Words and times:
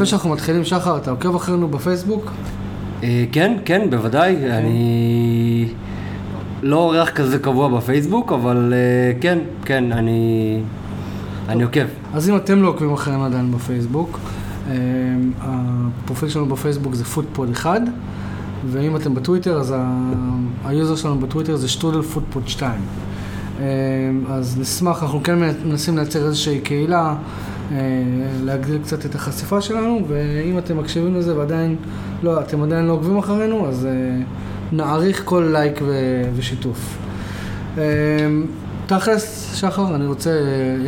לפני 0.00 0.10
שאנחנו 0.10 0.30
מתחילים, 0.30 0.64
שחר, 0.64 0.96
אתה 0.96 1.10
עוקב 1.10 1.34
אחרינו 1.34 1.68
בפייסבוק? 1.68 2.30
אה, 3.02 3.24
כן, 3.32 3.56
כן, 3.64 3.90
בוודאי. 3.90 4.36
אני 4.50 5.68
לא 6.62 6.76
אורח 6.76 7.10
כזה 7.10 7.38
קבוע 7.38 7.68
בפייסבוק, 7.68 8.32
אבל 8.32 8.72
אה, 8.76 9.20
כן, 9.20 9.38
כן, 9.64 9.92
אני... 9.92 10.60
אני 11.48 11.62
עוקב. 11.62 11.84
אז 12.14 12.30
אם 12.30 12.36
אתם 12.36 12.62
לא 12.62 12.68
עוקבים 12.68 12.92
אחרינו 12.92 13.24
עדיין 13.24 13.52
בפייסבוק, 13.52 14.18
אה, 14.70 14.74
הפרופיל 15.40 16.28
שלנו 16.28 16.46
בפייסבוק 16.46 16.94
זה 16.94 17.04
פוטפוד 17.04 17.50
1, 17.50 17.80
ואם 18.70 18.96
אתם 18.96 19.14
בטוויטר, 19.14 19.60
אז 19.60 19.74
היוזר 20.64 20.96
שלנו 20.96 21.18
בטוויטר 21.18 21.56
זה 21.56 21.68
שטרודל 21.68 22.02
פוטפוד 22.02 22.48
2. 22.48 22.72
אה, 23.60 23.66
אז 24.28 24.58
נשמח, 24.60 25.02
אנחנו 25.02 25.22
כן 25.22 25.38
מנסים 25.64 25.96
לייצר 25.96 26.26
איזושהי 26.26 26.60
קהילה, 26.60 27.14
להגדיל 28.44 28.78
קצת 28.82 29.06
את 29.06 29.14
החשיפה 29.14 29.60
שלנו, 29.60 30.00
ואם 30.08 30.58
אתם 30.58 30.78
מקשיבים 30.78 31.14
לזה 31.14 31.36
ועדיין, 31.38 31.76
לא, 32.22 32.40
אתם 32.40 32.62
עדיין 32.62 32.86
לא 32.86 32.92
עוקבים 32.92 33.18
אחרינו, 33.18 33.68
אז 33.68 33.86
אה, 33.86 33.90
נעריך 34.72 35.22
כל 35.24 35.48
לייק 35.52 35.80
ו- 35.82 36.22
ושיתוף. 36.36 36.98
אה, 37.78 37.82
תכלס, 38.86 39.54
שחר, 39.54 39.94
אני 39.94 40.06
רוצה 40.06 40.30
אה, 40.30 40.36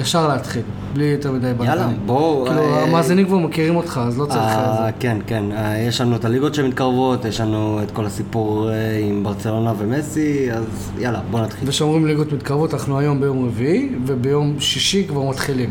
ישר 0.00 0.28
להתחיל, 0.28 0.62
בלי 0.92 1.04
יותר 1.04 1.32
מדי 1.32 1.52
בלגן. 1.56 1.70
יאללה, 1.70 1.88
בואו... 2.06 2.44
כאילו, 2.46 2.62
אה, 2.62 2.82
המאזינים 2.82 3.26
כבר 3.26 3.38
מכירים 3.38 3.76
אותך, 3.76 4.00
אז 4.06 4.18
לא 4.18 4.24
צריך... 4.24 4.38
אה, 4.38 4.86
אה, 4.86 4.90
כן, 5.00 5.18
כן. 5.26 5.44
אה, 5.52 5.78
יש 5.78 6.00
לנו 6.00 6.16
את 6.16 6.24
הליגות 6.24 6.54
שמתקרבות, 6.54 7.24
יש 7.24 7.40
לנו 7.40 7.80
את 7.82 7.90
כל 7.90 8.06
הסיפור 8.06 8.70
אה, 8.70 8.98
עם 9.08 9.22
ברצלונה 9.22 9.72
ומסי, 9.78 10.52
אז 10.52 10.92
יאללה, 10.98 11.20
בוא 11.30 11.40
נתחיל. 11.40 11.68
ושאומרים 11.68 12.06
ליגות 12.06 12.32
מתקרבות, 12.32 12.74
אנחנו 12.74 12.98
היום 12.98 13.20
ביום 13.20 13.46
רביעי, 13.46 13.88
וביום 14.06 14.60
שישי 14.60 15.06
כבר 15.08 15.30
מתחילים. 15.30 15.70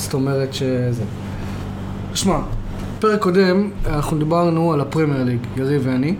זאת 0.00 0.14
אומרת 0.14 0.54
שזה. 0.54 1.04
שמע, 2.14 2.38
פרק 2.98 3.22
קודם, 3.22 3.70
אנחנו 3.86 4.18
דיברנו 4.18 4.72
על 4.72 4.80
הפרמייר 4.80 5.24
ליג, 5.24 5.38
יריב 5.56 5.82
ואני, 5.84 6.14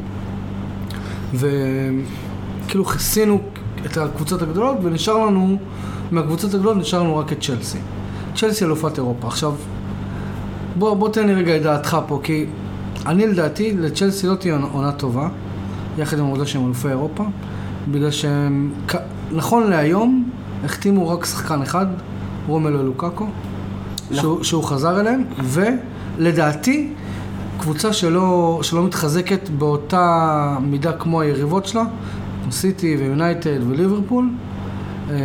וכאילו 1.35 2.85
כיסינו 2.85 3.41
את 3.87 3.97
הקבוצות 3.97 4.43
הגדולות, 4.43 4.77
ונשאר 4.83 5.27
לנו, 5.27 5.57
מהקבוצות 6.11 6.55
הגדולות 6.55 6.77
נשאר 6.77 7.03
לנו 7.03 7.17
רק 7.17 7.33
את 7.33 7.41
צ'לסי. 7.41 7.79
צ'לסי 8.35 8.65
אלופת 8.65 8.99
אירופה. 8.99 9.27
עכשיו, 9.27 9.53
בוא, 10.79 10.95
בוא 10.95 11.09
תן 11.09 11.27
לי 11.27 11.35
רגע 11.35 11.57
את 11.57 11.63
דעתך 11.63 11.99
פה, 12.07 12.21
כי 12.23 12.47
אני 13.07 13.27
לדעתי, 13.27 13.77
לצ'לסי 13.77 14.27
לא 14.27 14.35
תהיה 14.35 14.59
עונה 14.73 14.93
טובה, 14.93 15.29
יחד 15.99 16.19
עם 16.19 16.25
העובדה 16.25 16.47
שהם 16.47 16.67
אלופי 16.67 16.89
אירופה, 16.89 17.25
בגלל 17.91 18.11
שהם, 18.11 18.73
נכון 19.33 19.71
להיום, 19.71 20.31
החתימו 20.65 21.09
רק 21.09 21.25
שחקן 21.25 21.63
אחד, 21.63 21.87
רומלו 22.49 22.83
לוקאקו, 22.83 23.27
שהוא, 24.13 24.45
שהוא 24.45 24.65
חזר 24.65 25.01
אליהם, 25.01 25.25
ולדעתי, 25.43 26.89
קבוצה 27.59 27.93
שלא, 27.93 28.59
שלא 28.63 28.85
מתחזקת 28.85 29.49
באותה 29.49 30.57
מידה 30.63 30.93
כמו 30.93 31.21
היריבות 31.21 31.67
שלה, 31.67 31.85
סיטי 32.51 32.97
ויונייטד 32.97 33.71
וליברפול, 33.71 34.29
אה, 35.11 35.17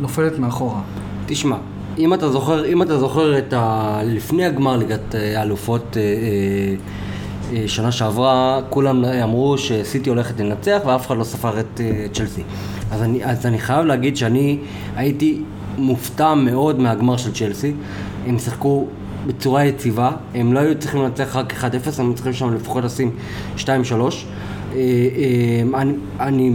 נופלת 0.00 0.38
מאחורה. 0.38 0.80
תשמע, 1.26 1.56
אם 1.98 2.14
אתה 2.14 2.28
זוכר, 2.28 2.64
אם 2.66 2.82
אתה 2.82 2.98
זוכר 2.98 3.38
את 3.38 3.52
ה... 3.52 4.00
לפני 4.04 4.44
הגמר 4.44 4.76
ליגת 4.76 5.14
אה, 5.14 5.38
האלופות 5.40 5.96
אה, 5.96 7.64
שנה 7.66 7.92
שעברה, 7.92 8.60
כולם 8.70 9.04
אמרו 9.04 9.58
שסיטי 9.58 10.10
הולכת 10.10 10.40
לנצח 10.40 10.80
ואף 10.86 11.06
אחד 11.06 11.16
לא 11.16 11.24
ספר 11.24 11.60
את 11.60 11.80
צ'לסי. 12.12 12.42
אז 12.92 13.02
אני, 13.02 13.24
אז 13.24 13.46
אני 13.46 13.58
חייב 13.58 13.86
להגיד 13.86 14.16
שאני 14.16 14.58
הייתי 14.96 15.42
מופתע 15.78 16.34
מאוד 16.34 16.80
מהגמר 16.80 17.16
של 17.16 17.32
צ'לסי. 17.32 17.72
הם 18.26 18.38
שיחקו 18.38 18.86
בצורה 19.26 19.64
יציבה, 19.64 20.10
הם 20.34 20.52
לא 20.52 20.58
היו 20.58 20.78
צריכים 20.78 21.02
לנצח 21.02 21.36
רק 21.36 21.52
1-0, 21.52 21.64
הם 21.98 22.14
צריכים 22.14 22.32
שם 22.32 22.54
לפחות 22.54 22.84
לשים 22.84 23.10
2-3. 23.56 23.60
אה, 23.62 23.66
אה, 24.76 25.80
אני, 25.80 25.92
אני 26.20 26.52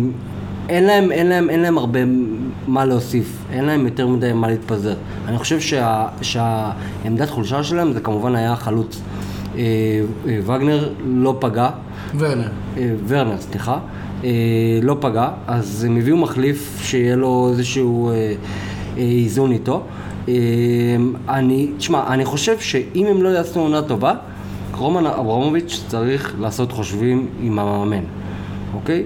אין 0.69 0.84
להם, 0.84 1.12
אין 1.12 1.28
להם, 1.28 1.50
אין 1.50 1.59
להם 1.59 1.78
הרבה 1.78 2.00
מה 2.68 2.85
להוסיף, 2.85 3.38
אין 3.52 3.66
להם 3.66 3.85
יותר 3.85 4.08
מדי 4.08 4.34
מה 4.34 4.47
להתפזר. 4.47 4.96
אני 5.28 5.38
חושב 5.38 5.59
שה, 5.59 6.08
שהעמדת 6.22 7.29
חולשה 7.29 7.63
שלהם 7.63 7.94
זה 7.94 8.00
כמובן 8.00 8.35
היה 8.35 8.53
החלוץ. 8.53 9.02
אה, 9.56 9.62
אה, 10.28 10.40
וגנר 10.46 10.90
לא 11.06 11.38
פגע, 11.40 11.69
ורנר. 12.18 12.50
אה, 12.78 12.91
ורנר, 13.08 13.38
סליחה, 13.40 13.79
אה, 14.24 14.29
לא 14.81 14.97
פגע, 15.00 15.29
אז 15.47 15.84
הם 15.84 15.97
הביאו 15.97 16.18
מחליף 16.18 16.79
שיהיה 16.81 17.16
לו 17.16 17.50
איזשהו 17.52 18.09
אה, 18.09 18.34
איזון 19.00 19.52
איתו. 19.52 19.82
אה, 20.28 20.34
אני, 21.30 21.68
תשמע, 21.78 22.04
אני 22.08 22.26
חושב 22.26 22.60
שאם 22.60 23.06
הם 23.06 23.22
לא 23.22 23.30
יעשו 23.30 23.60
עונה 23.60 23.82
טובה, 23.82 24.14
רומן 24.78 25.06
אברמוביץ' 25.06 25.84
צריך 25.88 26.36
לעשות 26.40 26.72
חושבים 26.72 27.28
עם 27.42 27.59
המאמן, 27.59 28.04
אוקיי? 28.74 29.04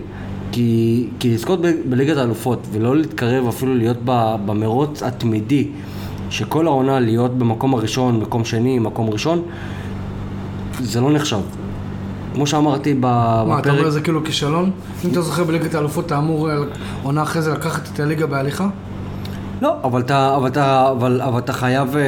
כי, 0.52 1.08
כי 1.20 1.34
לזכות 1.34 1.62
ב- 1.62 1.72
בליגת 1.90 2.18
האלופות 2.18 2.60
ולא 2.72 2.96
להתקרב 2.96 3.48
אפילו 3.48 3.76
להיות 3.76 3.98
במרוץ 4.46 5.04
התמידי 5.04 5.68
שכל 6.30 6.68
העונה 6.68 7.00
להיות 7.00 7.38
במקום 7.38 7.74
הראשון, 7.74 8.20
מקום 8.20 8.46
שני, 8.46 8.80
מקום 8.80 9.10
ראשון, 9.10 9.42
זה 10.82 11.02
לא 11.02 11.12
נחשב. 11.14 11.40
כמו 12.34 12.48
שאמרתי 12.48 12.94
ב- 12.94 13.00
מה, 13.00 13.60
אתה 13.60 13.70
אומר 13.70 13.80
בפרק, 13.82 13.92
זה 13.92 14.02
כאילו 14.02 14.24
כישלון? 14.24 14.72
אם 15.06 15.10
אתה 15.12 15.22
זוכר 15.22 15.44
בליגת 15.44 15.76
האלופות, 15.76 16.06
אתה 16.06 16.18
אמור 16.18 16.50
עונה 17.04 17.24
אחרי 17.24 17.42
זה 17.42 17.52
לקחת 17.54 17.90
את 17.94 18.00
הליגה 18.00 18.26
בהליכה? 18.26 18.68
לא, 19.64 19.76
אבל 19.84 20.02
אתה, 20.02 20.36
אבל 20.36 20.48
אתה, 20.48 20.92
אבל, 20.92 21.22
אבל 21.22 21.40
אתה 21.40 21.54
חייב 21.54 21.96
אה, 21.96 22.02
אה, 22.02 22.06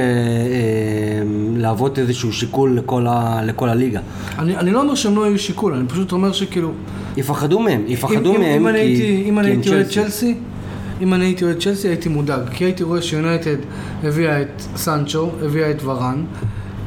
להוות 1.55 1.99
איזשהו 1.99 2.33
שיקול 2.33 2.77
לכל, 2.77 3.07
ה, 3.07 3.41
לכל 3.43 3.69
הליגה. 3.69 3.99
אני, 4.39 4.57
אני 4.57 4.71
לא 4.71 4.81
אומר 4.81 4.95
שהם 4.95 5.15
לא 5.15 5.27
יהיו 5.27 5.39
שיקול, 5.39 5.73
אני 5.73 5.87
פשוט 5.87 6.11
אומר 6.11 6.31
שכאילו... 6.31 6.71
יפחדו 7.17 7.59
מהם, 7.59 7.83
יפחדו 7.87 8.35
אם, 8.35 8.41
מהם 8.41 8.67
אם, 8.67 8.67
אם 8.67 8.67
אני 8.67 8.77
כי, 8.77 8.83
הייתי, 8.85 9.29
אם 9.29 9.39
אני 9.39 9.47
כי 9.47 9.53
הייתי 9.53 9.69
אוהד 9.69 9.85
צ'לסי, 9.85 10.35
אם 11.01 11.13
אני 11.13 11.25
הייתי 11.25 11.45
אוהד 11.45 11.59
צ'לסי 11.59 11.87
הייתי 11.87 12.09
מודאג, 12.09 12.49
כי 12.49 12.63
הייתי 12.63 12.83
רואה 12.83 13.01
שיונייטד 13.01 13.57
הביאה 14.03 14.41
את 14.41 14.61
סנצ'ו, 14.75 15.29
הביאה 15.45 15.71
את 15.71 15.83
ורן, 15.83 16.23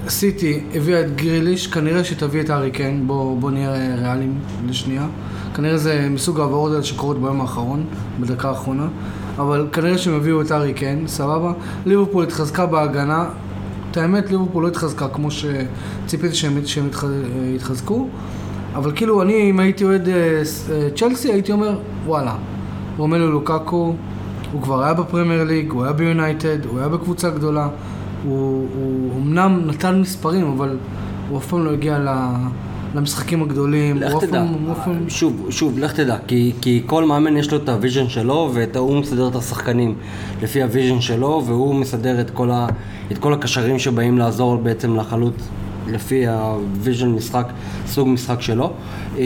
סיטי 0.09 0.61
הביאה 0.75 1.01
את 1.01 1.17
גריליש, 1.17 1.67
כנראה 1.67 2.05
שתביא 2.05 2.41
את 2.41 2.51
הארי 2.51 2.71
קיין, 2.71 3.07
בוא, 3.07 3.41
בוא 3.41 3.51
נהיה 3.51 3.97
ריאליים 3.99 4.35
לשנייה. 4.69 5.07
כנראה 5.55 5.79
זה 5.79 6.09
מסוג 6.11 6.41
העברות 6.41 6.73
האלה 6.73 6.83
שקורות 6.83 7.21
ביום 7.21 7.41
האחרון, 7.41 7.85
בדקה 8.21 8.49
האחרונה, 8.49 8.87
אבל 9.39 9.67
כנראה 9.73 9.99
שהם 9.99 10.15
הביאו 10.15 10.43
את 10.43 10.51
הארי 10.51 10.73
קיין, 10.73 11.07
סבבה. 11.07 11.53
ליברפול 11.87 12.25
התחזקה 12.25 12.67
בהגנה, 12.67 13.29
את 13.91 13.97
האמת 13.97 14.31
ליברפול 14.31 14.63
לא 14.63 14.69
התחזקה 14.69 15.09
כמו 15.09 15.29
שציפיתי 15.31 16.35
שהם, 16.35 16.67
שהם 16.67 16.87
יתח, 16.87 17.05
יתחזקו, 17.55 18.09
אבל 18.75 18.93
כאילו 18.95 19.23
אני 19.23 19.51
אם 19.51 19.61
הייתי 19.61 19.85
אוהד 19.85 20.09
אה, 20.09 20.43
אה, 20.71 20.89
צ'לסי 20.97 21.33
הייתי 21.33 21.53
אומר 21.53 21.79
וואלה, 22.07 22.35
רומלו 22.97 23.31
לוקאקו, 23.31 23.95
הוא 24.53 24.63
כבר 24.63 24.83
היה 24.83 24.95
בפרמייר 24.95 25.45
ליג, 25.45 25.71
הוא 25.73 25.85
היה 25.85 25.93
ביונייטד, 25.93 26.65
הוא 26.65 26.79
היה 26.79 26.89
בקבוצה 26.89 27.31
גדולה, 27.31 27.69
הוא, 28.25 28.69
הוא 28.75 29.23
אמנם 29.23 29.61
נתן 29.67 30.01
מספרים 30.01 30.51
אבל 30.51 30.77
הוא 31.29 31.39
אף 31.39 31.47
פעם 31.47 31.65
לא 31.65 31.71
הגיע 31.71 31.99
ל, 31.99 32.09
למשחקים 32.95 33.43
הגדולים, 33.43 33.97
לך 33.97 34.13
תדע, 34.21 34.45
פעם... 34.85 35.09
שוב, 35.09 35.47
שוב, 35.51 35.79
לך 35.79 35.93
תדע, 35.93 36.17
כי, 36.27 36.53
כי 36.61 36.83
כל 36.87 37.05
מאמן 37.05 37.37
יש 37.37 37.53
לו 37.53 37.59
את 37.59 37.69
ה 37.69 37.74
vision 37.74 38.09
שלו, 38.09 38.51
והוא 38.55 39.01
מסדר 39.01 39.29
את 39.29 39.37
השחקנים 39.37 39.95
לפי 40.43 40.63
ה 40.63 40.68
vision 40.68 41.01
שלו, 41.01 41.43
והוא 41.47 41.75
מסדר 41.75 42.21
את 42.21 42.31
כל, 42.31 42.51
ה, 42.51 42.67
את 43.13 43.19
כל 43.19 43.33
הקשרים 43.33 43.79
שבאים 43.79 44.19
לעזור 44.19 44.57
בעצם 44.57 44.97
לחלוץ 44.97 45.49
לפי 45.93 46.27
ה 46.27 46.38
vision 46.38 47.09
משחק, 47.09 47.47
סוג 47.87 48.09
משחק 48.09 48.41
שלו. 48.41 48.73
אה, 49.19 49.25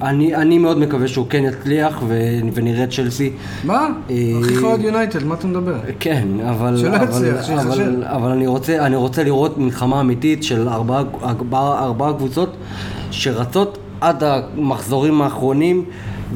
אני, 0.00 0.34
אני 0.34 0.58
מאוד 0.58 0.78
מקווה 0.78 1.08
שהוא 1.08 1.26
כן 1.30 1.44
יצליח 1.44 2.02
ו, 2.08 2.20
ונראה 2.54 2.84
את 2.84 2.90
צ'לסי. 2.90 3.32
מה? 3.64 3.88
אה, 4.10 4.16
הכי 4.40 4.56
חרד 4.56 4.80
יונייטד, 4.80 5.24
מה 5.24 5.34
אתה 5.34 5.46
מדבר? 5.46 5.74
כן, 6.00 6.28
אבל, 6.50 6.76
שלא 6.76 6.96
אבל, 6.96 7.04
יצליח, 7.04 7.42
שיחשב. 7.42 7.68
אבל, 7.68 8.04
אבל 8.04 8.30
אני, 8.30 8.46
רוצה, 8.46 8.86
אני 8.86 8.96
רוצה 8.96 9.24
לראות 9.24 9.58
מלחמה 9.58 10.00
אמיתית 10.00 10.42
של 10.42 10.68
ארבעה, 10.68 11.02
ארבעה, 11.22 11.84
ארבעה 11.84 12.12
קבוצות 12.12 12.56
שרצות 13.10 13.78
עד 14.00 14.22
המחזורים 14.24 15.22
האחרונים 15.22 15.84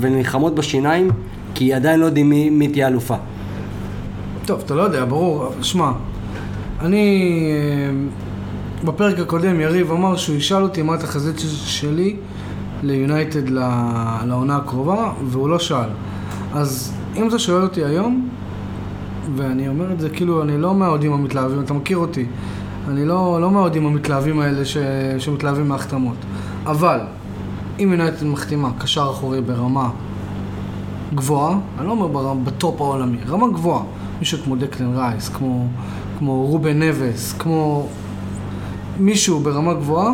ונלחמות 0.00 0.54
בשיניים, 0.54 1.10
כי 1.54 1.74
עדיין 1.74 2.00
לא 2.00 2.06
יודעים 2.06 2.30
מי, 2.30 2.50
מי 2.50 2.68
תהיה 2.68 2.88
אלופה. 2.88 3.14
טוב, 4.46 4.62
אתה 4.64 4.74
לא 4.74 4.82
יודע, 4.82 5.04
ברור. 5.04 5.48
שמע, 5.62 5.92
אני... 6.80 7.30
בפרק 8.84 9.18
הקודם 9.18 9.60
יריב 9.60 9.92
אמר 9.92 10.16
שהוא 10.16 10.36
ישאל 10.36 10.62
אותי 10.62 10.82
מה 10.82 10.94
התחזית 10.94 11.36
שלי 11.64 12.16
ליונייטד 12.82 13.48
לעונה 14.26 14.56
הקרובה, 14.56 15.12
והוא 15.26 15.48
לא 15.48 15.58
שאל. 15.58 15.88
אז 16.54 16.92
אם 17.16 17.28
אתה 17.28 17.38
שואל 17.38 17.62
אותי 17.62 17.84
היום, 17.84 18.28
ואני 19.36 19.68
אומר 19.68 19.92
את 19.92 20.00
זה 20.00 20.08
כאילו, 20.10 20.42
אני 20.42 20.58
לא 20.58 20.74
מהאוהדים 20.74 21.12
המתלהבים, 21.12 21.60
אתה 21.60 21.74
מכיר 21.74 21.98
אותי. 21.98 22.26
אני 22.88 23.04
לא, 23.04 23.38
לא 23.40 23.50
מהאוהדים 23.50 23.86
המתלהבים 23.86 24.40
האלה 24.40 24.64
ש, 24.64 24.76
שמתלהבים 25.18 25.68
מהחתמות. 25.68 26.16
אבל, 26.66 27.00
אם 27.78 27.88
יונייטד 27.90 28.26
מחתימה 28.26 28.70
קשר 28.78 29.08
אחורי 29.10 29.40
ברמה 29.40 29.90
גבוהה, 31.14 31.58
אני 31.78 31.86
לא 31.86 31.92
אומר 31.92 32.06
ברמה, 32.06 32.44
בטופ 32.44 32.80
העולמי, 32.80 33.18
רמה 33.28 33.48
גבוהה. 33.48 33.82
מישהו 34.18 34.38
כמו 34.44 34.56
דקלן 34.56 34.96
רייס, 34.96 35.28
כמו, 35.28 35.66
כמו 36.18 36.46
רובן 36.46 36.82
נבס, 36.82 37.32
כמו 37.38 37.88
מישהו 38.98 39.40
ברמה 39.40 39.74
גבוהה, 39.74 40.12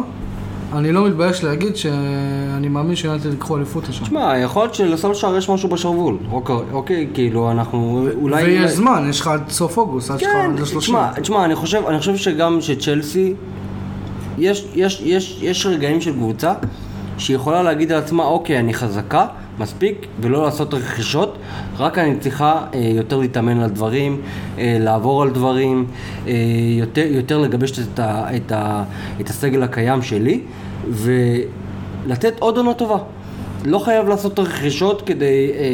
אני 0.73 0.93
לא 0.93 1.07
מתבייש 1.07 1.45
להגיד 1.45 1.77
שאני 1.77 2.69
מאמין 2.69 2.97
שיונתן 2.97 3.31
ייקחו 3.31 3.57
אליפות 3.57 3.89
השנה. 3.89 4.07
תשמע, 4.07 4.39
יכול 4.39 4.63
להיות 4.63 4.75
שלסולשאר 4.75 5.37
יש 5.37 5.49
משהו 5.49 5.69
בשרוול, 5.69 6.17
אוקיי, 6.31 6.57
אוקיי, 6.73 7.09
כאילו 7.15 7.51
אנחנו 7.51 8.09
אולי... 8.21 8.45
ויש 8.45 8.71
זמן, 8.71 9.07
יש 9.11 9.21
לך 9.21 9.27
עד 9.27 9.49
סוף 9.49 9.79
אוגוסט, 9.79 10.11
עד 10.11 10.19
שלך 10.21 10.29
כן, 10.33 10.51
עד 10.53 10.61
ל-30. 10.61 10.79
תשמע, 10.79 11.13
תשמע, 11.21 11.45
אני 11.45 11.55
חושב, 11.55 11.83
אני 11.89 11.99
חושב 11.99 12.17
שגם 12.17 12.61
שצ'לסי, 12.61 13.35
יש, 14.39 14.67
יש, 14.75 15.03
יש, 15.05 15.39
יש 15.43 15.67
רגעים 15.67 16.01
של 16.01 16.13
קבוצה 16.13 16.53
שיכולה 17.23 17.63
להגיד 17.63 17.93
על 17.93 17.99
עצמה, 17.99 18.25
אוקיי, 18.25 18.59
אני 18.59 18.75
חזקה, 18.75 19.27
מספיק, 19.59 20.07
ולא 20.21 20.43
לעשות 20.43 20.75
רכישות, 20.75 21.39
רק 21.79 21.99
אני 21.99 22.17
צריכה 22.19 22.65
אה, 22.75 22.81
יותר 22.81 23.19
להתאמן 23.19 23.61
על 23.61 23.71
דברים, 23.71 24.21
אה, 24.59 24.77
לעבור 24.81 25.23
על 25.23 25.31
דברים, 25.31 25.87
אה, 26.27 26.33
יותר, 26.79 27.07
יותר 27.07 27.39
לגבש 27.39 27.79
את, 27.79 27.99
ה, 27.99 28.37
את, 28.37 28.53
ה, 28.53 28.85
את 29.21 29.31
הסגל 29.31 29.63
הקיים 29.63 30.03
שלי, 30.03 30.41
ולתת 30.91 32.35
עוד 32.39 32.57
עונה 32.57 32.75
טובה. 32.75 32.99
לא 33.65 33.79
חייב 33.79 34.09
לעשות 34.09 34.39
רכישות 34.39 35.03
כדי 35.03 35.51
אה, 35.55 35.65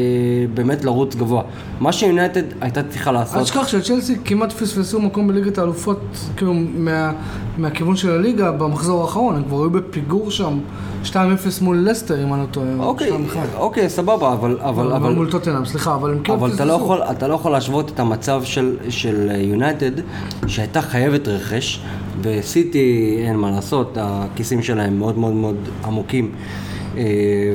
באמת 0.54 0.84
לרוץ 0.84 1.14
גבוה. 1.14 1.42
מה 1.80 1.92
שיונייטד 1.92 2.42
הייתה 2.60 2.82
צריכה 2.82 3.10
אל 3.10 3.14
לעשות... 3.14 3.42
תשכח 3.42 3.68
שצ'לסי 3.68 4.16
כמעט 4.24 4.52
פספסו 4.52 5.00
מקום 5.00 5.28
בליגת 5.28 5.58
האלופות, 5.58 6.00
כאילו, 6.36 6.54
מה, 6.54 7.12
מהכיוון 7.58 7.96
של 7.96 8.10
הליגה 8.10 8.52
במחזור 8.52 9.02
האחרון, 9.02 9.36
הם 9.36 9.44
כבר 9.44 9.56
היו 9.56 9.70
בפיגור 9.70 10.30
שם 10.30 10.58
2-0 11.04 11.14
מול 11.60 11.88
לסטר, 11.90 12.24
אם 12.24 12.34
אני 12.34 12.42
לא 12.42 12.46
טועה. 12.46 12.66
או 12.78 12.84
אוקיי, 12.84 13.10
2-1. 13.10 13.12
אוקיי, 13.56 13.88
סבבה, 13.88 14.32
אבל... 14.32 14.56
אבל, 14.60 14.86
אבל 14.86 14.92
אבל, 14.92 15.14
מול 15.14 15.30
טוטנאם, 15.30 15.64
סליחה, 15.64 15.94
אבל 15.94 16.10
הם 16.10 16.22
כן 16.24 16.32
אבל 16.32 16.54
אתה, 16.54 16.64
לא. 16.64 16.72
יכול, 16.72 17.02
אתה 17.02 17.28
לא 17.28 17.34
יכול 17.34 17.52
להשוות 17.52 17.90
את 17.90 18.00
המצב 18.00 18.44
של, 18.44 18.76
של 18.88 19.30
יונייטד, 19.40 19.92
שהייתה 20.46 20.82
חייבת 20.82 21.28
רכש, 21.28 21.80
וסיטי, 22.22 23.16
אין 23.26 23.36
מה 23.36 23.50
לעשות, 23.50 23.98
הכיסים 24.00 24.62
שלהם 24.62 24.98
מאוד 24.98 25.18
מאוד 25.18 25.32
מאוד 25.32 25.56
עמוקים, 25.84 26.30
אה, 26.34 26.67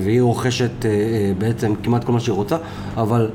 והיא 0.03 0.21
רוכשת 0.21 0.85
אה, 0.85 0.89
אה, 0.89 1.31
בעצם 1.37 1.73
כמעט 1.83 2.03
כל 2.03 2.11
מה 2.11 2.19
שהיא 2.19 2.35
רוצה, 2.35 2.57
אבל, 2.97 3.29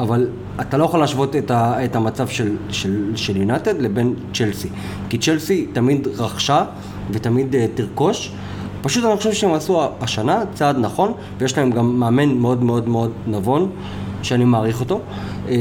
אבל 0.00 0.28
אתה 0.60 0.76
לא 0.76 0.84
יכול 0.84 1.00
להשוות 1.00 1.36
את, 1.36 1.50
ה, 1.50 1.84
את 1.84 1.96
המצב 1.96 2.28
של, 2.28 2.56
של, 2.68 3.12
של 3.16 3.36
יונייטד 3.36 3.80
לבין 3.80 4.14
צ'לסי. 4.34 4.68
כי 5.08 5.18
צ'לסי 5.18 5.66
תמיד 5.72 6.08
רכשה 6.18 6.64
ותמיד 7.10 7.54
אה, 7.54 7.66
תרכוש. 7.74 8.32
פשוט 8.82 9.04
אני 9.04 9.16
חושב 9.16 9.32
שהם 9.32 9.54
עשו 9.54 9.82
השנה 10.00 10.42
צעד 10.54 10.78
נכון, 10.78 11.12
ויש 11.38 11.58
להם 11.58 11.70
גם 11.70 12.00
מאמן 12.00 12.28
מאוד 12.28 12.62
מאוד 12.62 12.88
מאוד 12.88 13.12
נבון, 13.26 13.70
שאני 14.22 14.44
מעריך 14.44 14.80
אותו. 14.80 15.00
אה, 15.48 15.54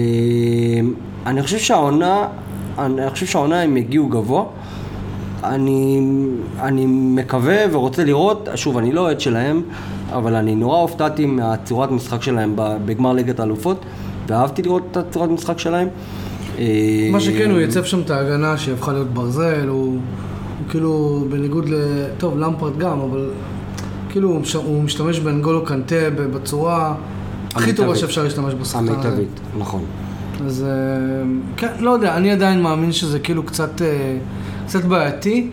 אני 1.25 1.43
חושב 1.43 1.57
שהעונה, 1.57 2.27
אני 2.77 3.09
חושב 3.09 3.25
שהעונה 3.25 3.61
הם 3.61 3.77
יגיעו 3.77 4.07
גבוה. 4.07 4.43
אני, 5.43 6.01
אני 6.59 6.85
מקווה 6.87 7.57
ורוצה 7.71 8.03
לראות, 8.03 8.49
שוב, 8.55 8.77
אני 8.77 8.91
לא 8.91 9.01
אוהד 9.01 9.19
שלהם, 9.19 9.61
אבל 10.13 10.35
אני 10.35 10.55
נורא 10.55 10.77
הופתעתי 10.77 11.25
מהצורת 11.25 11.91
משחק 11.91 12.21
שלהם 12.21 12.53
בגמר 12.55 13.13
ליגת 13.13 13.39
האלופות, 13.39 13.85
ואהבתי 14.27 14.61
לראות 14.61 14.83
את 14.91 14.97
הצורת 14.97 15.29
משחק 15.29 15.59
שלהם. 15.59 15.87
אה, 16.59 17.09
מה 17.11 17.19
שכן, 17.19 17.51
הוא 17.51 17.59
ייצב 17.59 17.83
שם 17.83 18.01
את 18.01 18.09
ההגנה 18.09 18.57
שהפכה 18.57 18.93
להיות 18.93 19.07
ברזל, 19.13 19.67
הוא, 19.67 19.77
הוא 19.85 19.97
כאילו, 20.69 21.23
בניגוד 21.29 21.69
ל... 21.69 21.75
טוב, 22.17 22.37
למפרד 22.39 22.77
גם, 22.77 22.99
אבל 22.99 23.29
כאילו, 24.09 24.29
הוא 24.29 24.41
מש- 24.41 24.55
הוא 24.55 24.83
משתמש 24.83 25.19
באנגולו 25.19 25.65
קנטה 25.65 25.95
בצורה 26.33 26.95
הכי 27.55 27.73
טובה. 27.73 27.95
שאפשר 27.95 28.23
להשתמש 28.23 28.53
בשחקן 28.53 28.83
הזה. 28.87 28.93
המיטבית, 28.93 29.39
נכון. 29.57 29.81
אז 30.45 30.65
אה, 30.67 31.23
כן, 31.57 31.67
לא 31.79 31.91
יודע, 31.91 32.17
אני 32.17 32.31
עדיין 32.31 32.61
מאמין 32.61 32.91
שזה 32.91 33.19
כאילו 33.19 33.43
קצת, 33.43 33.81
אה, 33.81 34.17
קצת 34.67 34.85
בעייתי, 34.85 35.49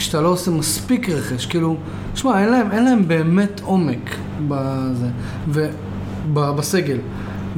כשאתה 0.00 0.20
לא 0.20 0.28
עושה 0.28 0.50
מספיק 0.50 1.08
רכש, 1.08 1.46
כאילו, 1.46 1.76
שמע, 2.14 2.40
אין 2.40 2.50
להם, 2.50 2.72
אין 2.72 2.84
להם 2.84 3.08
באמת 3.08 3.60
עומק 3.64 4.16
בזה, 4.48 5.06
ו, 5.48 5.68
ב, 6.32 6.40
בסגל. 6.40 6.98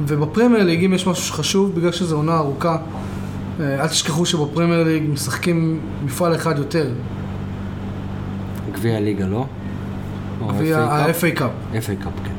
ובפרמייר 0.05 0.63
ליג, 0.63 0.85
אם 0.85 0.93
יש 0.93 1.07
משהו 1.07 1.23
שחשוב, 1.23 1.75
בגלל 1.75 1.91
שזו 1.91 2.15
עונה 2.15 2.37
ארוכה, 2.37 2.77
אה, 3.59 3.81
אל 3.81 3.87
תשכחו 3.87 4.25
שבפרמייר 4.25 4.83
ליג 4.83 5.03
משחקים 5.09 5.79
מפעל 6.05 6.35
אחד 6.35 6.57
יותר, 6.57 6.87
גביע 8.73 8.97
הליגה, 8.97 9.25
לא? 9.25 9.45
גביע? 10.47 10.79
ה-FA 10.79 11.35
Cup. 11.35 11.51
FA 11.73 12.03
Cup, 12.03 12.13
כן. 12.23 12.31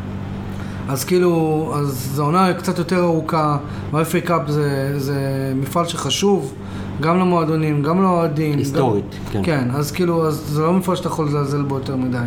אז 0.88 1.04
כאילו, 1.04 1.72
אז 1.76 2.10
זו 2.14 2.24
עונה 2.24 2.54
קצת 2.54 2.78
יותר 2.78 3.04
ארוכה, 3.04 3.56
וה-FA 3.90 4.26
Cup 4.26 4.42
זה, 4.48 4.94
זה 5.00 5.52
מפעל 5.56 5.86
שחשוב, 5.86 6.54
גם 7.00 7.18
למועדונים, 7.18 7.82
גם 7.82 8.02
לאוהדים. 8.02 8.58
היסטורית, 8.58 9.04
גם, 9.34 9.42
כן. 9.42 9.42
כן, 9.44 9.68
אז 9.74 9.92
כאילו, 9.92 10.26
אז 10.28 10.34
זה 10.34 10.62
לא 10.62 10.72
מפעל 10.72 10.96
שאתה 10.96 11.08
יכול 11.08 11.26
לזלזל 11.26 11.62
בו 11.62 11.74
יותר 11.74 11.96
מדי. 11.96 12.18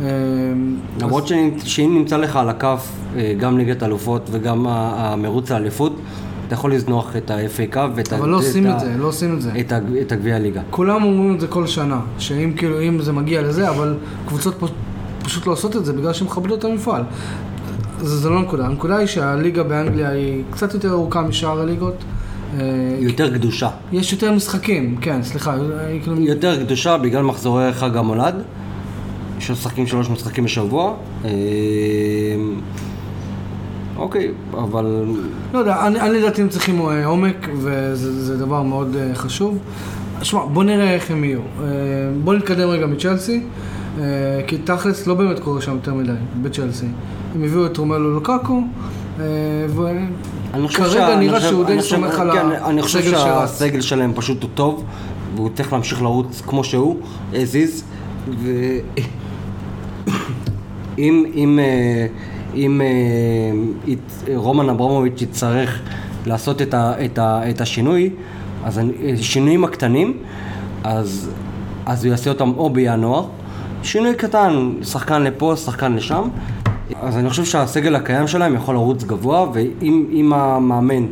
אמ, 0.00 0.06
למרות 1.00 1.26
שנ- 1.28 1.32
שאם 1.64 1.94
נמצא 1.98 2.16
לך 2.16 2.36
על 2.36 2.48
הכף 2.48 2.88
אה, 3.16 3.34
גם 3.38 3.58
ליגת 3.58 3.82
האלופות 3.82 4.28
וגם 4.30 4.66
המרוץ 4.68 5.50
האליפות, 5.52 5.96
אתה 6.46 6.54
יכול 6.54 6.72
לזנוח 6.74 7.16
את 7.16 7.30
ה-FA 7.30 7.66
קאפ 7.70 7.90
ואת 7.94 8.12
ה- 8.12 8.16
אבל 8.16 8.28
לא 8.28 8.36
עושים 8.36 8.66
ה- 8.66 8.74
את 8.74 8.80
זה, 8.80 8.94
לא 8.98 9.06
עושים 9.06 9.34
את 9.36 9.42
זה. 9.42 9.50
את 9.60 9.72
את 10.02 10.12
הגביע 10.12 10.36
הליגה. 10.36 10.60
כולם 10.70 11.02
אומרים 11.02 11.34
את 11.34 11.40
זה 11.40 11.46
כל 11.46 11.66
שנה, 11.66 12.00
שאם 12.18 12.52
כאילו, 12.56 12.80
אם 12.82 13.00
זה 13.02 13.12
מגיע 13.12 13.42
לזה, 13.42 13.68
אבל 13.70 13.94
קבוצות 14.28 14.54
פ- 14.60 14.70
פשוט 15.24 15.46
לא 15.46 15.52
עושות 15.52 15.76
את 15.76 15.84
זה 15.84 15.92
בגלל 15.92 16.12
שהן 16.12 16.26
מכבדות 16.26 16.58
את 16.58 16.64
המפעל. 16.64 17.02
זה, 18.00 18.16
זה 18.16 18.30
לא 18.30 18.38
הנקודה, 18.38 18.66
הנקודה 18.66 18.96
היא 18.96 19.06
שהליגה 19.06 19.62
באנגליה 19.62 20.08
היא 20.10 20.42
קצת 20.50 20.74
יותר 20.74 20.90
ארוכה 20.92 21.22
משאר 21.22 21.60
הליגות. 21.60 21.94
אה, 22.58 22.96
יותר 23.00 23.34
קדושה. 23.34 23.68
יש 23.92 24.12
יותר 24.12 24.32
משחקים, 24.32 24.96
כן, 25.00 25.22
סליחה, 25.22 25.54
היא 25.88 26.02
כאילו... 26.02 26.20
יותר 26.20 26.64
קדושה 26.64 26.98
בגלל 26.98 27.22
מחזורי 27.22 27.72
חג 27.72 27.96
המולד, 27.96 28.34
שמשחקים 29.38 29.86
שלוש 29.86 30.10
משחקים 30.10 30.44
בשבוע. 30.44 30.94
אה, 31.24 31.30
אוקיי, 33.96 34.30
אבל 34.54 35.04
לא 35.52 35.58
יודע, 35.58 35.86
אני, 35.86 36.00
אני 36.00 36.18
לדעתי 36.18 36.42
הם 36.42 36.48
צריכים 36.48 36.80
אה, 36.80 37.06
עומק, 37.06 37.48
וזה 37.52 38.24
זה 38.24 38.38
דבר 38.38 38.62
מאוד 38.62 38.96
אה, 38.96 39.14
חשוב. 39.14 39.58
שמע, 40.22 40.44
בוא 40.44 40.64
נראה 40.64 40.94
איך 40.94 41.10
הם 41.10 41.24
יהיו. 41.24 41.40
אה, 41.40 41.66
בוא 42.24 42.34
נתקדם 42.34 42.68
רגע 42.68 42.86
מצ'לסי, 42.86 43.40
אה, 44.00 44.04
כי 44.46 44.58
תכלס 44.58 45.06
לא 45.06 45.14
באמת 45.14 45.38
קורה 45.38 45.60
שם 45.60 45.72
יותר 45.72 45.94
מדי, 45.94 46.12
בצ'לסי. 46.42 46.86
הם 47.34 47.44
הביאו 47.44 47.66
את 47.66 47.76
רומלו 47.76 48.14
לוקקו, 48.14 48.62
אה, 49.20 49.24
אני 50.54 50.68
חושב 50.68 50.82
אני 50.98 51.26
נראה 51.26 51.38
חושב- 51.38 51.50
שהוא 51.50 51.64
די 51.64 51.72
אני 51.72 51.80
חושב- 51.82 51.96
סומך 51.96 52.18
על 52.20 52.32
כן, 52.32 52.46
אני 52.64 52.82
חושב 52.82 52.98
הסגל 52.98 53.10
שרץ. 53.10 53.24
שהסגל 53.50 53.80
שלהם 53.80 54.12
פשוט 54.14 54.42
הוא 54.42 54.50
טוב, 54.54 54.84
והוא 55.36 55.50
צריך 55.54 55.72
להמשיך 55.72 56.02
לרוץ 56.02 56.42
כמו 56.46 56.64
שהוא, 56.64 56.96
as 57.32 57.34
is, 57.54 57.82
ואם 60.98 61.24
אם, 61.34 61.58
אה, 61.62 62.06
אם 62.54 62.80
אה, 62.80 62.86
ית- 63.86 64.24
רומן 64.34 64.68
אברמוביץ' 64.68 65.22
יצטרך 65.22 65.80
לעשות 66.26 66.62
את, 66.62 66.74
ה, 66.74 66.92
את, 67.04 67.18
ה, 67.18 67.50
את 67.50 67.60
השינוי, 67.60 68.10
אז 68.64 68.78
אני- 68.78 68.92
שינויים 69.22 69.64
הקטנים, 69.64 70.16
אז, 70.84 71.30
אז 71.86 72.04
הוא 72.04 72.10
יעשה 72.10 72.30
אותם 72.30 72.52
או 72.56 72.70
בינואר, 72.70 73.24
שינוי 73.82 74.14
קטן, 74.14 74.70
שחקן 74.82 75.22
לפה, 75.22 75.54
שחקן 75.56 75.92
לשם, 75.92 76.22
אז 77.02 77.16
אני 77.16 77.30
חושב 77.30 77.44
שהסגל 77.44 77.94
הקיים 77.94 78.26
שלהם 78.26 78.54
יכול 78.54 78.74
לרוץ 78.74 79.04
גבוה, 79.04 79.46
ואם 79.52 80.06
אם 80.12 80.32
המאמן 80.32 81.06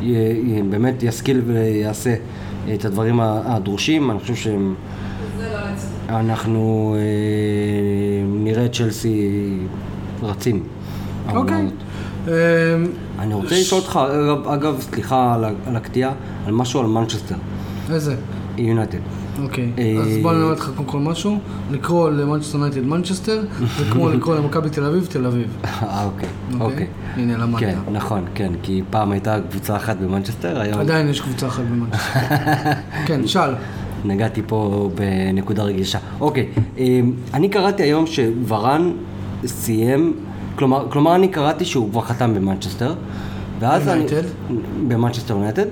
י, 0.00 0.12
י, 0.46 0.62
באמת 0.70 1.02
ישכיל 1.02 1.42
ויעשה 1.46 2.14
את 2.74 2.84
הדברים 2.84 3.20
הדרושים, 3.20 4.10
אני 4.10 4.18
חושב 4.18 4.34
שהם... 4.34 4.74
אנחנו 6.08 6.94
אה, 6.98 7.02
נראה 8.26 8.64
את 8.64 8.72
צ'לסי 8.72 9.58
רצים. 10.22 10.62
אוקיי. 11.34 11.56
הזאת. 11.56 11.72
אה, 12.28 12.34
אני 13.18 13.34
רוצה 13.34 13.54
לשאול 13.60 13.80
אותך, 13.80 14.00
אגב, 14.46 14.80
סליחה 14.80 15.34
על 15.66 15.76
הקטיעה, 15.76 16.12
על 16.46 16.52
משהו 16.52 16.80
על 16.80 16.86
מנצ'סטר, 16.86 17.34
איזה? 17.90 18.16
יונייטד. 18.58 18.98
אוקיי, 19.42 19.70
אה, 19.78 19.96
אז 20.02 20.08
בוא 20.22 20.32
אלמד 20.32 20.58
לך 20.58 20.70
קודם 20.76 20.88
כל 20.88 20.98
משהו. 20.98 21.38
לקרוא 21.70 22.10
למנצ'סטר 22.10 22.58
יונייטד 22.58 22.84
מנצ'סטר, 22.84 23.42
זה 23.78 23.84
כמו 23.90 24.08
לקרוא 24.14 24.36
למכבי 24.36 24.70
תל 24.70 24.84
אביב 24.84 25.06
תל 25.10 25.26
אביב. 25.26 25.48
אה, 25.64 26.04
אוקיי, 26.04 26.28
אוקיי. 26.60 26.86
הנה, 27.16 27.36
למדת. 27.36 27.60
כן, 27.60 27.78
נכון, 27.92 28.24
כן, 28.34 28.52
כי 28.62 28.82
פעם 28.90 29.12
הייתה 29.12 29.38
קבוצה 29.50 29.76
אחת 29.76 29.96
במנצ'סטר, 29.96 30.60
היום 30.60 30.80
עדיין 30.80 31.08
יש 31.08 31.20
קבוצה 31.20 31.46
אחת 31.46 31.62
במנצ'סטר. 31.70 32.20
כן, 33.06 33.26
שאל. 33.26 33.54
נגעתי 34.04 34.42
פה 34.46 34.90
בנקודה 34.94 35.62
רגישה. 35.62 35.98
אוקיי, 36.20 36.48
אמ, 36.78 37.12
אני 37.34 37.48
קראתי 37.48 37.82
היום 37.82 38.06
שווראן 38.06 38.92
סיים, 39.46 40.12
כלומר, 40.56 40.86
כלומר 40.90 41.14
אני 41.14 41.28
קראתי 41.28 41.64
שהוא 41.64 41.90
כבר 41.90 42.00
חתם 42.00 42.34
במנצ'סטר, 42.34 42.94
ואז 43.60 43.88
אני... 43.88 44.04
במנצ'סטר 44.88 45.34
יונייטד, 45.34 45.66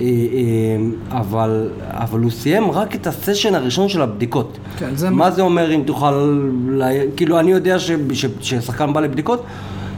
אה, 0.00 0.06
אמ, 0.06 0.92
אבל, 1.10 1.68
אבל 1.80 2.20
הוא 2.20 2.30
סיים 2.30 2.70
רק 2.70 2.94
את 2.94 3.06
ה 3.06 3.12
session 3.12 3.54
הראשון 3.54 3.88
של 3.88 4.02
הבדיקות. 4.02 4.58
כן, 4.78 4.90
זה- 4.96 5.10
מה 5.10 5.30
זה 5.30 5.42
אומר 5.42 5.74
אם 5.74 5.82
תוכל. 5.86 6.38
כאילו 7.16 7.40
אני 7.40 7.50
יודע. 7.50 7.76
ששחקן 8.40 8.92
בא 8.92 9.00
לבדיקות, 9.00 9.42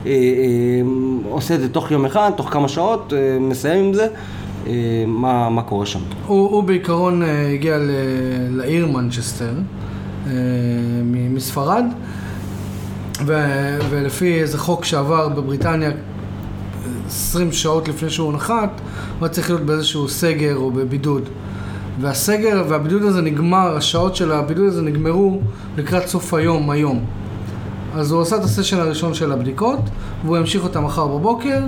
אה, 0.06 0.10
אה, 0.10 0.16
עושה 1.30 1.54
את 1.54 1.60
זה 1.60 1.68
תוך 1.68 1.90
יום 1.90 2.04
אחד, 2.06 2.30
תוך 2.36 2.48
כמה 2.52 2.68
שעות, 2.68 3.12
אה, 3.16 3.38
מסיים 3.40 3.84
עם 3.84 3.94
זה. 3.94 4.06
אה, 4.66 4.72
מה, 5.06 5.48
מה 5.50 5.62
קורה 5.62 5.86
שם. 5.86 5.98
הוא, 6.26 6.50
הוא 6.50 6.62
בעיקרון 6.62 7.22
אה, 7.22 7.50
הגיע 7.52 7.78
ל- 7.78 7.90
לעיר 8.56 8.86
מנצ'סטר 8.86 9.52
אה, 10.26 10.32
מספרד, 11.30 11.84
ו- 13.26 13.78
ולפי 13.90 14.40
איזה 14.40 14.58
חוק 14.58 14.84
שעבר 14.84 15.28
בבריטניה 15.28 15.90
20 17.06 17.52
שעות 17.52 17.88
לפני 17.88 18.10
שהוא 18.10 18.32
נחת, 18.32 18.80
הוא 19.18 19.26
היה 19.26 19.28
צריך 19.28 19.50
להיות 19.50 19.62
באיזשהו 19.62 20.08
סגר 20.08 20.56
או 20.56 20.70
בבידוד. 20.70 21.22
והסגר 22.00 22.64
והבידוד 22.68 23.02
הזה 23.02 23.22
נגמר, 23.22 23.76
השעות 23.76 24.16
של 24.16 24.32
הבידוד 24.32 24.66
הזה 24.66 24.82
נגמרו 24.82 25.40
לקראת 25.76 26.06
סוף 26.06 26.34
היום, 26.34 26.70
היום. 26.70 27.04
אז 27.94 28.12
הוא 28.12 28.22
עשה 28.22 28.36
את 28.36 28.44
הסשן 28.44 28.78
הראשון 28.78 29.14
של 29.14 29.32
הבדיקות, 29.32 29.78
והוא 30.24 30.36
ימשיך 30.36 30.64
אותה 30.64 30.80
מחר 30.80 31.06
בבוקר, 31.06 31.60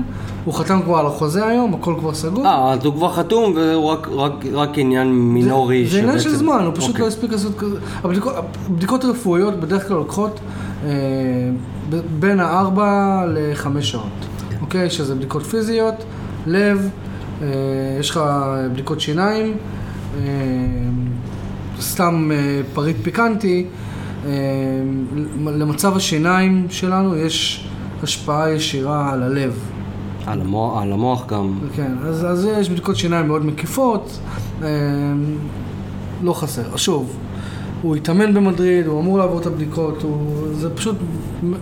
הוא 0.44 0.54
חתם 0.54 0.82
כבר 0.82 0.98
על 0.98 1.06
החוזה 1.06 1.46
היום, 1.46 1.74
הכל 1.74 1.94
כבר 1.98 2.14
סגור. 2.14 2.46
אה, 2.46 2.72
אז 2.72 2.84
הוא 2.84 2.94
כבר 2.94 3.12
חתום 3.12 3.54
והוא 3.56 3.86
רק, 3.86 4.08
רק, 4.12 4.32
רק 4.52 4.78
עניין 4.78 5.12
מינורי. 5.12 5.86
זה 5.86 5.98
עניין 5.98 6.18
של 6.18 6.36
זמן, 6.36 6.64
הוא 6.64 6.74
פשוט 6.74 6.88
אוקיי. 6.88 7.02
לא 7.02 7.06
הספיק 7.06 7.32
לעשות 7.32 7.58
כזה. 7.58 7.76
הבדיקות, 8.04 8.34
הבדיקות 8.66 9.04
הרפואיות 9.04 9.60
בדרך 9.60 9.88
כלל 9.88 9.96
לוקחות 9.96 10.40
אה, 10.84 10.90
בין 12.18 12.40
הארבע 12.40 13.22
לחמש 13.28 13.90
שעות, 13.90 14.26
אוקיי? 14.66 14.90
שזה 14.90 15.14
בדיקות 15.14 15.42
פיזיות, 15.42 15.94
לב, 16.46 16.90
אה, 17.42 17.48
יש 18.00 18.10
לך 18.10 18.20
בדיקות 18.72 19.00
שיניים, 19.00 19.56
אה, 20.18 20.26
סתם 21.80 22.30
אה, 22.34 22.60
פריט 22.74 22.96
פיקנטי. 23.02 23.66
אה, 24.26 24.32
למצב 25.44 25.96
השיניים 25.96 26.66
שלנו 26.70 27.16
יש 27.16 27.68
השפעה 28.02 28.50
ישירה 28.50 29.12
על 29.12 29.22
הלב. 29.22 29.58
על 30.26 30.40
המוח, 30.40 30.82
על 30.82 30.92
המוח 30.92 31.26
גם. 31.26 31.58
כן, 31.76 31.92
אז, 32.02 32.24
אז 32.24 32.44
יש 32.44 32.70
בדיקות 32.70 32.96
שיניים 32.96 33.26
מאוד 33.26 33.46
מקיפות, 33.46 34.18
אה, 34.62 34.68
לא 36.22 36.32
חסר. 36.32 36.76
שוב, 36.76 37.16
הוא 37.82 37.96
התאמן 37.96 38.34
במדריד, 38.34 38.86
הוא 38.86 39.00
אמור 39.00 39.18
לעבור 39.18 39.40
את 39.40 39.46
הבדיקות, 39.46 40.02
הוא, 40.02 40.46
זה 40.52 40.70
פשוט 40.70 40.96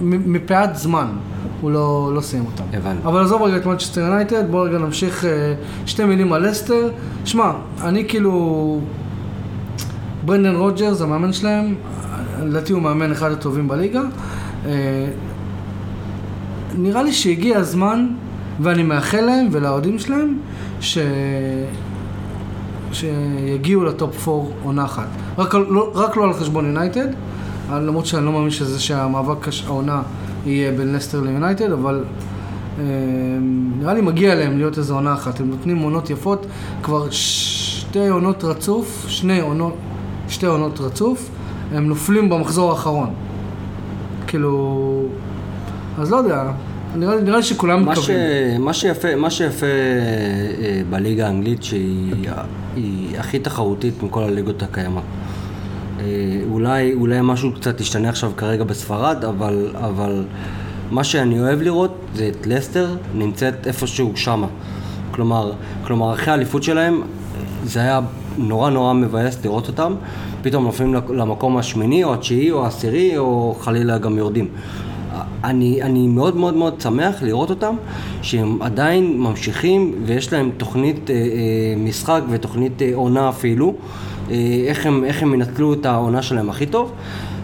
מפאת 0.01 0.77
זמן, 0.77 1.07
הוא 1.65 1.71
לא, 1.71 2.11
לא 2.15 2.21
סיים 2.21 2.45
אותם. 2.47 2.65
הבנתי. 2.73 3.09
אבל 3.09 3.21
עזוב 3.23 3.43
רגע 3.43 3.57
את 3.57 3.67
מנצ'סטר 3.67 4.01
יונייטד, 4.01 4.51
בואו 4.51 4.63
רגע 4.63 4.79
נמשיך 4.79 5.25
אה, 5.25 5.55
שתי 5.87 6.05
מילים 6.05 6.33
על 6.33 6.49
לסטר. 6.49 6.89
שמע, 7.25 7.53
אני 7.83 8.09
כאילו... 8.09 8.81
ברנדן 10.25 10.55
רוג'רס, 10.55 11.01
המאמן 11.01 11.33
שלהם, 11.33 11.75
לדעתי 12.43 12.73
הוא 12.73 12.83
מאמן 12.83 13.13
אחד 13.13 13.33
הטובים 13.33 13.69
בליגה. 13.69 14.01
אה, 14.67 15.07
נראה 16.79 17.03
לי 17.03 17.13
שהגיע 17.13 17.59
הזמן, 17.59 18.07
ואני 18.61 18.83
מאחל 18.83 19.21
להם 19.21 19.49
ולאוהדים 19.53 19.99
שלהם, 19.99 20.39
ש... 20.81 20.99
שיגיעו 22.93 23.85
ל 23.85 23.96
top 23.96 24.29
4 24.29 24.41
עונה 24.63 24.85
אחת. 24.85 25.07
רק, 25.39 25.55
לא, 25.55 25.91
רק 25.95 26.17
לא 26.17 26.25
על 26.25 26.33
חשבון 26.33 26.67
יונייטד, 26.67 27.09
למרות 27.73 28.07
שאני 28.07 28.25
לא 28.25 28.33
מאמין 28.33 28.51
שזה 28.51 28.81
שהמאבק 28.81 29.49
הש- 29.49 29.65
העונה 29.67 30.03
יהיה 30.47 30.73
בין 30.73 30.93
לסטר 30.93 31.21
ליונייטד, 31.21 31.73
אבל 31.73 32.05
אה, 32.79 32.85
נראה 33.79 33.95
לי 33.95 34.01
מגיע 34.01 34.35
להם 34.35 34.57
להיות 34.59 34.79
איזו 34.79 34.95
עונה 34.95 35.15
אחת. 35.15 35.41
הם 35.41 35.51
נותנים 35.51 35.79
עונות 35.79 36.11
יפות, 36.11 36.47
כבר 36.83 37.11
שתי 37.11 38.09
עונות 38.09 38.45
רצוף, 38.45 39.05
שני 39.09 39.41
עונות, 39.41 39.75
שתי 40.29 40.47
עונות 40.47 40.81
רצוף, 40.81 41.31
הם 41.73 41.89
נופלים 41.89 42.29
במחזור 42.29 42.71
האחרון. 42.71 43.11
כאילו... 44.27 45.07
אז 45.99 46.11
לא 46.11 46.17
יודע, 46.17 46.53
נראה 46.97 47.17
לי, 47.17 47.23
נראה 47.23 47.37
לי 47.37 47.43
שכולם 47.43 47.85
מה, 47.85 47.97
ש... 47.97 47.99
מקווים. 47.99 48.65
מה 48.65 48.75
שיפה, 48.75 49.17
מה 49.17 49.31
שיפה 49.31 49.67
אה, 49.67 50.83
בליגה 50.91 51.27
האנגלית 51.27 51.63
שהיא 51.63 52.15
היא 52.77 53.19
הכי 53.19 53.39
תחרותית 53.39 54.03
מכל 54.03 54.23
הליגות 54.23 54.63
הקיימות. 54.63 55.03
אה, 56.05 56.41
אולי, 56.51 56.95
אולי 56.95 57.19
משהו 57.23 57.53
קצת 57.53 57.81
ישתנה 57.81 58.09
עכשיו 58.09 58.33
כרגע 58.37 58.65
בספרד, 58.65 59.25
אבל, 59.25 59.71
אבל 59.75 60.25
מה 60.91 61.05
שאני 61.05 61.41
אוהב 61.41 61.63
לראות 61.63 61.95
זה 62.15 62.29
את 62.29 62.47
לסטר 62.47 62.97
נמצאת 63.15 63.67
איפשהו 63.67 64.13
שמה. 64.17 64.47
כלומר, 65.11 65.53
כלומר 65.87 66.15
אחרי 66.15 66.33
האליפות 66.33 66.63
שלהם 66.63 67.03
זה 67.65 67.81
היה 67.81 68.01
נורא 68.39 68.71
נורא 68.71 68.93
מבאס 68.93 69.45
לראות 69.45 69.69
אותם, 69.69 69.95
פתאום 70.43 70.65
נופלים 70.65 70.95
למקום 70.95 71.57
השמיני 71.57 72.05
או 72.05 72.15
התשיעי 72.15 72.51
או 72.51 72.65
העשירי 72.65 73.19
או 73.19 73.57
חלילה 73.61 73.99
גם 73.99 74.19
יורדים. 74.19 74.49
אני, 75.45 75.83
אני 75.83 76.07
מאוד 76.07 76.37
מאוד 76.37 76.55
מאוד 76.55 76.81
שמח 76.81 77.23
לראות 77.23 77.51
אותם, 77.51 77.77
שהם 78.23 78.63
עדיין 78.63 79.21
ממשיכים 79.21 79.95
ויש 80.07 80.33
להם 80.33 80.51
תוכנית 80.57 81.11
אה, 81.11 81.15
אה, 81.15 81.21
משחק 81.77 82.21
ותוכנית 82.31 82.83
אה, 82.83 82.91
עונה 82.95 83.29
אפילו, 83.29 83.69
אה, 83.69 83.75
איך, 84.67 84.87
הם, 84.87 85.05
איך 85.05 85.23
הם 85.23 85.35
ינצלו 85.35 85.73
את 85.73 85.87
העונה 85.87 86.23
שלהם 86.23 86.51
הכי 86.51 86.67
טוב. 86.67 86.93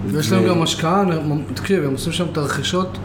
ויש 0.07 0.33
להם 0.33 0.49
גם 0.49 0.63
השקעה, 0.63 1.05
תקשיב, 1.55 1.85
הם 1.85 1.93
עושים 1.93 2.13
שם 2.13 2.27
את 2.33 2.39
הרכישות, 2.39 2.99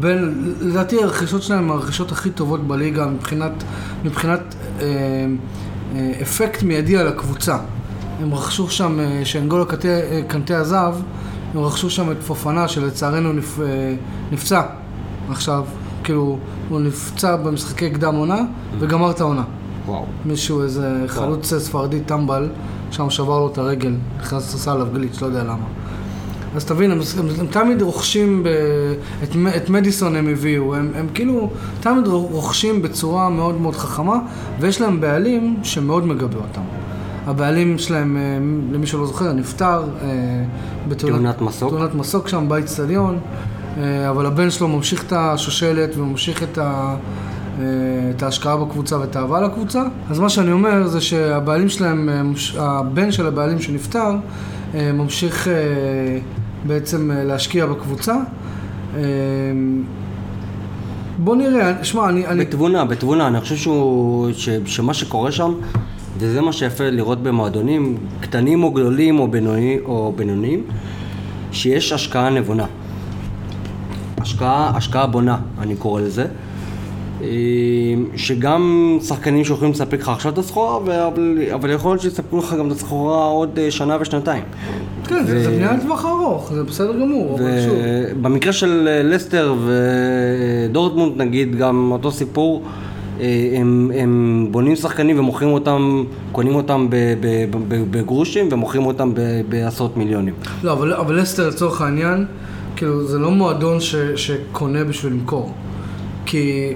בין, 0.00 0.54
לדעתי 0.60 1.02
הרכישות 1.02 1.42
שלהם 1.42 1.64
הן 1.64 1.70
הרכישות 1.70 2.12
הכי 2.12 2.30
טובות 2.30 2.66
בליגה 2.66 3.06
מבחינת, 3.06 3.64
מבחינת 4.04 4.54
אה, 4.80 4.86
אה, 5.94 6.12
אפקט 6.22 6.62
מיידי 6.62 6.96
על 6.96 7.08
הקבוצה. 7.08 7.56
הם 8.22 8.34
רכשו 8.34 8.70
שם, 8.70 9.00
אה, 9.00 9.24
שאנגולו 9.24 9.66
קנטה, 9.66 9.88
אה, 9.88 10.20
קנטה 10.28 10.60
עזב, 10.60 10.94
הם 11.54 11.60
רכשו 11.60 11.90
שם 11.90 12.10
את 12.10 12.22
פופנה 12.26 12.68
שלצערנו 12.68 13.32
נפ, 13.32 13.60
אה, 13.60 13.94
נפצע 14.32 14.62
עכשיו, 15.30 15.64
כאילו 16.04 16.38
הוא 16.68 16.80
נפצע 16.80 17.36
במשחקי 17.36 17.90
קדם 17.90 18.14
עונה 18.14 18.40
וגמר 18.78 19.10
את 19.10 19.20
העונה. 19.20 19.42
וואו. 19.86 20.04
מישהו, 20.24 20.62
איזה 20.62 21.04
חלוץ 21.06 21.54
ספרדי 21.54 22.00
טמבל, 22.00 22.48
שם 22.90 23.10
שבר 23.10 23.38
לו 23.38 23.48
את 23.52 23.58
הרגל, 23.58 23.94
נכנס, 24.20 24.54
עשה 24.54 24.72
עליו 24.72 24.86
גליץ', 24.92 25.22
לא 25.22 25.26
יודע 25.26 25.44
למה. 25.44 25.66
אז 26.56 26.64
תבין, 26.64 26.90
הם, 26.90 26.98
הם, 27.18 27.26
הם 27.38 27.46
תמיד 27.46 27.82
רוכשים, 27.82 28.42
ב, 28.42 28.48
את, 29.22 29.28
את 29.56 29.70
מדיסון 29.70 30.16
הם 30.16 30.28
הביאו, 30.28 30.74
הם, 30.74 30.90
הם 30.94 31.08
כאילו 31.14 31.50
תמיד 31.80 32.06
רוכשים 32.06 32.82
בצורה 32.82 33.28
מאוד 33.28 33.60
מאוד 33.60 33.76
חכמה, 33.76 34.18
ויש 34.60 34.80
להם 34.80 35.00
בעלים 35.00 35.56
שמאוד 35.62 36.06
מגבה 36.06 36.38
אותם. 36.38 36.62
הבעלים 37.26 37.78
שלהם, 37.78 38.16
אה, 38.16 38.22
למי 38.72 38.86
שלא 38.86 39.06
זוכר, 39.06 39.32
נפטר 39.32 39.82
אה, 40.02 40.08
תאונת 40.96 41.40
מסוק. 41.40 41.70
תאונת 41.70 41.94
מסוק 41.94 42.28
שם 42.28 42.48
באיצטדיון, 42.48 43.18
אה, 43.78 44.10
אבל 44.10 44.26
הבן 44.26 44.50
שלו 44.50 44.68
ממשיך 44.68 45.04
את 45.06 45.12
השושלת 45.12 45.96
וממשיך 45.96 46.42
את, 46.42 46.58
ה, 46.58 46.96
את 48.10 48.22
ההשקעה 48.22 48.56
בקבוצה 48.56 48.98
ואת 48.98 49.16
האהבה 49.16 49.40
לקבוצה. 49.40 49.82
אז 50.10 50.18
מה 50.18 50.28
שאני 50.28 50.52
אומר 50.52 50.86
זה 50.86 51.00
שהבעלים 51.00 51.68
שלהם, 51.68 52.08
אה, 52.08 52.22
הבן 52.56 53.12
של 53.12 53.26
הבעלים 53.26 53.60
שנפטר, 53.60 54.10
אה, 54.74 54.92
ממשיך 54.92 55.48
אה, 55.48 55.52
בעצם 56.66 57.10
אה, 57.10 57.24
להשקיע 57.24 57.66
בקבוצה. 57.66 58.16
אה, 58.96 59.02
בוא 61.18 61.36
נראה, 61.36 61.84
שמע, 61.84 62.08
אני... 62.08 62.26
אני 62.26 62.44
בתבונה, 62.44 62.84
בתבונה, 62.84 63.26
אני 63.26 63.40
חושב 63.40 63.56
שהוא, 63.56 64.28
ש, 64.32 64.48
שמה 64.66 64.94
שקורה 64.94 65.32
שם, 65.32 65.52
וזה 66.18 66.40
מה 66.40 66.52
שיפה 66.52 66.84
לראות 66.84 67.22
במועדונים, 67.22 67.96
קטנים 68.20 68.64
או 68.64 68.70
גדולים 68.70 69.18
או 69.18 69.28
בינוני, 69.28 69.78
או 69.84 70.12
בינוניים, 70.16 70.62
שיש 71.52 71.92
השקעה 71.92 72.30
נבונה. 72.30 72.66
השקעה, 74.18 74.72
השקעה 74.76 75.06
בונה, 75.06 75.36
אני 75.58 75.76
קורא 75.76 76.00
לזה. 76.00 76.26
אה, 77.24 78.16
שגם 78.16 78.96
שחקנים 79.02 79.44
שיכולים 79.44 79.72
לספק 79.72 80.00
לך 80.00 80.08
עכשיו 80.08 80.32
את 80.32 80.38
הסחורה, 80.38 80.76
אבל, 80.76 81.38
אבל 81.54 81.70
יכול 81.70 81.90
להיות 81.90 82.00
שיספקו 82.00 82.38
לך 82.38 82.54
גם 82.58 82.66
את 82.66 82.72
הסחורה 82.72 83.24
עוד 83.26 83.58
אה, 83.58 83.70
שנה 83.70 83.96
ושנתיים. 84.00 84.42
כן, 85.06 85.24
זה, 85.26 85.36
ו- 85.36 85.44
זה 85.44 85.50
בנייה 85.50 85.72
לטווח 85.72 86.04
ארוך, 86.04 86.52
זה 86.52 86.64
בסדר 86.64 86.92
גמור, 86.92 87.38
אבל 87.38 87.60
שוב. 87.64 87.74
ובמקרה 87.78 88.52
של 88.52 88.88
אה, 88.88 89.02
לסטר 89.02 89.54
ודורטמונד 90.70 91.22
נגיד 91.22 91.56
גם 91.56 91.92
אותו 91.92 92.10
סיפור, 92.10 92.62
אה, 93.20 93.50
הם, 93.56 93.90
הם 93.94 94.46
בונים 94.50 94.76
שחקנים 94.76 95.18
ומוכרים 95.18 95.50
אותם, 95.50 96.04
קונים 96.32 96.54
אותם 96.54 96.86
בגרושים 97.90 98.48
ומוכרים 98.50 98.86
אותם 98.86 99.12
בעשרות 99.48 99.96
מיליונים. 99.96 100.34
לא, 100.62 100.72
אבל, 100.72 100.92
אבל 100.94 101.20
לסטר 101.20 101.48
לצורך 101.48 101.80
העניין, 101.80 102.26
כאילו, 102.76 103.06
זה 103.06 103.18
לא 103.18 103.30
מועדון 103.30 103.80
ש, 103.80 103.94
שקונה 104.16 104.84
בשביל 104.84 105.12
למכור. 105.12 105.52
כי 106.26 106.72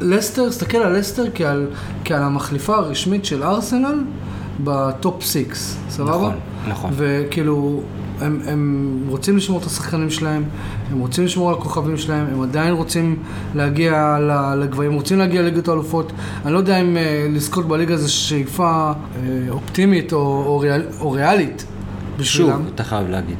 לסטר, 0.00 0.48
תסתכל 0.48 0.78
על 0.78 0.98
לסטר 0.98 1.24
כעל, 1.34 1.66
כעל 2.04 2.22
המחליפה 2.22 2.76
הרשמית 2.76 3.24
של 3.24 3.42
ארסנל 3.42 4.04
בטופ 4.64 5.22
6, 5.22 5.36
סבבה? 5.88 6.10
נכון, 6.10 6.32
נכון. 6.68 6.90
וכאילו, 6.96 7.80
הם, 8.20 8.40
הם 8.46 9.02
רוצים 9.08 9.36
לשמור 9.36 9.60
את 9.60 9.66
השחקנים 9.66 10.10
שלהם, 10.10 10.44
הם 10.92 10.98
רוצים 10.98 11.24
לשמור 11.24 11.48
על 11.48 11.54
הכוכבים 11.54 11.96
שלהם, 11.96 12.26
הם 12.32 12.42
עדיין 12.42 12.74
רוצים 12.74 13.16
להגיע 13.54 14.18
לגבהים, 14.58 14.92
רוצים 14.92 15.18
להגיע 15.18 15.42
לליגת 15.42 15.68
האלופות. 15.68 16.12
אני 16.44 16.52
לא 16.52 16.58
יודע 16.58 16.80
אם 16.80 16.96
uh, 16.96 17.34
לזכות 17.34 17.68
בליגה 17.68 17.96
זו 17.96 18.12
שאיפה 18.12 18.92
uh, 18.92 19.16
אופטימית 19.50 20.12
או, 20.12 20.18
או, 20.46 20.58
ריאל, 20.58 20.82
או 21.00 21.10
ריאלית 21.10 21.60
שוב, 21.60 22.18
בשבילם. 22.18 22.62
אתה 22.74 22.84
חייב 22.84 23.08
להגיד. 23.08 23.36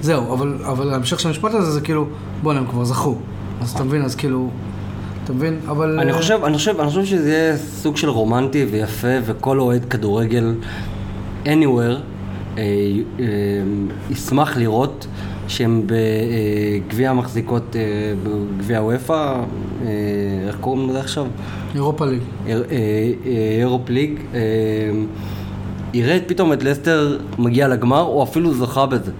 זהו, 0.00 0.34
אבל, 0.34 0.58
אבל 0.64 0.92
ההמשך 0.92 1.20
של 1.20 1.28
המשפט 1.28 1.54
הזה 1.54 1.70
זה 1.70 1.80
כאילו, 1.80 2.06
בואנה, 2.42 2.60
הם 2.60 2.66
כבר 2.66 2.84
זכו. 2.84 3.18
אז 3.60 3.70
אתה 3.70 3.84
מבין, 3.84 4.02
אז 4.02 4.14
כאילו, 4.14 4.50
אתה 5.26 5.34
מבין? 5.34 5.58
אבל... 5.68 6.00
אני 6.00 6.12
חושב, 6.12 6.44
אני 6.44 6.56
חושב, 6.56 6.80
אני 6.80 6.88
חושב 6.88 7.04
שזה 7.04 7.30
יהיה 7.30 7.56
סוג 7.56 7.96
של 7.96 8.08
רומנטי 8.08 8.66
ויפה, 8.70 9.08
וכל 9.24 9.60
אוהד 9.60 9.84
כדורגל 9.84 10.54
anywhere 11.44 11.98
אה, 12.58 12.62
אה, 13.20 13.24
ישמח 14.10 14.56
לראות 14.56 15.06
שהם 15.48 15.86
בגביע 15.86 17.10
המחזיקות, 17.10 17.76
אה, 17.76 17.80
בגביע 18.22 18.78
הוופא, 18.78 19.34
אה, 19.84 19.88
איך 20.46 20.56
קוראים 20.60 20.88
לזה 20.88 21.00
עכשיו? 21.00 21.26
אירופה 21.74 22.06
ליג. 22.06 22.20
אה, 22.48 22.62
אירופה 23.60 23.90
ליג, 23.90 24.20
אה, 24.34 24.40
יראה 25.94 26.18
פתאום 26.26 26.52
את 26.52 26.62
לסטר 26.62 27.18
מגיע 27.38 27.68
לגמר, 27.68 28.02
או 28.02 28.22
אפילו 28.22 28.54
זוכה 28.54 28.86
בזה. 28.86 29.12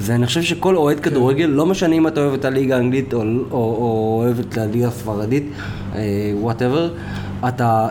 ואני 0.00 0.26
חושב 0.26 0.42
שכל 0.42 0.76
אוהד 0.76 1.00
כדורגל, 1.00 1.46
לא 1.46 1.66
משנה 1.66 1.94
אם 1.94 2.06
אתה 2.06 2.20
אוהב 2.20 2.34
את 2.34 2.44
הליגה 2.44 2.76
האנגלית 2.76 3.14
או, 3.14 3.20
או, 3.20 3.26
או 3.50 4.22
אוהב 4.24 4.38
את 4.38 4.58
הליגה 4.58 4.88
הספרדית, 4.88 5.44
whatever, 6.34 6.90
אתה 7.48 7.88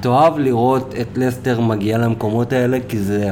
תאהב 0.00 0.38
לראות 0.38 0.94
את 1.00 1.18
לסטר 1.18 1.60
מגיע 1.60 1.98
למקומות 1.98 2.52
האלה, 2.52 2.78
כי 2.88 2.98
זה, 2.98 3.30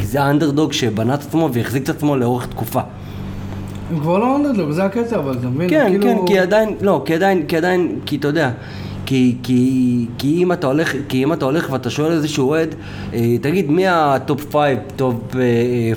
כי 0.00 0.06
זה 0.06 0.22
האנדרדוג 0.22 0.72
שבנה 0.72 1.14
את 1.14 1.20
עצמו 1.20 1.48
והחזיק 1.52 1.82
את 1.82 1.88
עצמו 1.88 2.16
לאורך 2.16 2.46
תקופה. 2.46 2.80
הם 3.90 4.00
כבר 4.00 4.18
לא 4.18 4.36
אנדרדוג, 4.36 4.70
זה 4.70 4.84
הקטע, 4.84 5.16
אבל 5.16 5.36
אתה 5.38 5.48
מבין? 5.48 5.70
כן, 5.70 5.86
כאילו... 5.88 6.02
כן, 6.02 6.16
כי 6.26 6.38
עדיין, 6.38 6.74
לא, 6.80 7.02
כי 7.04 7.14
עדיין, 7.14 7.46
כי 7.46 7.56
עדיין, 7.56 7.98
כי 8.06 8.16
אתה 8.16 8.28
יודע, 8.28 8.50
כי, 9.06 9.36
כי, 9.42 10.06
כי 10.18 10.42
אם 10.42 10.52
אתה 10.52 10.66
הולך, 10.66 10.92
כי 11.08 11.24
אם 11.24 11.32
אתה 11.32 11.44
הולך 11.44 11.70
ואתה 11.70 11.90
שואל 11.90 12.12
איזשהו 12.12 12.48
אוהד, 12.48 12.74
אה, 13.14 13.38
תגיד 13.40 13.70
מי 13.70 13.84
ה 13.88 14.05
top 14.05 14.56
5, 14.56 14.62
top 14.96 15.14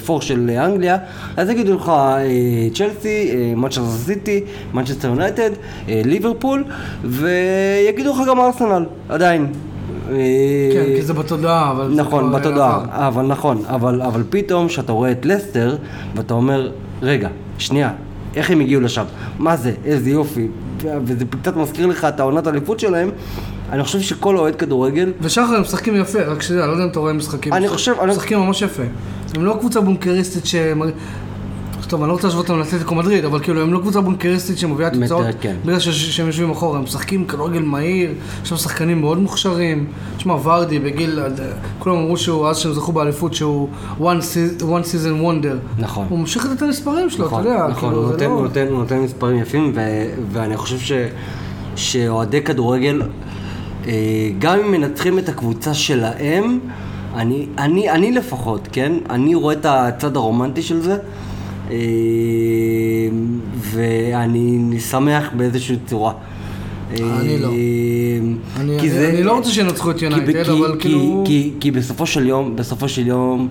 4 0.09 0.21
של 0.21 0.49
אנגליה, 0.49 0.97
אז 1.37 1.49
יגידו 1.49 1.75
לך 1.75 1.89
אה, 1.89 2.67
צ'לסי, 2.73 3.31
אה, 3.31 3.53
מנצ'סטר 3.55 3.89
סיטי, 3.89 4.43
מנצ'סטר 4.73 5.07
יונייטד, 5.07 5.49
אה, 5.89 6.01
ליברפול, 6.05 6.63
ויגידו 7.03 8.11
לך 8.11 8.27
גם 8.29 8.39
ארסנל, 8.39 8.85
עדיין. 9.09 9.47
אה, 10.09 10.15
כן, 10.73 10.85
כי 10.95 11.01
זה 11.01 11.13
בתודעה, 11.13 11.71
אבל... 11.71 11.93
נכון, 11.95 12.31
בתודעה. 12.31 12.85
אבל 12.89 13.25
נכון, 13.25 13.61
אבל, 13.67 14.01
אבל 14.01 14.23
פתאום 14.29 14.67
כשאתה 14.67 14.91
רואה 14.91 15.11
את 15.11 15.25
לסטר, 15.25 15.77
ואתה 16.15 16.33
אומר, 16.33 16.71
רגע, 17.01 17.29
שנייה, 17.57 17.91
איך 18.35 18.51
הם 18.51 18.59
הגיעו 18.59 18.81
לשם? 18.81 19.03
מה 19.39 19.55
זה? 19.55 19.71
איזה 19.85 20.09
יופי. 20.09 20.47
וזה 21.05 21.25
קצת 21.41 21.55
מזכיר 21.55 21.85
לך 21.85 22.05
את 22.05 22.19
העונת 22.19 22.47
האליפות 22.47 22.79
שלהם, 22.79 23.09
אני 23.71 23.83
חושב 23.83 23.99
שכל 24.01 24.37
אוהד 24.37 24.55
כדורגל, 24.55 25.11
ושחר 25.21 25.55
הם 25.55 25.61
משחקים 25.61 25.95
יפה, 25.95 26.21
רק 26.21 26.41
שתדע, 26.41 26.65
לא 26.65 26.71
יודע 26.71 26.83
אם 26.83 26.89
אתה 26.89 26.99
רואה 26.99 27.13
משחקים. 27.13 27.53
אני 27.53 27.67
חושב- 27.67 27.93
אני- 28.01 28.11
משחקים 28.11 28.39
ממש 28.39 28.61
יפה. 28.61 28.83
הם 29.35 29.45
לא 29.45 29.55
קבוצה 29.59 29.81
בונקריסטית 29.81 30.45
ש... 30.45 30.55
טוב, 31.89 32.01
אני 32.01 32.07
לא 32.09 32.13
רוצה 32.13 32.27
להשוות 32.27 32.49
אותם 32.49 32.59
לאתלטיקו 32.59 32.95
מדריד, 32.95 33.25
אבל 33.25 33.39
כאילו, 33.39 33.61
הם 33.61 33.73
לא 33.73 33.79
קבוצה 33.79 34.01
בונקריסטית 34.01 34.57
שמביאה 34.57 34.89
תוצאות 34.89 35.25
כן. 35.41 35.55
בגלל 35.65 35.79
שהם 35.79 36.27
יושבים 36.27 36.51
אחורה, 36.51 36.77
הם 36.77 36.83
משחקים 36.83 37.25
כדורגל 37.25 37.61
מהיר, 37.61 38.11
יש 38.43 38.49
שם 38.49 38.57
שחקנים 38.57 39.01
מאוד 39.01 39.17
מוכשרים. 39.19 39.85
תשמע, 40.17 40.33
ורדי 40.33 40.79
בגיל, 40.79 41.19
כולם 41.79 41.95
אמרו 41.95 42.17
שהוא, 42.17 42.47
אז 42.47 42.57
שהם 42.57 42.73
זכו 42.73 42.91
באליפות, 42.91 43.33
שהוא 43.33 43.69
one 43.99 44.01
se- 44.01 44.61
one 44.61 44.63
season 44.63 45.23
wonder. 45.23 45.81
נכון. 45.81 46.05
הוא 46.09 46.19
ממשיך 46.19 46.47
את 46.57 46.61
המספרים 46.61 47.09
שלו, 47.09 47.27
אתה 47.27 47.35
נכון, 47.35 47.45
יודע, 47.45 47.67
נכון, 47.67 47.89
כאילו, 47.89 47.95
הוא 48.01 48.05
זה 48.07 48.11
נותן, 48.13 48.65
לא... 48.65 48.71
הוא 48.71 48.79
נותן, 48.79 48.99
מספרים 48.99 49.37
יפים, 49.39 49.71
ו, 49.75 49.79
ואני 50.31 50.57
חושב 50.57 50.79
ש, 50.79 50.91
שאוהדי 51.75 52.41
כדורגל, 52.41 53.01
אה, 53.87 53.93
גם 54.39 54.59
אם 54.59 54.71
מנצחים 54.71 55.19
את 55.19 55.29
הקבוצה 55.29 55.73
שלהם, 55.73 56.59
אני, 57.15 57.47
אני, 57.57 57.89
אני 57.89 58.11
לפחות, 58.11 58.67
כן? 58.71 58.93
אני 59.09 59.35
רואה 59.35 59.53
את 59.53 59.65
הצד 59.69 60.15
הרומנטי 60.15 60.61
של 60.61 60.81
זה, 60.81 60.91
אה, 60.91 60.97
ואני 63.61 64.79
שמח 64.79 65.29
באיזושהי 65.37 65.75
צורה. 65.85 66.13
אני 66.91 66.99
לא. 67.39 67.47
אה, 67.47 67.55
אני- 68.61 69.23
לא 69.23 69.37
רוצה 69.37 69.49
שינצחו 69.51 69.91
את 69.91 70.01
יונייטד, 70.01 70.25
אבל 70.49 70.71
כי- 70.73 70.79
כאילו- 70.79 71.23
כי, 71.27 71.51
כי 71.59 71.71
בסופו 71.71 72.05
של 72.05 72.27
יום, 72.27 72.55
בסופו 72.55 72.87
של 72.89 73.07
יום, 73.07 73.47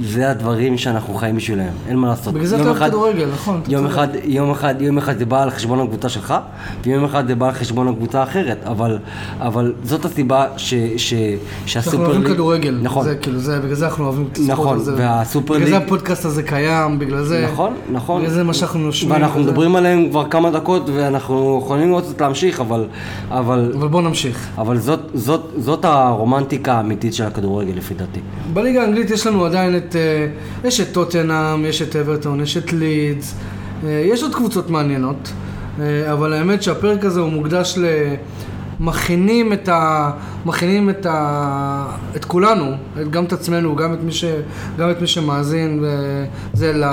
זה 0.00 0.30
הדברים 0.30 0.78
שאנחנו 0.78 1.14
חיים 1.14 1.36
בשבילם, 1.36 1.64
אין 1.88 1.96
מה 1.96 2.08
לעשות. 2.08 2.34
בגלל 2.34 2.46
זה 2.46 2.56
אתה 2.56 2.64
אוהב 2.64 2.78
כדורגל, 2.88 3.28
נכון, 3.34 3.60
יום. 3.68 3.86
אחד, 3.86 4.08
יום 4.24 4.50
אחד, 4.50 4.74
יום 4.82 4.98
אחד 4.98 5.18
זה 5.18 5.24
בא 5.26 5.42
על 5.42 5.50
חשבון 5.50 5.80
הקבוצה 5.80 6.08
שלך, 6.08 6.34
ויום 6.84 7.04
אחד 7.04 7.28
זה 7.28 7.34
בא 7.34 7.46
על 7.46 7.52
חשבון 7.52 7.88
הקבוצה 7.88 8.20
האחרת, 8.20 8.58
אבל, 8.64 8.98
אבל 9.40 9.72
זאת 9.84 10.04
הסיבה 10.04 10.46
ש, 10.56 10.74
ש, 10.96 11.14
שהסופר 11.66 11.96
אנחנו 11.96 12.12
אוהבים 12.14 12.34
כדורגל. 12.34 12.78
נכון, 12.82 13.04
זה 13.04 13.14
כאילו, 13.14 13.38
זה, 13.38 13.60
בגלל 13.60 13.74
זה 13.74 13.86
אנחנו 13.86 14.04
אוהבים 14.04 14.28
את 14.32 14.36
הספורט 14.36 14.50
נכון, 14.58 14.76
הזה. 14.76 14.94
והסופר 14.96 15.54
בגלל 15.54 15.66
זה 15.68 15.74
ליג- 15.78 15.82
הפודקאסט 15.86 16.24
הזה 16.24 16.42
קיים, 16.42 16.98
בגלל 16.98 17.22
זה... 17.24 17.48
נכון, 17.52 17.74
נכון. 17.92 18.20
בגלל 18.22 18.34
זה 18.34 18.44
מה 18.44 18.54
שאנחנו 18.54 18.78
נושמים. 18.80 19.12
ואנחנו 19.12 19.40
וזה. 19.40 19.50
מדברים 19.50 19.76
עליהם 19.76 20.08
כבר 20.10 20.28
כמה 20.28 20.50
דקות, 20.50 20.82
ואנחנו 20.94 21.60
יכולים 21.64 21.92
רוצות 21.92 22.20
להמשיך, 22.20 22.60
אבל, 22.60 22.84
אבל, 23.30 23.72
אבל 23.78 23.88
בוא 23.88 24.02
נמשיך. 24.02 24.48
אבל 24.58 24.78
זאת, 24.78 25.00
זאת, 25.14 25.42
זאת 25.58 25.84
הרומנטיקה 25.84 26.72
האמיתית 26.74 27.14
של 27.14 27.24
הכדורגל 27.24 27.72
לפי 27.76 27.94
דעתי. 27.94 28.20
בליגה 28.52 28.82
האנגלית 28.82 29.10
יש 29.10 29.26
לנו 29.26 29.44
עדיין 29.44 29.76
את... 29.76 29.85
אה, 29.94 30.26
יש 30.64 30.80
את 30.80 30.86
טוטנאם, 30.92 31.64
יש 31.64 31.82
את 31.82 31.96
אברטון, 31.96 32.40
יש 32.40 32.56
את 32.56 32.72
לידס, 32.72 33.34
אה, 33.84 34.02
יש 34.04 34.22
עוד 34.22 34.34
קבוצות 34.34 34.70
מעניינות, 34.70 35.32
אה, 35.80 36.12
אבל 36.12 36.32
האמת 36.32 36.62
שהפרק 36.62 37.04
הזה 37.04 37.20
הוא 37.20 37.32
מוקדש 37.32 37.78
ל... 37.78 37.84
מכינים 38.80 39.52
את 39.52 39.68
ה... 39.68 40.10
מכינים 40.46 40.90
את 40.90 41.06
ה... 41.06 41.86
את 42.16 42.24
כולנו, 42.24 42.72
את- 43.00 43.10
גם 43.10 43.24
את 43.24 43.32
עצמנו, 43.32 43.76
גם 43.76 43.94
את 43.94 43.98
מי, 44.02 44.12
ש... 44.12 44.24
גם 44.78 44.90
את 44.90 45.00
מי 45.00 45.06
שמאזין, 45.06 45.84
וזה 46.54 46.72
ל... 46.72 46.84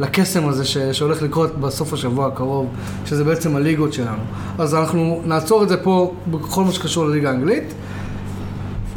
לקסם 0.00 0.48
הזה 0.48 0.64
ש... 0.64 0.78
שהולך 0.78 1.22
לקרות 1.22 1.60
בסוף 1.60 1.92
השבוע 1.92 2.26
הקרוב, 2.26 2.68
שזה 3.06 3.24
בעצם 3.24 3.56
הליגות 3.56 3.92
שלנו. 3.92 4.22
אז 4.58 4.74
אנחנו 4.74 5.22
נעצור 5.26 5.62
את 5.62 5.68
זה 5.68 5.76
פה 5.76 6.14
בכל 6.30 6.64
מה 6.64 6.72
שקשור 6.72 7.06
לליגה 7.06 7.30
האנגלית. 7.30 7.74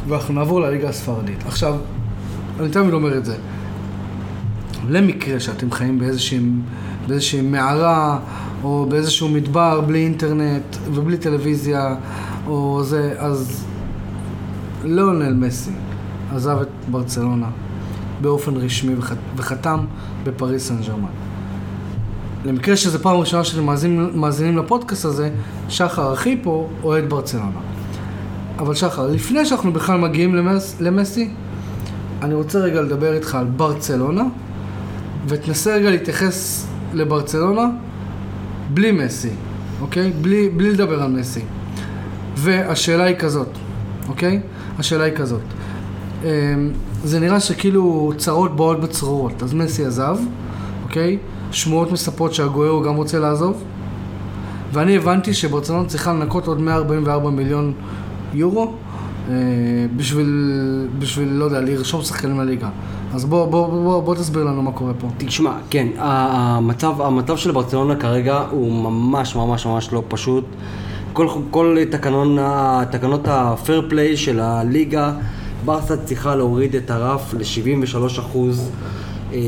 ואנחנו 0.08 0.34
נעבור 0.34 0.60
לליגה 0.60 0.88
הספרדית. 0.88 1.44
עכשיו, 1.46 1.74
אני 2.60 2.68
תמיד 2.68 2.92
אומר 2.94 3.18
את 3.18 3.24
זה. 3.24 3.36
למקרה 4.88 5.40
שאתם 5.40 5.70
חיים 5.70 5.98
באיזושהי, 7.06 7.40
מערה, 7.42 8.18
או 8.62 8.86
באיזשהו 8.88 9.28
מדבר 9.28 9.80
בלי 9.80 9.98
אינטרנט 10.04 10.76
ובלי 10.92 11.16
טלוויזיה, 11.16 11.94
או 12.46 12.82
זה, 12.84 13.14
אז 13.18 13.64
ליאונל 14.84 15.32
מסי 15.34 15.70
עזב 16.34 16.58
את 16.62 16.68
ברצלונה 16.90 17.46
באופן 18.20 18.56
רשמי 18.56 18.94
וח, 18.98 19.12
וחתם 19.36 19.78
בפריס 20.24 20.68
סן 20.68 20.80
ג'רמן. 20.86 21.08
למקרה 22.44 22.76
שזו 22.76 22.98
פעם 22.98 23.16
ראשונה 23.16 23.44
שאתם 23.44 23.64
מאזינים, 23.64 24.10
מאזינים 24.14 24.58
לפודקאסט 24.58 25.04
הזה, 25.04 25.30
שחר 25.68 26.12
אחי 26.12 26.38
פה 26.42 26.68
אוהד 26.82 27.10
ברצלונה. 27.10 27.60
אבל 28.58 28.74
שחר, 28.74 29.06
לפני 29.06 29.46
שאנחנו 29.46 29.72
בכלל 29.72 29.98
מגיעים 29.98 30.34
למס, 30.34 30.76
למסי, 30.80 31.30
אני 32.22 32.34
רוצה 32.34 32.58
רגע 32.58 32.80
לדבר 32.82 33.12
איתך 33.12 33.34
על 33.34 33.44
ברצלונה, 33.44 34.24
ותנסה 35.28 35.74
רגע 35.74 35.90
להתייחס 35.90 36.66
לברצלונה 36.94 37.66
בלי 38.74 38.92
מסי, 38.92 39.30
אוקיי? 39.80 40.12
בלי, 40.20 40.48
בלי 40.48 40.70
לדבר 40.70 41.02
על 41.02 41.10
מסי. 41.10 41.40
והשאלה 42.34 43.04
היא 43.04 43.16
כזאת, 43.16 43.48
אוקיי? 44.08 44.40
השאלה 44.78 45.04
היא 45.04 45.16
כזאת. 45.16 45.40
אמ, 46.24 46.28
זה 47.04 47.20
נראה 47.20 47.40
שכאילו 47.40 48.12
צרות 48.16 48.56
באות 48.56 48.80
בצרורות. 48.80 49.42
אז 49.42 49.54
מסי 49.54 49.84
עזב, 49.84 50.16
אוקיי? 50.82 51.18
שמועות 51.50 51.92
מספרות 51.92 52.34
שהגוארו 52.34 52.82
גם 52.82 52.94
רוצה 52.94 53.18
לעזוב. 53.18 53.64
ואני 54.72 54.96
הבנתי 54.96 55.34
שברצלונה 55.34 55.88
צריכה 55.88 56.12
לנקות 56.12 56.46
עוד 56.46 56.60
144 56.60 57.30
מיליון 57.30 57.72
יורו 58.34 58.74
בשביל, 59.96 60.88
בשביל, 60.98 61.28
לא 61.28 61.44
יודע, 61.44 61.60
לרשום 61.60 62.02
שחקנים 62.02 62.40
לליגה. 62.40 62.68
אז 63.14 63.24
בוא, 63.24 63.46
בוא, 63.46 63.68
בוא, 63.68 63.82
בוא, 63.82 64.02
בוא 64.02 64.14
תסביר 64.14 64.44
לנו 64.44 64.62
מה 64.62 64.72
קורה 64.72 64.92
פה. 64.94 65.08
תשמע, 65.18 65.52
כן, 65.70 65.88
המצב, 65.98 67.00
המצב 67.00 67.36
של 67.36 67.52
ברצלונה 67.52 67.96
כרגע 67.96 68.44
הוא 68.50 68.72
ממש 68.72 69.36
ממש 69.36 69.66
ממש 69.66 69.92
לא 69.92 70.02
פשוט. 70.08 70.44
כל, 71.12 71.28
כל 71.50 71.76
תקנון, 71.90 72.38
תקנות 72.90 73.20
הפייר 73.28 73.86
פליי 73.88 74.16
של 74.16 74.40
הליגה, 74.40 75.12
ברסה 75.64 75.96
צריכה 75.96 76.36
להוריד 76.36 76.76
את 76.76 76.90
הרף 76.90 77.34
ל-73 77.34 78.20
אחוז 78.20 78.70
אה, 79.32 79.38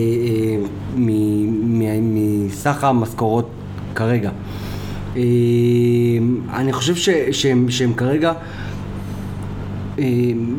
מסך 2.01 2.85
המשכורות 2.85 3.49
כרגע. 3.95 4.31
אה, 5.17 5.23
אני 6.53 6.73
חושב 6.73 6.95
שהם, 7.33 7.71
שהם 7.71 7.95
כרגע 7.95 8.29
אה, 8.29 8.35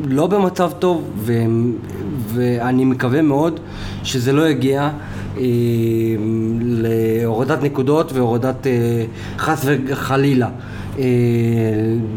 לא 0.03 0.27
במצב 0.27 0.71
טוב, 0.79 1.09
והם, 1.15 1.73
ואני 2.27 2.85
מקווה 2.85 3.21
מאוד 3.21 3.59
שזה 4.03 4.33
לא 4.33 4.49
יגיע 4.49 4.89
אה, 5.37 5.43
להורדת 6.61 7.63
נקודות 7.63 8.13
והורדת 8.13 8.67
אה, 8.67 9.05
חס 9.37 9.65
וחלילה 9.87 10.49
אה, 10.99 11.03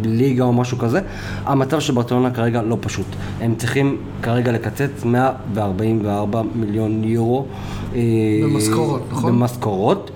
ליגה 0.04 0.44
או 0.44 0.52
משהו 0.52 0.78
כזה. 0.78 1.00
המצב 1.44 1.80
של 1.80 1.92
ברצלונה 1.92 2.30
כרגע 2.30 2.62
לא 2.62 2.76
פשוט. 2.80 3.06
הם 3.40 3.54
צריכים 3.54 3.96
כרגע 4.22 4.52
לקצץ 4.52 5.04
144 5.04 6.42
מיליון 6.54 7.04
יורו. 7.04 7.46
אה, 7.94 8.00
במשכורות, 8.44 9.02
נכון? 9.10 9.32
במשכורות. 9.32 10.10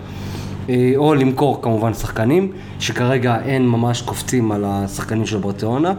אה, 0.68 0.92
או 0.96 1.14
למכור 1.14 1.62
כמובן 1.62 1.94
שחקנים, 1.94 2.52
שכרגע 2.78 3.36
אין 3.44 3.68
ממש 3.68 4.02
קופצים 4.02 4.52
על 4.52 4.64
השחקנים 4.66 5.26
של 5.26 5.38
ברצלונה. 5.38 5.92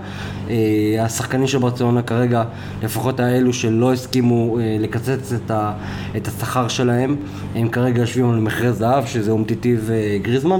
אה, 0.49 0.55
השחקנים 0.99 1.47
של 1.47 1.57
ברצלונה 1.57 2.01
כרגע, 2.01 2.43
לפחות 2.83 3.19
האלו 3.19 3.53
שלא 3.53 3.93
הסכימו 3.93 4.59
אה, 4.59 4.77
לקצץ 4.79 5.33
את, 5.33 5.51
ה, 5.51 5.73
את 6.17 6.27
השכר 6.27 6.67
שלהם, 6.67 7.15
הם 7.55 7.69
כרגע 7.69 8.01
יושבים 8.01 8.29
על 8.29 8.39
מחירי 8.39 8.73
זהב, 8.73 9.05
שזה 9.05 9.31
אומטיטי 9.31 9.75
וגריזמן. 9.85 10.59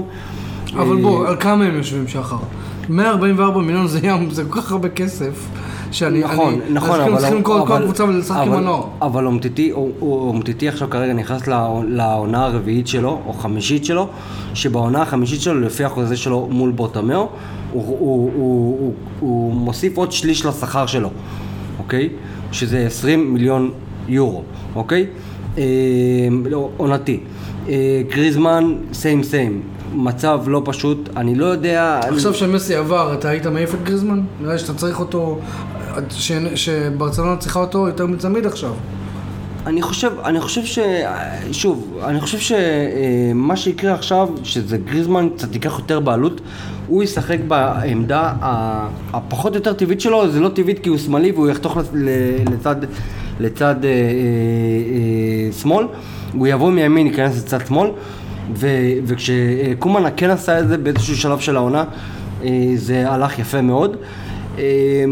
אבל 0.72 0.96
בוא, 0.96 1.28
על 1.28 1.36
כמה 1.40 1.64
הם 1.64 1.76
יושבים 1.76 2.08
שחר? 2.08 2.36
144 2.88 3.60
מיליון 3.60 3.86
זה 3.86 3.98
ים, 4.02 4.30
זה 4.30 4.44
כל 4.44 4.60
כך 4.60 4.72
הרבה 4.72 4.88
כסף. 4.88 5.48
שאני, 5.92 6.20
נכון, 6.20 6.54
אני, 6.54 6.72
נכון, 6.74 7.00
אבל... 7.00 7.18
צריכים 7.18 7.42
כל 7.42 7.60
אבל- 7.60 7.82
הקבוצה 7.82 8.04
ולשחק 8.04 8.36
עם 8.46 8.52
הנוער. 8.52 8.82
אבל 9.02 9.26
אומטיטי, 9.26 9.72
אומטיטי 10.02 10.68
עכשיו 10.68 10.90
כרגע 10.90 11.12
נכנס 11.12 11.46
לעונה- 11.46 12.44
הרביעית 12.44 12.88
שלו, 12.88 13.20
או 13.26 13.32
חמישית 13.32 13.84
שלו, 13.84 14.06
שבעונה 14.54 15.02
החמישית 15.02 15.40
שלו, 15.40 15.60
לפי 15.60 15.84
החוזה 15.84 16.16
שלו 16.16 16.48
מול 16.50 16.70
בורטמאו, 16.70 17.18
הוא, 17.18 17.28
הוא, 17.72 17.96
הוא, 17.98 18.30
הוא, 18.80 18.92
הוא 19.20 19.54
מוסיף 19.54 19.96
עוד 19.96 20.12
שליש 20.12 20.46
לשכר 20.46 20.86
שלו, 20.86 21.10
אוקיי? 21.78 22.08
שזה 22.52 22.86
20 22.86 23.32
מיליון 23.34 23.70
יורו, 24.08 24.42
אוקיי? 24.74 25.06
אה, 25.58 25.62
לא, 26.50 26.68
עונתי. 26.76 27.20
אה, 27.68 28.02
גריזמן, 28.14 28.74
סיים 28.92 29.22
סיים. 29.22 29.60
מצב 29.94 30.40
לא 30.46 30.62
פשוט, 30.64 31.08
אני 31.16 31.34
לא 31.34 31.46
יודע... 31.46 32.00
עכשיו 32.08 32.34
שמסי 32.34 32.74
עבר, 32.74 33.14
אתה 33.14 33.28
היית 33.28 33.46
מעיף 33.46 33.74
את 33.74 33.82
גריזמן? 33.84 34.20
נראה 34.40 34.52
לי 34.52 34.58
שאתה 34.58 34.74
צריך 34.74 35.00
אותו, 35.00 35.38
ש- 36.10 36.32
שברצלונה 36.54 37.36
צריכה 37.36 37.60
אותו 37.60 37.86
יותר 37.86 38.06
מצמיד 38.06 38.46
עכשיו. 38.46 38.72
אני 39.66 39.82
חושב, 39.82 40.12
אני 40.24 40.40
חושב 40.40 40.64
ש... 40.64 40.78
שוב, 41.52 41.98
אני 42.04 42.20
חושב 42.20 42.38
שמה 42.38 43.56
שיקרה 43.56 43.94
עכשיו, 43.94 44.28
שזה 44.42 44.78
גריזמן 44.78 45.28
קצת 45.36 45.54
ייקח 45.54 45.78
יותר 45.78 46.00
בעלות, 46.00 46.40
הוא 46.86 47.02
ישחק 47.02 47.38
בעמדה 47.48 48.32
הפחות 49.12 49.54
יותר 49.54 49.72
טבעית 49.72 50.00
שלו, 50.00 50.30
זה 50.30 50.40
לא 50.40 50.48
טבעית 50.48 50.78
כי 50.78 50.88
הוא 50.88 50.98
שמאלי 50.98 51.32
והוא 51.32 51.48
יחתוך 51.48 51.78
לצד, 52.50 52.76
לצד 53.40 53.84
אה, 53.84 53.90
אה, 53.90 53.94
אה, 53.96 55.52
שמאל, 55.52 55.86
הוא 56.32 56.46
יבוא 56.46 56.70
מימין, 56.70 57.06
ייכנס 57.06 57.38
לצד 57.38 57.66
שמאל, 57.66 57.90
ו, 58.54 58.66
וכשקומן 59.06 60.02
כן 60.16 60.30
עשה 60.30 60.60
את 60.60 60.68
זה 60.68 60.78
באיזשהו 60.78 61.16
שלב 61.16 61.38
של 61.38 61.56
העונה, 61.56 61.84
אה, 62.44 62.48
זה 62.74 63.10
הלך 63.10 63.38
יפה 63.38 63.60
מאוד. 63.62 63.96
אה, 64.58 65.04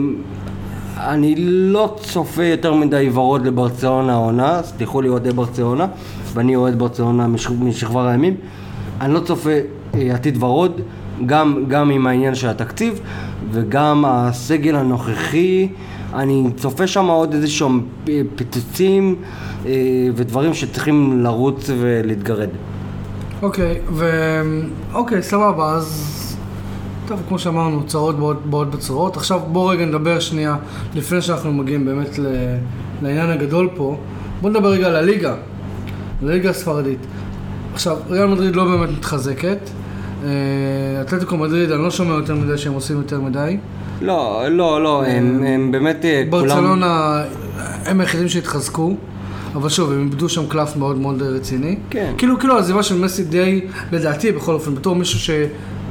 אני 1.00 1.34
לא 1.38 1.94
צופה 2.00 2.44
יותר 2.44 2.74
מדי 2.74 3.10
ורוד 3.12 3.46
לברצלונה 3.46 4.12
העונה, 4.12 4.60
סליחו 4.62 5.00
לי 5.00 5.08
אוהדי 5.08 5.30
ברצלונה, 5.32 5.86
ואני 6.34 6.56
אוהד 6.56 6.78
ברצלונה 6.78 7.26
מש- 7.26 7.50
משכבר 7.50 8.06
הימים. 8.06 8.34
אני 9.00 9.14
לא 9.14 9.20
צופה 9.20 9.50
אה, 9.94 10.14
עתיד 10.14 10.42
ורוד, 10.42 10.80
גם, 11.26 11.64
גם 11.68 11.90
עם 11.90 12.06
העניין 12.06 12.34
של 12.34 12.48
התקציב 12.48 13.00
וגם 13.50 14.04
הסגל 14.06 14.76
הנוכחי. 14.76 15.68
אני 16.14 16.44
צופה 16.56 16.86
שם 16.86 17.06
עוד 17.06 17.32
איזה 17.34 17.48
שהם 17.48 17.80
פיצוצים 18.36 19.14
אה, 19.66 19.72
ודברים 20.14 20.54
שצריכים 20.54 21.22
לרוץ 21.22 21.70
ולהתגרד. 21.78 22.48
אוקיי, 23.42 23.80
ו... 23.92 24.10
אוקיי, 24.94 25.22
סבבה, 25.22 25.70
אז... 25.72 26.14
טוב, 27.08 27.22
כמו 27.28 27.38
שאמרנו, 27.38 27.86
צרות 27.86 28.18
באות, 28.18 28.46
באות 28.46 28.70
בצרות. 28.70 29.16
עכשיו 29.16 29.40
בואו 29.52 29.66
רגע 29.66 29.84
נדבר 29.84 30.20
שנייה, 30.20 30.56
לפני 30.94 31.22
שאנחנו 31.22 31.52
מגיעים 31.52 31.84
באמת 31.84 32.18
ל... 32.18 32.26
לעניין 33.02 33.30
הגדול 33.30 33.68
פה. 33.76 33.96
בואו 34.40 34.52
נדבר 34.52 34.68
רגע 34.68 34.86
על 34.86 34.96
הליגה, 34.96 35.34
הליגה 36.22 36.50
הספרדית. 36.50 36.98
עכשיו, 37.74 37.96
ריאל 38.10 38.26
מדריד 38.26 38.56
לא 38.56 38.64
באמת 38.64 38.88
מתחזקת. 38.98 39.58
אה, 40.24 40.30
אתלטיקו 41.00 41.36
מדריד, 41.36 41.70
אני 41.70 41.82
לא 41.82 41.90
שומע 41.90 42.14
יותר 42.14 42.34
מדי 42.34 42.58
שהם 42.58 42.72
עושים 42.72 42.96
יותר 42.96 43.20
מדי. 43.20 43.56
לא, 44.00 44.44
לא, 44.50 44.82
לא, 44.82 45.04
הם, 45.06 45.42
הם 45.46 45.72
באמת 45.72 46.04
אה, 46.04 46.24
כולם... 46.30 46.48
ברצלונה, 46.48 47.22
הם 47.84 48.00
היחידים 48.00 48.28
שהתחזקו. 48.28 48.96
אבל 49.54 49.68
שוב, 49.68 49.92
הם 49.92 50.04
איבדו 50.04 50.28
שם 50.28 50.46
קלף 50.46 50.76
מאוד 50.76 50.98
מאוד 50.98 51.22
רציני. 51.22 51.76
כן. 51.90 52.12
כאילו, 52.18 52.38
כאילו 52.38 52.54
העזיבה 52.56 52.82
של 52.82 52.98
מסי 52.98 53.24
די, 53.24 53.60
לדעתי 53.92 54.32
בכל 54.32 54.52
אופן, 54.52 54.74
בתור 54.74 54.94
מישהו 54.96 55.18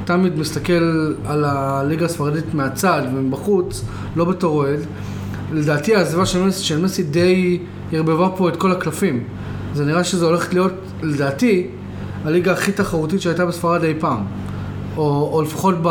שתמיד 0.07 0.39
מסתכל 0.39 1.13
על 1.25 1.45
הליגה 1.45 2.05
הספרדית 2.05 2.53
מהצד 2.53 3.01
ומבחוץ, 3.13 3.85
לא 4.15 4.25
בתור 4.25 4.55
אוהד, 4.55 4.79
לדעתי 5.53 5.95
העזיבה 5.95 6.25
של 6.25 6.51
של 6.51 6.81
מסי 6.81 7.03
די 7.03 7.59
ערבבה 7.91 8.29
פה 8.37 8.49
את 8.49 8.55
כל 8.55 8.71
הקלפים. 8.71 9.23
זה 9.73 9.85
נראה 9.85 10.03
שזה 10.03 10.25
הולך 10.25 10.53
להיות, 10.53 10.73
לדעתי, 11.01 11.67
הליגה 12.25 12.51
הכי 12.51 12.71
תחרותית 12.71 13.21
שהייתה 13.21 13.45
בספרד 13.45 13.83
אי 13.83 13.93
פעם. 13.99 14.23
או, 14.97 15.29
או 15.33 15.41
לפחות 15.41 15.75
ב, 15.81 15.89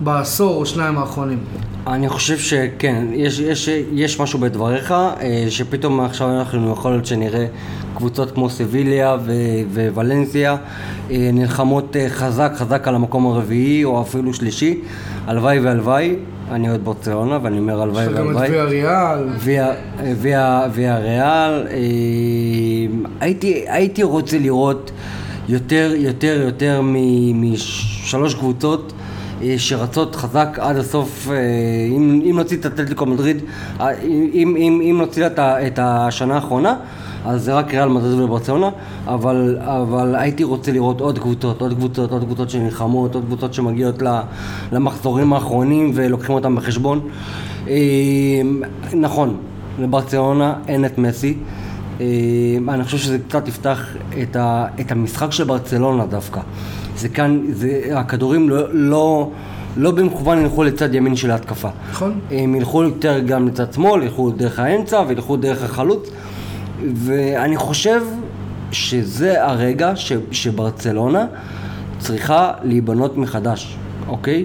בעשור 0.00 0.56
או 0.56 0.66
שניים 0.66 0.98
האחרונים. 0.98 1.38
אני 1.86 2.08
חושב 2.08 2.38
שכן, 2.38 3.04
יש, 3.12 3.38
יש, 3.38 3.68
יש 3.92 4.20
משהו 4.20 4.38
בדבריך, 4.38 4.92
אה, 4.92 5.16
שפתאום 5.48 6.00
עכשיו 6.00 6.30
אנחנו 6.38 6.72
יכול 6.72 6.90
להיות 6.90 7.06
שנראה 7.06 7.46
קבוצות 7.96 8.30
כמו 8.30 8.50
סביליה 8.50 9.16
ו- 9.24 9.88
וולנסיה 9.94 10.56
אה, 11.10 11.30
נלחמות 11.32 11.96
אה, 11.96 12.06
חזק 12.08 12.52
חזק 12.56 12.88
על 12.88 12.94
המקום 12.94 13.26
הרביעי 13.26 13.84
או 13.84 14.02
אפילו 14.02 14.34
שלישי, 14.34 14.80
הלוואי 15.26 15.58
והלוואי, 15.60 16.14
אני 16.50 16.68
אוהד 16.68 16.84
ברצלונה 16.84 17.38
ואני 17.42 17.58
אומר 17.58 17.82
הלוואי 17.82 18.02
יש 18.02 18.08
לך 18.08 18.18
גם 18.18 18.30
את 18.30 18.36
והלוואי. 18.36 18.50
ויה 18.50 18.64
ריאל. 18.64 19.28
ויה- 19.38 19.72
ויה- 20.20 20.66
ויה 20.72 20.98
ריאל, 20.98 21.66
הייתי, 23.20 23.64
הייתי 23.66 24.02
רוצה 24.02 24.38
לראות 24.38 24.90
יותר, 25.48 25.92
יותר, 25.96 26.40
יותר 26.44 26.80
משלוש 27.34 28.34
קבוצות 28.34 28.92
שרצות 29.56 30.16
חזק 30.16 30.58
עד 30.60 30.76
הסוף, 30.76 31.28
אה, 31.30 31.36
אם, 31.88 32.22
אם 32.30 32.36
נוציא 32.36 32.56
את 32.56 32.66
אתלטיקו 32.66 33.06
מדריד, 33.06 33.36
אה, 33.80 33.98
אם, 34.02 34.54
אם, 34.56 34.80
אם 34.90 34.96
נוציא 34.98 35.26
את, 35.26 35.38
את 35.38 35.78
השנה 35.82 36.34
האחרונה, 36.34 36.76
אז 37.24 37.44
זה 37.44 37.54
רק 37.54 37.74
ריאל 37.74 37.88
מדריד 37.88 38.20
וברצלונה, 38.20 38.70
אבל, 39.06 39.58
אבל 39.60 40.14
הייתי 40.16 40.44
רוצה 40.44 40.72
לראות 40.72 41.00
עוד 41.00 41.18
קבוצות, 41.18 41.60
עוד 41.60 41.74
קבוצות, 41.74 42.10
עוד 42.10 42.24
קבוצות 42.24 42.50
שנלחמות, 42.50 43.14
עוד 43.14 43.24
קבוצות 43.24 43.54
שמגיעות 43.54 44.02
למחזורים 44.72 45.32
האחרונים 45.32 45.92
ולוקחים 45.94 46.34
אותם 46.34 46.56
בחשבון. 46.56 47.00
אה, 47.68 47.74
נכון, 48.94 49.36
לברצלונה 49.78 50.54
אין 50.68 50.84
את 50.84 50.98
מסי. 50.98 51.36
אה, 52.00 52.06
אני 52.68 52.84
חושב 52.84 52.98
שזה 52.98 53.18
קצת 53.28 53.48
יפתח 53.48 53.86
את, 54.22 54.36
ה, 54.36 54.66
את 54.80 54.92
המשחק 54.92 55.32
של 55.32 55.44
ברצלונה 55.44 56.06
דווקא. 56.06 56.40
זה 56.96 57.08
כאן, 57.08 57.40
זה, 57.52 57.80
הכדורים 57.94 58.48
לא, 58.50 58.62
לא, 58.72 59.30
לא 59.76 59.90
במכוון 59.90 60.38
ילכו 60.38 60.64
לצד 60.64 60.94
ימין 60.94 61.16
של 61.16 61.30
ההתקפה. 61.30 61.68
נכון. 61.90 62.20
הם 62.30 62.54
ילכו 62.54 62.82
יותר 62.82 63.18
גם 63.18 63.48
לצד 63.48 63.72
שמאל, 63.72 64.02
ילכו 64.02 64.30
דרך 64.30 64.58
האמצע 64.58 65.02
וילכו 65.08 65.36
דרך 65.36 65.62
החלוץ. 65.64 66.10
ואני 66.94 67.56
חושב 67.56 68.02
שזה 68.72 69.44
הרגע 69.46 69.92
ש, 69.96 70.12
שברצלונה 70.30 71.26
צריכה 71.98 72.52
להיבנות 72.62 73.16
מחדש, 73.16 73.76
אוקיי? 74.08 74.44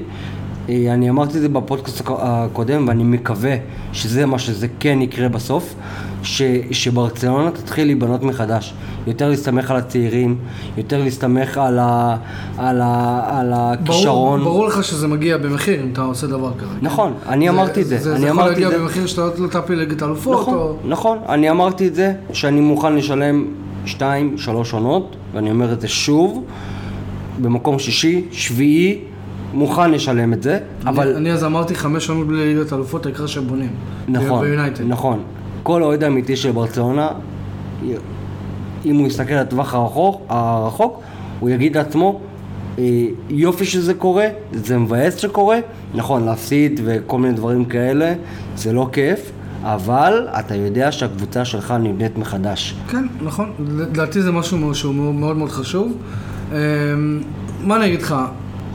אה, 0.69 0.93
אני 0.93 1.09
אמרתי 1.09 1.37
את 1.37 1.41
זה 1.41 1.49
בפודקאסט 1.49 1.99
הק- 2.01 2.19
הקודם 2.19 2.87
ואני 2.87 3.03
מקווה 3.03 3.55
שזה 3.93 4.25
מה 4.25 4.39
שזה 4.39 4.67
כן 4.79 5.01
יקרה 5.01 5.29
בסוף, 5.29 5.75
ש, 6.23 6.41
שברצלונה 6.71 7.51
תתחיל 7.51 7.85
להיבנות 7.87 8.23
מחדש. 8.23 8.73
יותר 9.07 9.29
להסתמך 9.29 9.71
על 9.71 9.77
הצעירים, 9.77 10.37
יותר 10.77 11.03
להסתמך 11.03 11.57
על, 11.57 11.79
ה, 11.79 12.17
על, 12.57 12.81
ה, 12.81 13.21
על 13.39 13.53
הכישרון. 13.55 14.39
ברור, 14.39 14.51
ברור 14.51 14.67
לך 14.67 14.83
שזה 14.83 15.07
מגיע 15.07 15.37
במחיר 15.37 15.83
אם 15.83 15.89
אתה 15.93 16.01
עושה 16.01 16.27
דבר 16.27 16.51
כזה. 16.59 16.73
נכון, 16.81 17.13
אני 17.27 17.49
אמרתי 17.49 17.81
את 17.81 17.87
זה, 17.87 17.97
זה, 17.97 18.11
אני 18.11 18.21
זה 18.21 18.27
יכול 18.27 18.43
להגיע 18.43 18.69
זה. 18.69 18.79
במחיר 18.79 19.07
שאתה 19.07 19.21
לא 19.37 19.47
תפיל 19.47 19.79
ליגת 19.79 20.03
אלופות, 20.03 20.41
נכון, 20.41 20.53
או... 20.53 20.75
נכון, 20.85 21.17
אני 21.29 21.49
אמרתי 21.49 21.87
את 21.87 21.95
זה, 21.95 22.13
שאני 22.33 22.61
מוכן 22.61 22.95
לשלם 22.95 23.45
שתיים, 23.85 24.37
שלוש 24.37 24.73
עונות, 24.73 25.15
ואני 25.33 25.51
אומר 25.51 25.73
את 25.73 25.81
זה 25.81 25.87
שוב, 25.87 26.43
במקום 27.41 27.79
שישי, 27.79 28.25
שביעי, 28.31 28.99
מוכן 29.53 29.91
לשלם 29.91 30.33
את 30.33 30.43
זה, 30.43 30.59
אבל... 30.85 31.15
אני 31.15 31.31
אז 31.31 31.43
אמרתי 31.43 31.75
חמש 31.75 32.09
עונות 32.09 32.27
בלי 32.27 32.53
ליגת 32.53 32.73
אלופות, 32.73 33.05
העיקר 33.05 33.25
שהם 33.27 33.47
בונים. 33.47 33.69
נכון. 34.07 34.45
נכון. 34.87 35.19
כל 35.67 35.83
אוהד 35.83 36.03
אמיתי 36.03 36.35
של 36.35 36.51
ברצלונה, 36.51 37.09
אם 38.85 38.95
הוא 38.95 39.07
יסתכל 39.07 39.33
על 39.33 39.39
הטווח 39.39 39.73
הרחוק, 39.73 40.21
הרחוק, 40.29 41.01
הוא 41.39 41.49
יגיד 41.49 41.77
לעצמו, 41.77 42.19
"אה, 42.79 42.83
יופי 43.29 43.65
שזה 43.65 43.93
קורה, 43.93 44.25
זה 44.53 44.77
מבאס 44.77 45.17
שקורה, 45.17 45.57
נכון, 45.95 46.25
להפסיד 46.25 46.81
וכל 46.85 47.19
מיני 47.19 47.33
דברים 47.33 47.65
כאלה, 47.65 48.13
זה 48.55 48.73
לא 48.73 48.89
כיף, 48.91 49.31
אבל 49.63 50.27
אתה 50.39 50.55
יודע 50.55 50.91
שהקבוצה 50.91 51.45
שלך 51.45 51.73
נבנית 51.79 52.17
מחדש. 52.17 52.75
כן, 52.89 53.05
נכון. 53.21 53.51
לדעתי 53.77 54.21
זה 54.21 54.31
משהו 54.31 54.75
שהוא 54.75 54.95
מאוד 54.95 55.15
מאוד 55.15 55.37
מאוד 55.37 55.49
חשוב. 55.49 55.97
אמ, 56.51 56.57
מה 57.63 57.75
אני 57.75 57.85
אגיד 57.85 58.01
לך? 58.01 58.15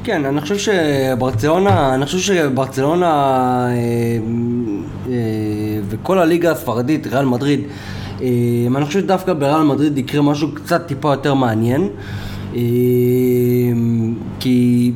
כן, 0.05 0.25
אני 0.25 0.41
חושב 0.41 0.57
שברצלונה, 0.59 1.95
אני 1.95 2.05
חושב 2.07 2.19
שברצלונה 2.19 3.07
אה, 3.07 3.73
אה, 5.09 5.13
וכל 5.89 6.19
הליגה 6.19 6.51
הספרדית, 6.53 7.07
ריאל 7.07 7.25
מדריד, 7.25 7.61
אה, 8.23 8.27
אני 8.77 8.85
חושב 8.85 9.01
שדווקא 9.01 9.33
בריאל 9.33 9.63
מדריד 9.63 9.99
יקרה 9.99 10.23
משהו 10.23 10.49
קצת 10.55 10.87
טיפה 10.87 11.13
יותר 11.13 11.35
מעניין. 11.35 11.89
אה, 12.55 12.61
כי, 14.41 14.93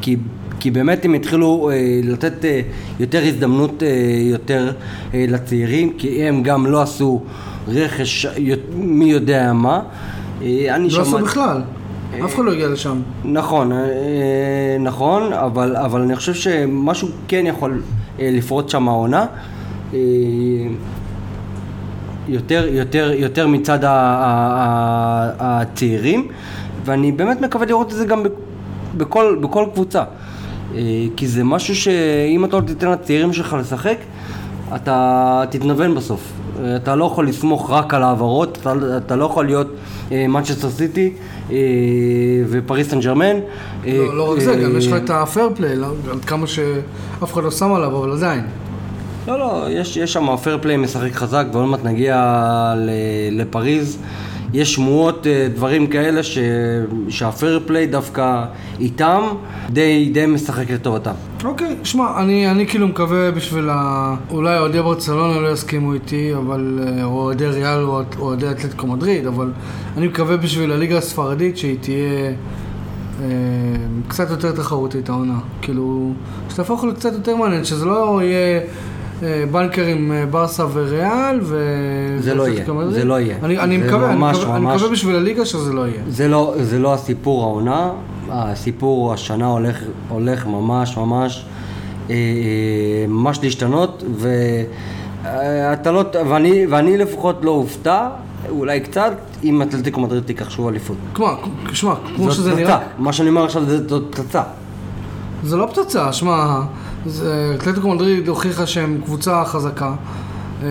כי, 0.00 0.16
כי 0.60 0.70
באמת 0.70 1.04
הם 1.04 1.14
התחילו 1.14 1.70
אה, 1.72 1.76
לתת 2.04 2.44
אה, 2.44 2.60
יותר 3.00 3.22
הזדמנות 3.26 3.82
אה, 3.82 3.88
יותר 4.20 4.72
אה, 5.14 5.24
לצעירים, 5.28 5.92
כי 5.98 6.22
הם 6.22 6.42
גם 6.42 6.66
לא 6.66 6.82
עשו 6.82 7.22
רכש 7.68 8.26
מי 8.74 9.04
יודע 9.04 9.52
מה. 9.52 9.80
אה, 10.42 10.78
לא 10.78 10.86
עשו 10.86 11.04
שמעתי- 11.04 11.24
בכלל. 11.24 11.62
אף 12.20 12.34
אחד 12.34 12.44
לא 12.44 12.52
הגיע 12.52 12.68
לשם. 12.68 13.00
נכון, 13.24 13.72
אה, 13.72 13.78
נכון, 14.80 15.32
אבל, 15.32 16.00
אני 16.02 16.16
חושב 16.16 16.34
שמשהו 16.34 17.08
כן 17.28 17.46
יכול 17.46 17.82
אה, 18.20 18.30
לפרוץ 18.32 18.72
שם 18.72 18.88
העונה. 18.88 19.26
אה, 19.94 19.98
יותר, 22.28 22.66
יותר, 22.70 23.12
יותר 23.16 23.46
מצד 23.46 23.78
הצעירים, 25.38 26.28
ואני 26.84 27.12
באמת 27.12 27.40
מקווה 27.40 27.66
לראות 27.66 27.92
את 27.92 27.96
זה 27.96 28.04
גם 28.04 28.22
בכל, 28.96 29.36
בכל 29.40 29.66
קבוצה. 29.72 30.02
כי 31.16 31.28
זה 31.28 31.44
משהו 31.44 31.74
שאם 31.74 32.44
אתה 32.44 32.56
לא 32.56 32.62
תיתן 32.62 32.90
לצעירים 32.90 33.32
שלך 33.32 33.56
לשחק, 33.60 33.96
אתה 34.74 35.44
תתנוון 35.50 35.94
בסוף. 35.94 36.41
אתה 36.76 36.94
לא 36.96 37.04
יכול 37.04 37.28
לסמוך 37.28 37.70
רק 37.70 37.94
על 37.94 38.02
העברות, 38.02 38.58
אתה, 38.60 38.72
אתה 38.96 39.16
לא 39.16 39.24
יכול 39.24 39.46
להיות 39.46 39.66
מנצ'סטר 40.12 40.70
סיטי 40.70 41.12
ופריס 42.48 42.88
סן 42.90 43.00
ג'רמן. 43.00 43.36
לא 43.86 44.16
לא 44.16 44.32
רק 44.32 44.38
זה, 44.40 44.54
גם 44.56 44.76
יש 44.76 44.86
לך 44.86 44.94
את 45.04 45.10
ה 45.10 45.18
fair 45.18 45.48
play, 45.54 45.76
לא- 45.76 45.86
עד 46.12 46.24
כמה 46.24 46.46
שאף 46.46 47.32
אחד 47.32 47.44
לא 47.44 47.50
שם 47.50 47.72
עליו, 47.72 47.96
אבל 47.98 48.12
עדיין. 48.12 48.44
לא, 49.28 49.38
לא, 49.38 49.66
יש, 49.70 49.96
יש 49.96 50.12
שם 50.12 50.36
fair 50.36 50.58
play 50.62 50.76
משחק 50.76 51.12
חזק, 51.12 51.44
ועוד 51.52 51.64
מעט 51.68 51.84
נגיע 51.84 52.74
לפריז. 53.30 53.98
יש 54.52 54.74
שמועות, 54.74 55.26
אה, 55.26 55.48
דברים 55.54 55.86
כאלה, 55.86 56.22
ש... 56.22 56.38
שהפייר 57.08 57.60
פליי 57.66 57.86
דווקא 57.86 58.44
איתם 58.80 59.22
די, 59.70 60.10
די 60.12 60.26
משחק 60.26 60.70
לטובתם. 60.70 61.12
אוקיי, 61.44 61.76
שמע, 61.84 62.20
אני, 62.20 62.50
אני 62.50 62.66
כאילו 62.66 62.88
מקווה 62.88 63.30
בשביל 63.30 63.68
ה... 63.70 64.14
אולי 64.30 64.58
אוהדי 64.58 64.82
ברצלונה 64.82 65.40
לא 65.40 65.48
יסכימו 65.48 65.94
איתי, 65.94 66.34
אבל... 66.34 66.78
אה, 66.82 67.04
או 67.04 67.10
אוהדי 67.10 67.46
ריאל 67.46 67.82
או 67.82 68.02
אוהדי 68.18 68.50
אתלטיקו 68.50 68.86
מדריד, 68.86 69.26
אבל 69.26 69.52
אני 69.96 70.06
מקווה 70.08 70.36
בשביל 70.36 70.72
הליגה 70.72 70.98
הספרדית 70.98 71.58
שהיא 71.58 71.76
תהיה 71.80 72.32
אה, 73.22 73.26
קצת 74.08 74.30
יותר 74.30 74.52
תחרותית 74.52 75.08
העונה. 75.08 75.38
כאילו, 75.62 76.12
שתהפוך 76.50 76.84
לקצת 76.84 77.12
יותר 77.12 77.36
מעניין, 77.36 77.64
שזה 77.64 77.84
לא 77.84 78.20
יהיה... 78.22 78.60
אה, 79.22 79.44
בנקר 79.50 79.84
עם 79.86 80.12
אה, 80.12 80.26
ברסה 80.26 80.64
וריאל 80.72 81.38
ו... 81.42 81.66
זה 82.18 82.34
לא 82.34 82.48
יהיה. 82.48 82.64
זה 82.90 83.04
לא 83.04 83.20
יהיה. 83.20 83.36
אני, 83.42 83.58
אני 83.58 83.76
מקווה, 83.76 84.14
ממש, 84.14 84.36
אני 84.36 84.42
מקווה, 84.42 84.56
אני 84.56 84.64
ממש- 84.64 84.76
מקווה 84.76 84.92
בשביל 84.92 85.16
הליגה 85.16 85.44
שזה 85.44 85.72
לא 85.72 85.80
יהיה. 85.88 86.02
זה 86.08 86.28
לא, 86.28 86.54
זה 86.62 86.78
לא 86.78 86.94
הסיפור 86.94 87.42
העונה, 87.44 87.90
הסיפור 88.30 89.12
השנה 89.12 89.46
הולך, 89.46 89.78
הולך 90.08 90.46
ממש 90.46 90.96
ממש 90.96 91.44
אה, 92.10 92.16
ממש 93.08 93.38
להשתנות 93.42 94.04
ואתה 95.22 95.92
לא, 95.92 96.04
ואני, 96.28 96.66
ואני 96.70 96.98
לפחות 96.98 97.44
לא 97.44 97.50
אופתע, 97.50 98.08
אולי 98.50 98.80
קצת, 98.80 99.12
אם 99.44 99.62
אתלטיקו 99.62 100.00
מדריד 100.00 100.22
תיקח 100.22 100.50
שוב 100.50 100.68
אליפות. 100.68 100.96
כמו, 101.14 101.26
שמע, 101.72 101.94
כמו 102.16 102.24
זאת 102.24 102.32
שזה 102.34 102.50
פצצה. 102.50 102.62
נראה, 102.62 102.78
מה 102.98 103.12
שאני 103.12 103.28
אומר 103.28 103.44
עכשיו 103.44 103.64
זה- 103.64 103.88
זאת 103.88 104.02
פצצה. 104.10 104.42
זה 105.44 105.56
לא 105.56 105.66
פצצה, 105.66 106.12
שמע, 106.12 106.60
אתלטיקו 107.54 107.88
מדריד 107.88 108.28
הוכיחה 108.28 108.66
שהם 108.66 109.00
קבוצה 109.04 109.44
חזקה. 109.44 109.94
אה, 110.62 110.68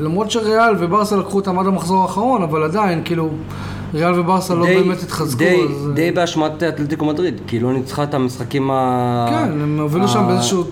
למרות 0.00 0.30
שריאל 0.30 0.74
וברסה 0.78 1.16
לקחו 1.16 1.36
אותם 1.36 1.58
עד 1.58 1.66
המחזור 1.66 2.02
האחרון, 2.02 2.42
אבל 2.42 2.62
עדיין, 2.62 3.02
כאילו, 3.04 3.28
ריאל 3.94 4.20
וברסה 4.20 4.54
לא 4.54 4.64
באמת 4.66 5.02
התחזקו, 5.02 5.38
די, 5.38 5.60
אז... 5.70 5.88
אה, 5.88 5.94
די 5.94 6.10
באשמת 6.10 6.62
אתלטיקו 6.62 7.04
מדריד, 7.04 7.40
כי 7.46 7.60
לא 7.60 7.72
ניצחה 7.72 8.02
את 8.02 8.14
המשחקים 8.14 8.70
ה... 8.70 9.26
כן, 9.30 9.60
הם 9.62 9.78
הובילו 9.80 10.08
שם 10.08 10.18
ה- 10.18 10.26
באיזשהו 10.26 10.64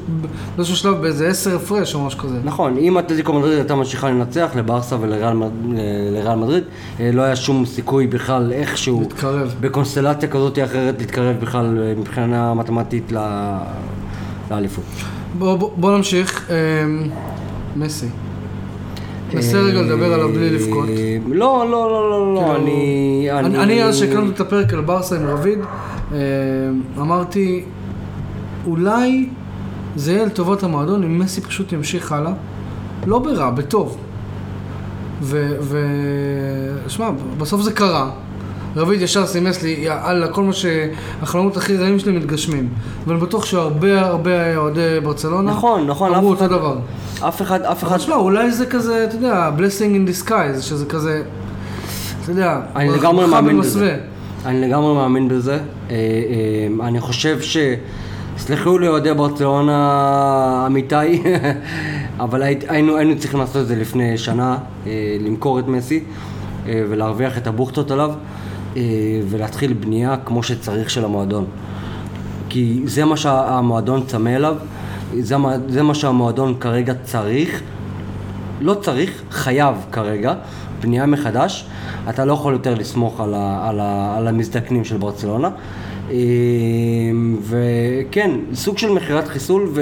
באיזשהו 0.57 0.77
שלב 0.77 0.95
באיזה 1.01 1.29
עשר 1.29 1.57
הפרש 1.57 1.95
או 1.95 2.05
משהו 2.07 2.19
כזה. 2.19 2.37
נכון, 2.45 2.77
אם 2.79 2.99
אתלטיקו 2.99 3.33
מדריד 3.33 3.59
הייתה 3.59 3.75
ממשיכה 3.75 4.11
לנצח 4.11 4.51
לברסה 4.57 4.97
ולריאל 5.01 5.35
מדריד, 6.37 6.65
אה, 7.01 7.11
לא 7.13 7.23
היה 7.23 7.37
שום 7.37 7.67
סיכוי 7.67 8.07
בכלל 8.07 8.53
איכשהו, 8.53 9.01
להתקרב. 9.01 9.55
בקונסטלציה 9.61 10.29
כזאת 10.29 10.59
או 10.59 10.65
אחרת, 10.65 10.95
להתקרב 10.99 11.37
בכלל 11.41 11.79
מבחינה 11.99 12.55
מתמטית 12.55 13.13
ל- 13.13 13.57
לאליפות. 14.55 14.85
בוא, 15.39 15.57
בוא, 15.57 15.71
בוא 15.77 15.97
נמשיך. 15.97 16.51
אה, 16.51 16.57
מסי. 17.77 18.07
ננסה 19.35 19.59
רגע 19.59 19.83
לדבר 19.83 20.15
עליו 20.15 20.29
בלי 20.29 20.51
לבכות. 20.51 20.89
לא, 21.27 21.67
לא, 21.71 21.91
לא, 21.91 22.11
לא, 22.11 22.35
לא, 22.35 22.41
כאילו, 22.41 22.57
אני... 23.39 23.59
אני, 23.59 23.85
אז 23.85 23.97
שהקלטנו 23.97 24.31
את 24.31 24.41
הפרק 24.41 24.73
על 24.73 24.81
ברסה 24.81 25.17
עם 25.17 25.27
רביד, 25.27 25.59
אה, 26.13 26.19
אמרתי, 26.99 27.65
אולי 28.67 29.29
זה 29.97 30.13
יהיה 30.13 30.25
לטובת 30.27 30.63
המועדון 30.63 31.03
אם 31.03 31.19
מסי 31.19 31.41
פשוט 31.41 31.73
ימשיך 31.73 32.13
הלאה, 32.13 32.33
לא 33.07 33.19
ברע, 33.19 33.51
בטוב. 33.51 33.97
ו... 35.23 35.57
ו... 35.61 35.79
שמע, 36.89 37.11
בסוף 37.39 37.61
זה 37.61 37.73
קרה. 37.73 38.11
רביד 38.77 39.03
ישר 39.03 39.27
סימס 39.27 39.63
לי, 39.63 39.77
יאללה, 39.79 40.29
כל 40.29 40.43
מה 40.43 40.53
שהחלומות 40.53 41.57
הכי 41.57 41.77
רעים 41.77 41.99
שלי 41.99 42.13
מתגשמים. 42.13 42.69
ואני 43.07 43.21
בטוח 43.21 43.45
שהרבה 43.45 44.01
הרבה 44.01 44.57
אוהדי 44.57 45.01
ברצלונה 45.03 45.51
נכון, 45.51 45.87
נכון, 45.87 46.15
אמרו 46.15 46.31
אותו 46.31 46.49
דבר. 46.49 46.77
אף 47.21 47.43
אחד, 47.43 47.63
אף 47.63 47.83
אחד... 47.85 47.91
אבל 47.91 47.99
שמע, 47.99 48.15
אולי 48.15 48.51
זה 48.51 48.67
כזה, 48.67 49.05
אתה 49.05 49.15
יודע, 49.15 49.51
blessing 49.59 49.95
in 49.95 50.27
disguise, 50.27 50.61
שזה 50.61 50.87
כזה, 50.87 51.23
אתה 52.23 52.33
יודע, 52.33 52.61
אני 52.77 52.91
לגמרי 52.91 53.27
מאמין. 53.27 53.61
בזה. 53.61 53.97
אני 54.45 54.69
לגמרי 54.69 54.95
מאמין 54.95 55.29
בזה. 55.29 55.55
אה, 55.55 55.61
אה, 55.91 56.89
אני 56.89 57.01
חושב 57.01 57.41
ש... 57.41 57.57
סלחו 58.39 58.79
לי 58.79 58.89
אוהדי 58.89 59.15
ברצלונה 59.15 60.63
עמיתי, 60.67 61.23
אבל 62.21 62.43
היינו, 62.43 62.97
היינו 62.97 63.19
צריכים 63.19 63.41
לעשות 63.41 63.57
את 63.57 63.67
זה 63.67 63.77
לפני 63.77 64.19
שנה, 64.19 64.59
אה, 64.87 65.17
למכור 65.21 65.59
את 65.59 65.69
מסי 65.69 66.05
ולהרוויח 66.67 67.39
את 67.39 67.47
הבוכטות 67.47 67.91
עליו 67.91 68.11
ולהתחיל 69.29 69.73
בנייה 69.73 70.17
כמו 70.25 70.43
שצריך 70.43 70.91
של 70.91 71.05
המועדון. 71.05 71.45
כי 72.49 72.81
זה 72.85 73.05
מה 73.05 73.17
שהמועדון 73.17 74.05
צמא 74.07 74.29
אליו, 74.29 74.57
זה, 75.21 75.37
מה- 75.37 75.57
זה 75.69 75.83
מה 75.83 75.95
שהמועדון 75.95 76.55
כרגע 76.61 76.95
צריך, 77.05 77.63
לא 78.61 78.75
צריך, 78.75 79.23
חייב 79.31 79.75
כרגע, 79.93 80.35
בנייה 80.83 81.07
מחדש. 81.07 81.67
אתה 82.09 82.25
לא 82.25 82.33
יכול 82.33 82.53
יותר 82.53 82.75
לסמוך 82.75 83.21
על, 83.21 83.35
ה, 83.35 83.69
על, 83.69 83.81
ה, 83.81 84.15
על 84.17 84.29
המזדקנים 84.29 84.85
של 84.85 84.97
ברצלונה. 84.97 85.51
אה, 86.11 86.17
וכן, 87.41 88.31
סוג 88.55 88.79
של 88.79 88.91
מכירת 88.93 89.29
חיסול, 89.29 89.73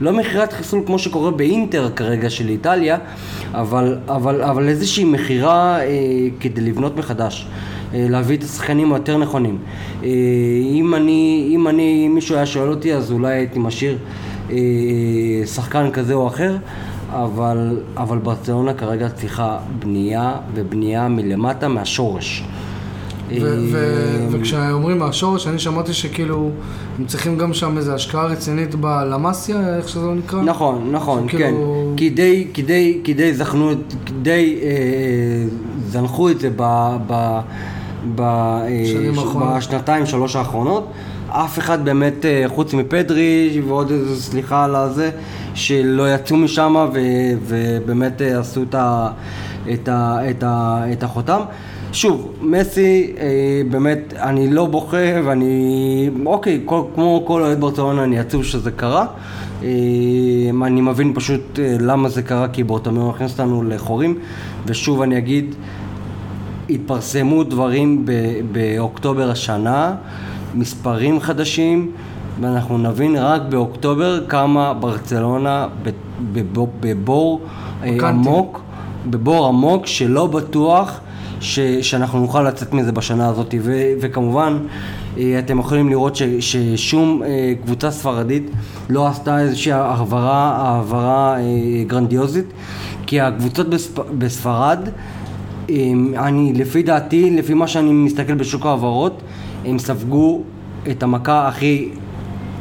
ולא 0.00 0.12
מכירת 0.12 0.52
חיסול 0.52 0.82
כמו 0.86 0.98
שקורה 0.98 1.30
באינטר 1.30 1.90
כרגע 1.96 2.30
של 2.30 2.48
איטליה, 2.48 2.98
אבל, 3.54 3.98
אבל, 4.08 4.42
אבל 4.42 4.68
איזושהי 4.68 5.04
מכירה 5.04 5.80
אה, 5.80 5.86
כדי 6.40 6.60
לבנות 6.60 6.96
מחדש. 6.96 7.46
אה, 7.94 8.06
להביא 8.10 8.36
את 8.36 8.42
השחקנים 8.42 8.92
היותר 8.92 9.18
נכונים. 9.18 9.58
אה, 10.04 10.08
אם 10.62 10.94
אני, 10.94 11.48
אם 11.50 11.68
אני, 11.68 12.04
אם 12.06 12.14
מישהו 12.14 12.36
היה 12.36 12.46
שואל 12.46 12.68
אותי, 12.68 12.94
אז 12.94 13.12
אולי 13.12 13.34
הייתי 13.34 13.58
משאיר 13.58 13.98
שחקן 15.44 15.90
כזה 15.90 16.14
או 16.14 16.26
אחר, 16.26 16.56
אבל, 17.10 17.80
אבל 17.96 18.18
ברצלונה 18.18 18.74
כרגע 18.74 19.08
צריכה 19.08 19.58
בנייה, 19.78 20.34
ובנייה 20.54 21.08
מלמטה, 21.08 21.68
מהשורש. 21.68 22.44
אה, 23.40 23.78
וכשאומרים 24.30 24.98
מהשורש, 24.98 25.46
אני 25.46 25.58
שמעתי 25.58 25.92
שכאילו, 25.92 26.50
הם 26.98 27.04
צריכים 27.06 27.38
גם 27.38 27.54
שם 27.54 27.76
איזו 27.78 27.92
השקעה 27.94 28.24
רצינית 28.26 28.74
בלמאסיה, 28.74 29.76
איך 29.76 29.88
שזה 29.88 30.06
לא 30.06 30.14
נקרא? 30.14 30.42
נכון, 30.42 30.88
נכון, 30.92 31.26
כן. 31.28 31.54
כי 31.96 32.10
די, 32.10 32.46
כי 32.54 32.62
די, 32.62 33.00
כי 33.04 33.14
די 33.14 33.34
זכנו, 33.34 33.72
את- 33.72 33.94
די 34.22 34.58
אה, 34.62 34.68
זנחו 35.88 36.30
את 36.30 36.40
זה 36.40 36.48
אה. 36.58 37.40
בשנתיים, 38.16 40.06
שלוש 40.06 40.36
האחרונות. 40.36 40.86
אף 41.28 41.58
אחד 41.58 41.84
באמת, 41.84 42.24
חוץ 42.46 42.74
מפדרי 42.74 43.62
ועוד 43.68 43.90
איזה 43.90 44.22
סליחה 44.22 44.64
על 44.64 44.76
הזה, 44.76 45.10
שלא 45.54 46.14
יצאו 46.14 46.36
משם 46.36 46.74
ובאמת 47.46 48.20
עשו 48.20 48.62
את, 48.62 48.74
ה- 48.74 49.08
את, 49.72 49.88
ה- 49.88 50.30
את, 50.30 50.42
ה- 50.46 50.84
את 50.92 51.02
החותם. 51.02 51.40
שוב, 51.92 52.32
מסי, 52.40 53.12
אה, 53.18 53.62
באמת, 53.70 54.14
אני 54.16 54.50
לא 54.50 54.66
בוכה 54.66 55.20
ואני, 55.24 56.10
אוקיי, 56.26 56.60
כל, 56.64 56.82
כמו 56.94 57.22
כל 57.26 57.42
אוהד 57.42 57.60
ברצלונה, 57.60 58.04
אני 58.04 58.18
עצוב 58.18 58.44
שזה 58.44 58.70
קרה. 58.70 59.06
אה, 59.62 59.68
אני 60.62 60.80
מבין 60.80 61.14
פשוט 61.14 61.58
אה, 61.58 61.76
למה 61.80 62.08
זה 62.08 62.22
קרה, 62.22 62.48
כי 62.48 62.64
ברטומיאו 62.64 63.10
הכניס 63.10 63.32
אותנו 63.32 63.62
לחורים. 63.62 64.18
ושוב 64.66 65.02
אני 65.02 65.18
אגיד, 65.18 65.54
התפרסמו 66.70 67.44
דברים 67.44 68.06
ב- 68.06 68.40
באוקטובר 68.52 69.30
השנה, 69.30 69.94
מספרים 70.54 71.20
חדשים, 71.20 71.90
ואנחנו 72.40 72.78
נבין 72.78 73.16
רק 73.16 73.42
באוקטובר 73.48 74.26
כמה 74.28 74.74
ברצלונה 74.74 75.66
בבור, 76.32 76.68
בבור 76.80 77.40
אה. 77.82 78.08
עמוק, 78.08 78.60
בבור 79.10 79.46
עמוק 79.46 79.86
שלא 79.86 80.26
בטוח 80.26 81.00
ש, 81.42 81.60
שאנחנו 81.60 82.20
נוכל 82.20 82.42
לצאת 82.42 82.72
מזה 82.72 82.92
בשנה 82.92 83.28
הזאת, 83.28 83.54
ו, 83.62 83.72
וכמובן, 84.00 84.58
אה, 85.18 85.38
אתם 85.38 85.58
יכולים 85.58 85.88
לראות 85.88 86.16
ש, 86.16 86.22
ששום 86.40 87.22
אה, 87.22 87.52
קבוצה 87.64 87.90
ספרדית 87.90 88.50
לא 88.88 89.06
עשתה 89.08 89.40
איזושהי 89.40 89.72
העברה, 89.72 90.56
העברה 90.56 91.36
אה, 91.38 91.42
גרנדיוזית, 91.86 92.46
כי 93.06 93.20
הקבוצות 93.20 93.70
בספ, 93.70 93.98
בספרד, 94.18 94.88
אני, 96.16 96.52
לפי 96.54 96.82
דעתי, 96.82 97.30
לפי 97.30 97.54
מה 97.54 97.68
שאני 97.68 97.92
מסתכל 97.92 98.34
בשוק 98.34 98.66
ההעברות, 98.66 99.22
הם 99.64 99.78
ספגו 99.78 100.42
את 100.90 101.02
המכה 101.02 101.48
הכי 101.48 101.88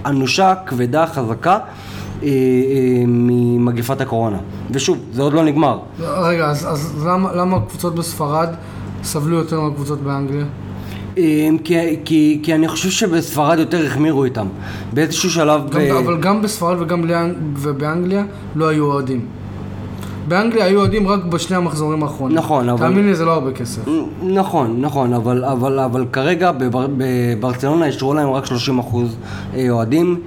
אנושה, 0.06 0.54
כבדה, 0.66 1.08
חזקה. 1.08 1.60
אה, 2.24 2.28
אה, 2.28 2.34
ממגפת 3.08 4.02
הקורונה. 4.02 4.38
ושוב, 4.72 4.98
זה 5.14 5.22
עוד 5.22 5.34
לא 5.34 5.44
נגמר. 5.44 5.80
רגע, 6.00 6.46
אז, 6.46 6.66
אז 6.72 7.06
למה, 7.08 7.34
למה 7.36 7.58
הקבוצות 7.58 7.96
בספרד 7.96 8.50
סבלו 9.04 9.38
יותר 9.38 9.62
מהקבוצות 9.62 10.02
באנגליה? 10.02 10.46
אה, 11.18 11.24
כי, 11.64 11.76
כי, 12.06 12.40
כי 12.44 12.56
אני 12.56 12.68
חושב 12.68 12.90
שבספרד 12.90 13.60
יותר 13.60 13.86
החמירו 13.86 14.24
איתם. 14.24 14.48
באיזשהו 14.94 15.30
שלב... 15.30 15.62
גם, 15.70 15.80
ב... 15.80 15.92
אבל 16.06 16.18
גם 16.22 16.42
בספרד 16.42 16.82
וגם 16.82 17.02
באנג- 17.08 17.34
ובאנגליה 17.58 18.24
לא 18.56 18.68
היו 18.68 18.86
אוהדים. 18.86 19.26
באנגליה 20.28 20.66
היו 20.66 20.80
אוהדים 20.80 21.08
רק 21.08 21.24
בשני 21.26 21.58
המחזורים 21.58 22.04
האחרונים. 22.04 22.38
נכון, 22.38 22.70
אבל- 22.70 22.88
תאמין 22.88 23.06
לי, 23.08 23.16
זה 23.16 23.26
לא 23.26 23.34
הרבה 23.34 23.52
כסף. 23.52 23.82
נכון, 24.24 24.82
נכון, 24.82 25.14
אבל, 25.14 25.46
אבל, 25.46 25.80
אבל 25.80 26.06
כרגע 26.12 26.52
בבר, 26.52 26.88
בברצלונה 26.98 27.86
אישרו 27.86 28.14
להם 28.14 28.30
רק 28.30 28.46
30 28.46 28.80
אחוז 28.80 29.16
אוהדים, 29.70 30.20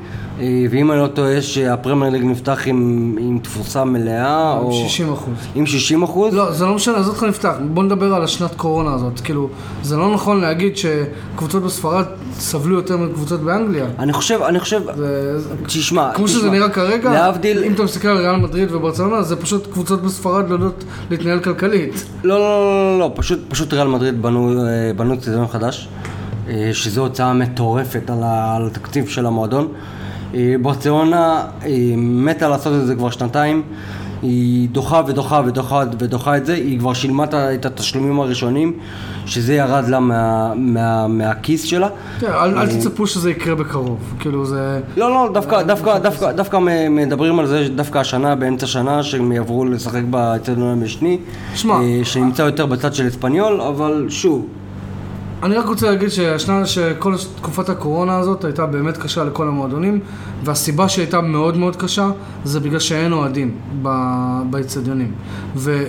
ואם 0.71 0.91
אני 0.93 1.01
לא 1.01 1.07
טועה 1.07 1.43
שהפרמייר 1.43 2.13
ליג 2.13 2.25
נפתח 2.25 2.63
עם, 2.67 2.79
עם 3.21 3.39
תפוסה 3.43 3.85
מלאה, 3.85 4.59
או... 4.59 4.73
60 4.73 5.13
אחוז. 5.13 5.35
עם 5.55 5.67
60 5.67 6.03
אחוז? 6.03 6.35
לא, 6.35 6.53
זה 6.53 6.65
לא 6.67 6.75
משנה, 6.75 6.97
עזוב 6.99 7.15
אותך 7.15 7.23
נפתח. 7.23 7.53
בוא 7.75 7.83
נדבר 7.83 8.15
על 8.15 8.23
השנת 8.25 8.55
קורונה 8.55 8.95
הזאת. 8.95 9.21
כאילו, 9.21 9.49
זה 9.83 9.97
לא 9.97 10.15
נכון 10.15 10.41
להגיד 10.41 10.73
שקבוצות 10.77 11.63
בספרד 11.63 12.05
סבלו 12.39 12.75
יותר 12.75 12.97
מקבוצות 12.97 13.41
באנגליה. 13.41 13.87
אני 13.99 14.13
חושב, 14.13 14.43
אני 14.43 14.61
חושב, 14.61 14.81
זה- 14.97 15.39
תשמע, 15.67 16.11
כמו 16.15 16.29
שזה 16.29 16.39
תשמע, 16.41 16.51
נראה 16.53 16.69
כרגע, 16.69 17.11
להבדיל, 17.13 17.65
אם 17.65 17.73
אתה 17.73 17.83
מסתכל 17.83 18.09
על 18.09 18.17
ריאל 18.17 18.37
מדריד 18.37 18.73
וברצלונה, 18.73 19.23
זה 19.23 19.37
פשוט 19.37 19.73
קבוצות 19.73 20.03
בספרד 20.03 20.49
לא 20.49 20.55
יודעות 20.55 20.85
להתנהל 21.11 21.41
כלכלית. 21.41 22.05
לא, 22.25 22.39
לא, 22.39 22.41
לא, 22.41 22.65
לא, 22.93 23.09
לא, 23.09 23.13
פשוט, 23.17 23.39
פשוט 23.49 23.73
ריאל 23.73 23.87
מדריד 23.89 24.23
בנו, 24.23 24.53
אה, 24.67 24.93
בנו 24.97 25.21
ציזיון 25.21 25.47
חדש, 25.49 25.89
אה, 26.49 26.71
שזו 26.73 27.01
הוצאה 27.01 27.33
מטורפת 27.33 28.11
על, 28.11 28.19
ה, 28.23 28.57
על 28.57 28.67
התקציב 28.67 29.09
של 29.09 29.27
המועדון. 29.27 29.69
אה, 30.35 30.55
ברצלונה 30.63 31.45
אה, 31.65 31.71
מתה 31.97 32.49
לעשות 32.49 32.73
את 32.83 32.87
זה 32.87 32.95
כבר 32.95 33.11
שנתיים, 33.11 33.63
היא 34.23 34.69
דוחה 34.69 35.03
ודוחה 35.07 35.41
ודוחה 35.47 35.83
ודוחה 35.99 36.37
את 36.37 36.47
זה, 36.47 36.55
היא 36.55 36.79
כבר 36.79 36.93
שילמה 36.93 37.25
את 37.35 37.67
התשלומים 37.67 38.21
הראשונים, 38.21 38.73
שזה 39.27 39.55
ירד 39.55 39.89
לה 39.89 40.01
מה, 40.01 40.53
מה, 40.57 41.09
מהכיס 41.09 41.65
שלה. 41.65 41.89
תראה, 42.19 42.45
אל 42.45 42.59
אל 42.59 42.67
תצפו 42.67 43.07
שזה 43.07 43.31
יקרה 43.31 43.55
בקרוב. 43.55 44.15
כאילו, 44.19 44.47
זה... 44.47 44.81
לא, 44.97 45.11
לא, 45.11 45.31
דווקא, 45.35 45.63
דווקא, 45.63 45.99
דווקא, 45.99 46.33
דווקא 46.33 46.57
מ- 46.57 46.97
מדברים 46.97 47.39
על 47.39 47.47
זה 47.47 47.69
דווקא 47.77 47.99
השנה, 47.99 48.35
באמצע 48.35 48.67
שנה, 48.67 49.03
שהם 49.03 49.33
יעברו 49.33 49.65
לשחק 49.65 50.03
באצטדיון 50.11 50.69
המשני, 50.69 51.19
אה, 51.71 52.01
שנמצא 52.05 52.43
יותר 52.43 52.67
בצד 52.67 52.95
של 52.95 53.09
אספניול, 53.09 53.61
אבל 53.61 54.07
שוב, 54.09 54.47
אני 55.43 55.55
רק 55.57 55.67
רוצה 55.67 55.91
להגיד 55.91 56.09
שהשנה, 56.09 56.67
שכל 56.67 57.15
תקופת 57.37 57.69
הקורונה 57.69 58.17
הזאת 58.19 58.45
הייתה 58.45 58.67
באמת 58.67 58.97
קשה 58.97 59.25
לכל 59.25 59.49
המועדונים, 59.49 60.01
והסיבה 60.45 60.89
שהייתה 60.89 61.21
מאוד 61.21 61.57
מאוד 61.57 61.77
קשה, 61.77 62.11
זה 62.45 62.61
בגלל 62.61 62.79
שאין 62.79 63.13
אוהדים 63.13 63.55
באצטדיונים. 64.51 65.13
ואין 65.57 65.87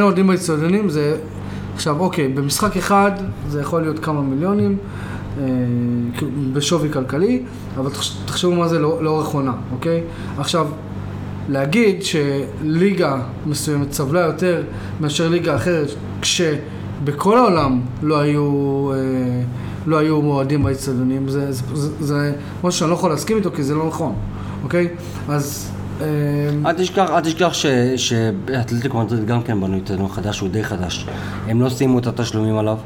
אוהדים 0.00 0.26
באצטדיונים, 0.26 0.88
זה... 0.88 1.16
עכשיו, 1.74 2.00
אוקיי, 2.00 2.28
במשחק 2.28 2.76
אחד 2.76 3.10
זה 3.48 3.60
יכול 3.60 3.80
להיות 3.82 3.98
כמה 3.98 4.22
מיליונים, 4.22 4.76
אה, 5.40 5.44
בשווי 6.52 6.92
כלכלי, 6.92 7.42
אבל 7.76 7.90
תחש- 7.90 8.16
תחשבו 8.26 8.52
מה 8.54 8.68
זה 8.68 8.78
לא- 8.78 8.98
לאורך 9.02 9.26
עונה, 9.26 9.52
אוקיי? 9.72 10.00
עכשיו, 10.38 10.66
להגיד 11.48 11.96
שליגה 12.02 13.16
מסוימת 13.46 13.92
סבלה 13.92 14.20
יותר 14.20 14.62
מאשר 15.00 15.28
ליגה 15.28 15.56
אחרת, 15.56 15.86
כשבכל 17.04 17.38
העולם 17.38 17.80
לא 18.02 18.20
היו, 18.20 18.90
אה, 18.92 18.96
לא 19.86 19.98
היו 19.98 20.22
מועדים 20.22 20.62
באצטדיונים, 20.62 21.28
זה, 21.28 21.52
זה, 21.52 21.62
זה, 21.74 21.90
זה 22.00 22.32
משהו 22.64 22.78
שאני 22.78 22.90
לא 22.90 22.94
יכול 22.94 23.10
להסכים 23.10 23.36
איתו 23.36 23.50
כי 23.50 23.62
זה 23.62 23.74
לא 23.74 23.86
נכון, 23.86 24.14
אוקיי? 24.64 24.88
אז... 25.28 25.70
אה, 26.00 26.06
אל 26.66 26.72
תשכח, 26.72 27.10
אל 27.10 27.20
תשכח 27.20 27.52
שאתלטיקו 27.96 29.00
מדריד 29.00 29.26
גם 29.26 29.42
כן 29.42 29.60
בנו 29.60 29.78
אצטדיון 29.78 30.08
חדש, 30.08 30.40
הוא 30.40 30.48
די 30.48 30.64
חדש. 30.64 31.06
הם 31.48 31.60
לא 31.60 31.68
סיימו 31.68 31.98
את 31.98 32.06
התשלומים 32.06 32.58
עליו. 32.58 32.76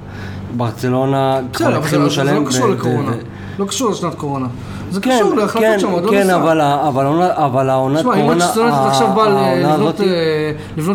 ברצלונה 0.56 1.40
כבר 1.52 1.66
בסדר, 1.66 1.68
אבל 1.68 1.84
התחילו 1.84 2.10
זה, 2.10 2.14
זה 2.14 2.22
לשלם. 2.22 2.44
לא 2.44 2.48
קשור 2.48 2.68
לקורונה, 2.68 3.12
לא 3.58 3.64
קשור 3.64 3.90
לשנת 3.90 4.14
קורונה. 4.14 4.46
זה 4.92 5.00
כן, 5.00 5.16
קשור 5.18 5.34
להחלטות 5.34 5.60
כן, 5.68 5.78
שהמועדון 5.80 6.10
כן, 6.10 6.20
עשה. 6.22 6.36
אבל 6.36 6.60
ה- 6.60 6.88
אבל 6.88 7.04
העונה- 7.04 7.36
אבל 7.36 7.70
העונת 7.70 7.98
תשמע, 7.98 8.14
אם 8.14 8.20
קורונה, 8.20 8.46
אצטדיון 8.46 8.68
ה- 8.68 8.86
עכשיו 8.88 9.08
בא 9.14 9.22
לבנות, 9.56 9.94
הזאת- 9.94 10.00
אה, 10.00 10.52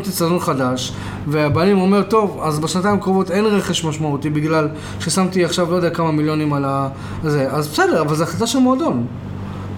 אצטדיון 0.09 0.39
חדש, 0.39 0.93
והבעלים 1.27 1.81
אומר, 1.81 2.03
טוב, 2.03 2.39
אז 2.43 2.59
בשנתיים 2.59 2.95
הקרובות 2.95 3.31
אין 3.31 3.45
רכש 3.45 3.83
משמעותי 3.85 4.29
בגלל 4.29 4.67
ששמתי 4.99 5.45
עכשיו 5.45 5.71
לא 5.71 5.75
יודע 5.75 5.89
כמה 5.89 6.11
מיליונים 6.11 6.53
על 6.53 6.65
ה... 6.67 6.87
זה, 7.23 7.47
אז 7.51 7.67
בסדר, 7.67 8.01
אבל 8.01 8.15
זו 8.15 8.23
החלטה 8.23 8.47
של 8.47 8.59
מועדון. 8.59 9.05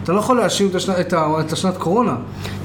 אתה 0.04 0.12
לא 0.14 0.20
יכול 0.20 0.38
להאשים 0.38 0.68
את, 0.68 1.14
את, 1.40 1.54
השנת 1.54 1.78
קורונה. 1.78 2.16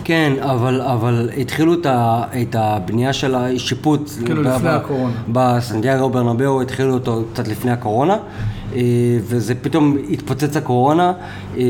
כן, 0.04 0.32
אבל, 0.40 0.80
אבל 0.80 1.30
התחילו 1.36 1.74
את, 1.74 1.86
ה, 1.86 2.22
את 2.42 2.56
הבנייה 2.58 3.12
של 3.12 3.34
השיפוץ. 3.34 4.18
כאילו 4.26 4.42
לפני 4.42 4.70
הקורונה. 4.70 5.12
בסנטיאגו 5.28 6.10
ברנבאו 6.10 6.62
התחילו 6.62 6.94
אותו 6.94 7.22
קצת 7.32 7.48
לפני 7.48 7.70
הקורונה, 7.70 8.16
וזה 9.20 9.54
פתאום 9.54 9.96
התפוצץ 10.10 10.56
הקורונה, 10.56 11.12
אה, 11.56 11.62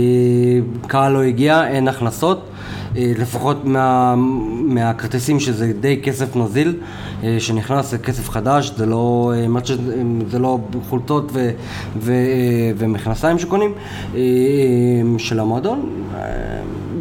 קהל 0.87 1.13
לא 1.13 1.23
הגיע, 1.23 1.67
אין 1.69 1.89
הכנסות, 1.89 2.49
אה, 2.97 3.13
לפחות 3.19 3.65
מה, 3.65 4.15
מהכרטיסים 4.65 5.41
שזה 5.41 5.73
די 5.81 6.01
כסף 6.03 6.37
נזיל, 6.37 6.75
אה, 7.23 7.37
שנכנס 7.39 7.91
זה 7.91 7.99
כסף 7.99 8.29
חדש, 8.31 8.73
זה 8.77 8.87
לא, 8.87 9.33
אה, 9.37 9.47
זה 10.31 10.39
לא 10.39 10.59
חולצות 10.89 11.31
ו, 11.33 11.51
ו, 11.99 12.13
אה, 12.13 12.73
ומכנסיים 12.77 13.39
שקונים 13.39 13.73
אה, 14.15 14.21
של 15.19 15.41
המועדון. 15.41 15.91
אה, 16.15 16.21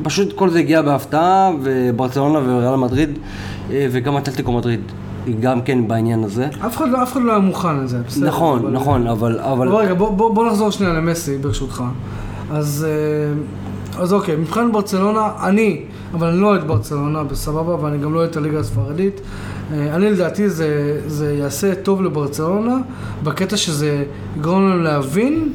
פשוט 0.04 0.34
כל 0.34 0.50
זה 0.50 0.60
הגיע 0.60 0.82
בהפתעה, 0.82 1.52
וברצלונה 1.62 2.40
וריאל 2.40 2.76
מדריד, 2.76 3.10
אה, 3.72 3.88
וגם 3.92 4.18
אתלטיקו 4.18 4.52
מדריד, 4.52 4.82
גם 5.40 5.62
כן 5.62 5.88
בעניין 5.88 6.24
הזה. 6.24 6.48
אף 6.66 6.78
אחד, 6.78 6.90
לא- 6.90 7.04
אף 7.04 7.12
אחד 7.14 7.22
לא 7.22 7.32
היה 7.32 7.40
מוכן 7.40 7.78
לזה, 7.78 7.98
בסדר. 8.08 8.28
נכון, 8.28 8.60
אבל- 8.60 8.72
נכון, 8.72 9.08
אבל... 9.08 9.40
אבל... 9.40 9.68
אבל 9.68 9.76
רגע, 9.76 9.94
בוא, 9.94 10.10
בוא, 10.10 10.36
בוא 10.36 10.48
נחזור 10.48 10.70
שנייה 10.72 10.94
למסי, 10.94 11.38
ברשותך. 11.38 11.84
אז, 12.52 12.88
אה, 12.90 14.02
אז 14.02 14.14
אוקיי, 14.14 14.36
מבחינת 14.36 14.72
ברצלונה, 14.72 15.30
אני, 15.44 15.82
אבל 16.14 16.28
אני 16.28 16.38
לא 16.42 16.48
אוהד 16.48 16.68
ברצלונה, 16.68 17.24
בסבבה, 17.24 17.84
ואני 17.84 17.98
גם 17.98 18.14
לא 18.14 18.20
אוהד 18.20 18.30
את 18.30 18.38
הליגה 18.38 18.60
הספרדית. 18.60 19.22
אה, 19.74 19.96
אני 19.96 20.10
לדעתי 20.12 20.50
זה, 20.50 20.68
זה 21.08 21.34
יעשה 21.34 21.76
טוב 21.76 22.02
לברצלונה, 22.02 22.78
בקטע 23.24 23.58
שזה 23.58 24.04
יגרום 24.38 24.70
לנו 24.70 24.84
להבין, 24.84 25.54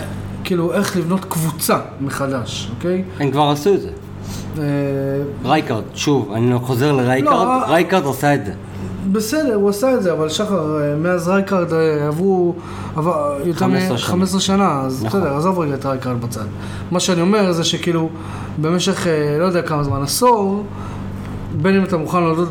אה, 0.00 0.04
כאילו, 0.44 0.72
איך 0.72 0.96
לבנות 0.96 1.24
קבוצה 1.24 1.78
מחדש, 2.00 2.70
אוקיי? 2.76 3.02
הם 3.20 3.30
כבר 3.30 3.48
עשו 3.48 3.74
את 3.74 3.80
זה. 3.80 3.88
רייקארד, 5.44 5.82
שוב, 5.94 6.32
אני 6.34 6.58
חוזר 6.58 6.92
לא, 6.92 7.02
לרייקארד, 7.02 7.46
אה- 7.46 7.70
רייקארד 7.72 8.06
עשה 8.06 8.34
את 8.34 8.46
זה. 8.46 8.52
בסדר, 9.12 9.54
הוא 9.54 9.68
עשה 9.70 9.94
את 9.94 10.02
זה, 10.02 10.12
אבל 10.12 10.28
שחר, 10.28 10.80
אה, 10.82 10.96
מאז 10.96 11.28
רייקארד 11.28 11.72
אה, 11.72 12.06
עברו 12.06 12.54
עבר, 12.96 13.36
יותר 13.44 13.58
15 13.58 13.94
מ- 13.94 13.98
שנה. 13.98 14.08
15 14.08 14.40
שנה, 14.40 14.80
אז 14.80 15.04
נכון. 15.04 15.20
בסדר, 15.20 15.36
עזוב 15.36 15.58
רגע 15.58 15.74
את 15.74 15.86
רייקארד 15.86 16.20
בצד. 16.20 16.44
מה 16.90 17.00
שאני 17.00 17.20
אומר 17.20 17.52
זה 17.52 17.64
שכאילו, 17.64 18.08
במשך 18.60 19.06
אה, 19.06 19.36
לא 19.38 19.44
יודע 19.44 19.62
כמה 19.62 19.84
זמן, 19.84 20.02
עשור, 20.02 20.64
בין 21.62 21.76
אם 21.76 21.84
אתה 21.84 21.96
מוכן 21.96 22.20
להודות, 22.22 22.48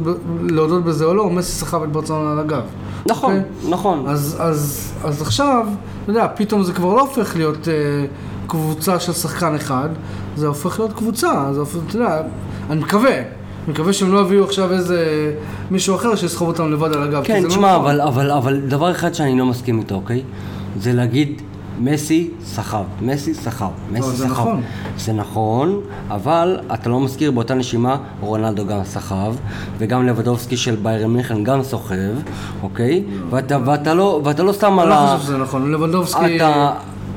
להודות 0.49 0.83
בזה 0.83 1.05
או 1.05 1.13
לא, 1.13 1.29
מסי 1.29 1.51
סחב 1.51 1.83
את 1.83 1.91
ברצלונה 1.91 2.31
על 2.31 2.39
הגב. 2.39 2.61
נכון, 3.05 3.33
אוקיי? 3.33 3.71
נכון. 3.71 4.03
אז, 4.07 4.37
אז, 4.39 4.91
אז 5.03 5.21
עכשיו, 5.21 5.67
אתה 6.03 6.11
יודע, 6.11 6.27
פתאום 6.35 6.63
זה 6.63 6.73
כבר 6.73 6.93
לא 6.93 7.01
הופך 7.01 7.35
להיות 7.35 7.67
אה, 7.67 7.73
קבוצה 8.47 8.99
של 8.99 9.13
שחקן 9.13 9.55
אחד, 9.55 9.89
זה 10.35 10.47
הופך 10.47 10.79
להיות 10.79 10.93
קבוצה, 10.93 11.31
זה 11.53 11.59
הופך, 11.59 11.77
אתה 11.87 11.95
יודע, 11.95 12.21
אני 12.69 12.79
מקווה, 12.79 13.11
אני 13.69 13.73
מקווה 13.73 13.93
שהם 13.93 14.13
לא 14.13 14.19
יביאו 14.19 14.43
עכשיו 14.43 14.71
איזה 14.71 15.31
מישהו 15.71 15.95
אחר 15.95 16.15
שיסחוב 16.15 16.47
אותם 16.47 16.71
לבד 16.71 16.93
על 16.93 17.03
הגב, 17.03 17.23
כן, 17.23 17.41
זה 17.41 17.47
תשמע, 17.47 17.71
לא. 17.71 17.75
אבל, 17.75 18.01
אבל, 18.01 18.31
אבל 18.31 18.59
דבר 18.59 18.91
אחד 18.91 19.13
שאני 19.13 19.39
לא 19.39 19.45
מסכים 19.45 19.79
איתו, 19.79 19.95
אוקיי? 19.95 20.21
זה 20.79 20.93
להגיד, 20.93 21.41
מסי 21.79 22.29
סחב, 22.43 22.83
מסי 23.01 23.33
סחב, 23.33 23.69
מסי 23.91 24.01
זה 24.09 24.23
סחב. 24.23 24.31
נכון. 24.31 24.61
זה 24.97 25.13
נכון, 25.13 25.81
אבל 26.09 26.59
אתה 26.73 26.89
לא 26.89 26.99
מזכיר 26.99 27.31
באותה 27.31 27.53
נשימה, 27.53 27.97
רונלדו 28.21 28.65
גם 28.65 28.83
סחב, 28.83 29.33
וגם 29.77 30.07
לבדובסקי 30.07 30.57
של 30.57 30.75
ביירן 30.75 31.11
מיכן 31.13 31.43
גם 31.43 31.63
סוחב, 31.63 31.95
אוקיי? 32.63 33.03
ואתה, 33.29 33.57
ואתה, 33.65 33.93
לא, 33.93 34.21
ואתה 34.23 34.43
לא 34.43 34.53
שם 34.53 34.79
אני 34.79 34.81
על 34.81 34.89
לא 34.89 34.93
ה... 34.93 35.15
חושב 35.17 35.27
שזה 35.27 35.37
נכון, 35.37 35.71
לבנדובסקי... 35.71 36.35
אתה... 36.35 36.71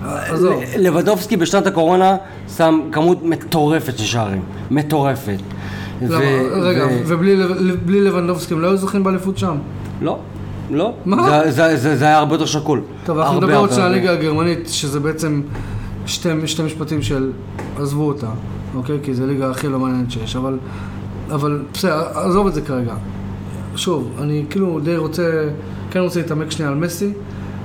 עזוב. 0.05 0.63
לבדובסקי 0.79 1.37
בשנת 1.37 1.67
הקורונה 1.67 2.17
שם 2.57 2.81
כמות 2.93 3.23
מטורפת 3.25 3.99
של 3.99 4.05
שערים, 4.05 4.43
מטורפת. 4.71 5.39
למה? 6.03 6.19
ו- 6.19 6.61
רגע, 6.63 6.85
ו- 6.87 7.03
ובלי 7.07 7.37
לב- 7.37 7.77
בלי 7.87 8.01
לבנדובסקי 8.01 8.55
הם 8.55 8.61
לא 8.61 8.67
היו 8.67 8.77
זוכים 8.77 9.05
באליפות 9.05 9.39
שם? 9.39 9.57
לא, 10.03 10.19
לא. 10.71 10.93
מה? 11.05 11.41
זה- 11.45 11.51
זה- 11.51 11.77
זה 11.77 11.97
זה 11.97 12.05
היה 12.05 12.19
הרבה 12.19 12.35
יותר 12.35 12.47
שקול. 12.47 12.81
טוב, 13.05 13.19
אנחנו 13.19 13.37
נדבר 13.37 13.57
עוד 13.57 13.71
שנייה. 13.73 13.87
הליגה 13.87 14.13
הגרמנית, 14.13 14.69
שזה 14.69 15.01
בעצם 15.01 15.43
שתי, 16.07 16.29
שתי 16.47 16.63
משפטים 16.63 17.03
של 17.03 17.31
עזבו 17.79 18.09
אותה, 18.09 18.27
אוקיי? 18.75 18.99
כי 19.03 19.15
זו 19.15 19.23
הליגה 19.23 19.51
הכי 19.51 19.69
לא 19.69 19.79
מעניינת 19.79 20.11
שיש, 20.11 20.37
אבל, 20.37 20.59
אבל 21.31 21.63
בסדר, 21.75 22.03
עזוב 22.15 22.47
את 22.47 22.55
זה 22.55 22.61
כרגע. 22.61 22.95
שוב, 23.77 24.13
אני 24.21 24.45
כאילו 24.51 24.81
די 24.81 24.97
רוצה, 24.97 25.49
כן 25.91 26.01
רוצה 26.01 26.21
להתעמק 26.21 26.51
שנייה 26.51 26.71
על 26.71 26.79
מסי, 26.79 27.13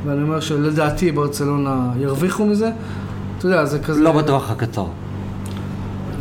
ואני 0.08 0.24
אומר 0.24 0.40
שלדעתי 0.40 1.12
ברצלונה 1.12 1.90
ירוויחו 2.00 2.46
מזה. 2.46 2.72
אתה 3.38 3.46
יודע, 3.46 3.66
זה 3.66 3.80
כזה... 3.80 4.02
לא 4.02 4.12
בטווח 4.12 4.52
הקצר. 4.52 4.86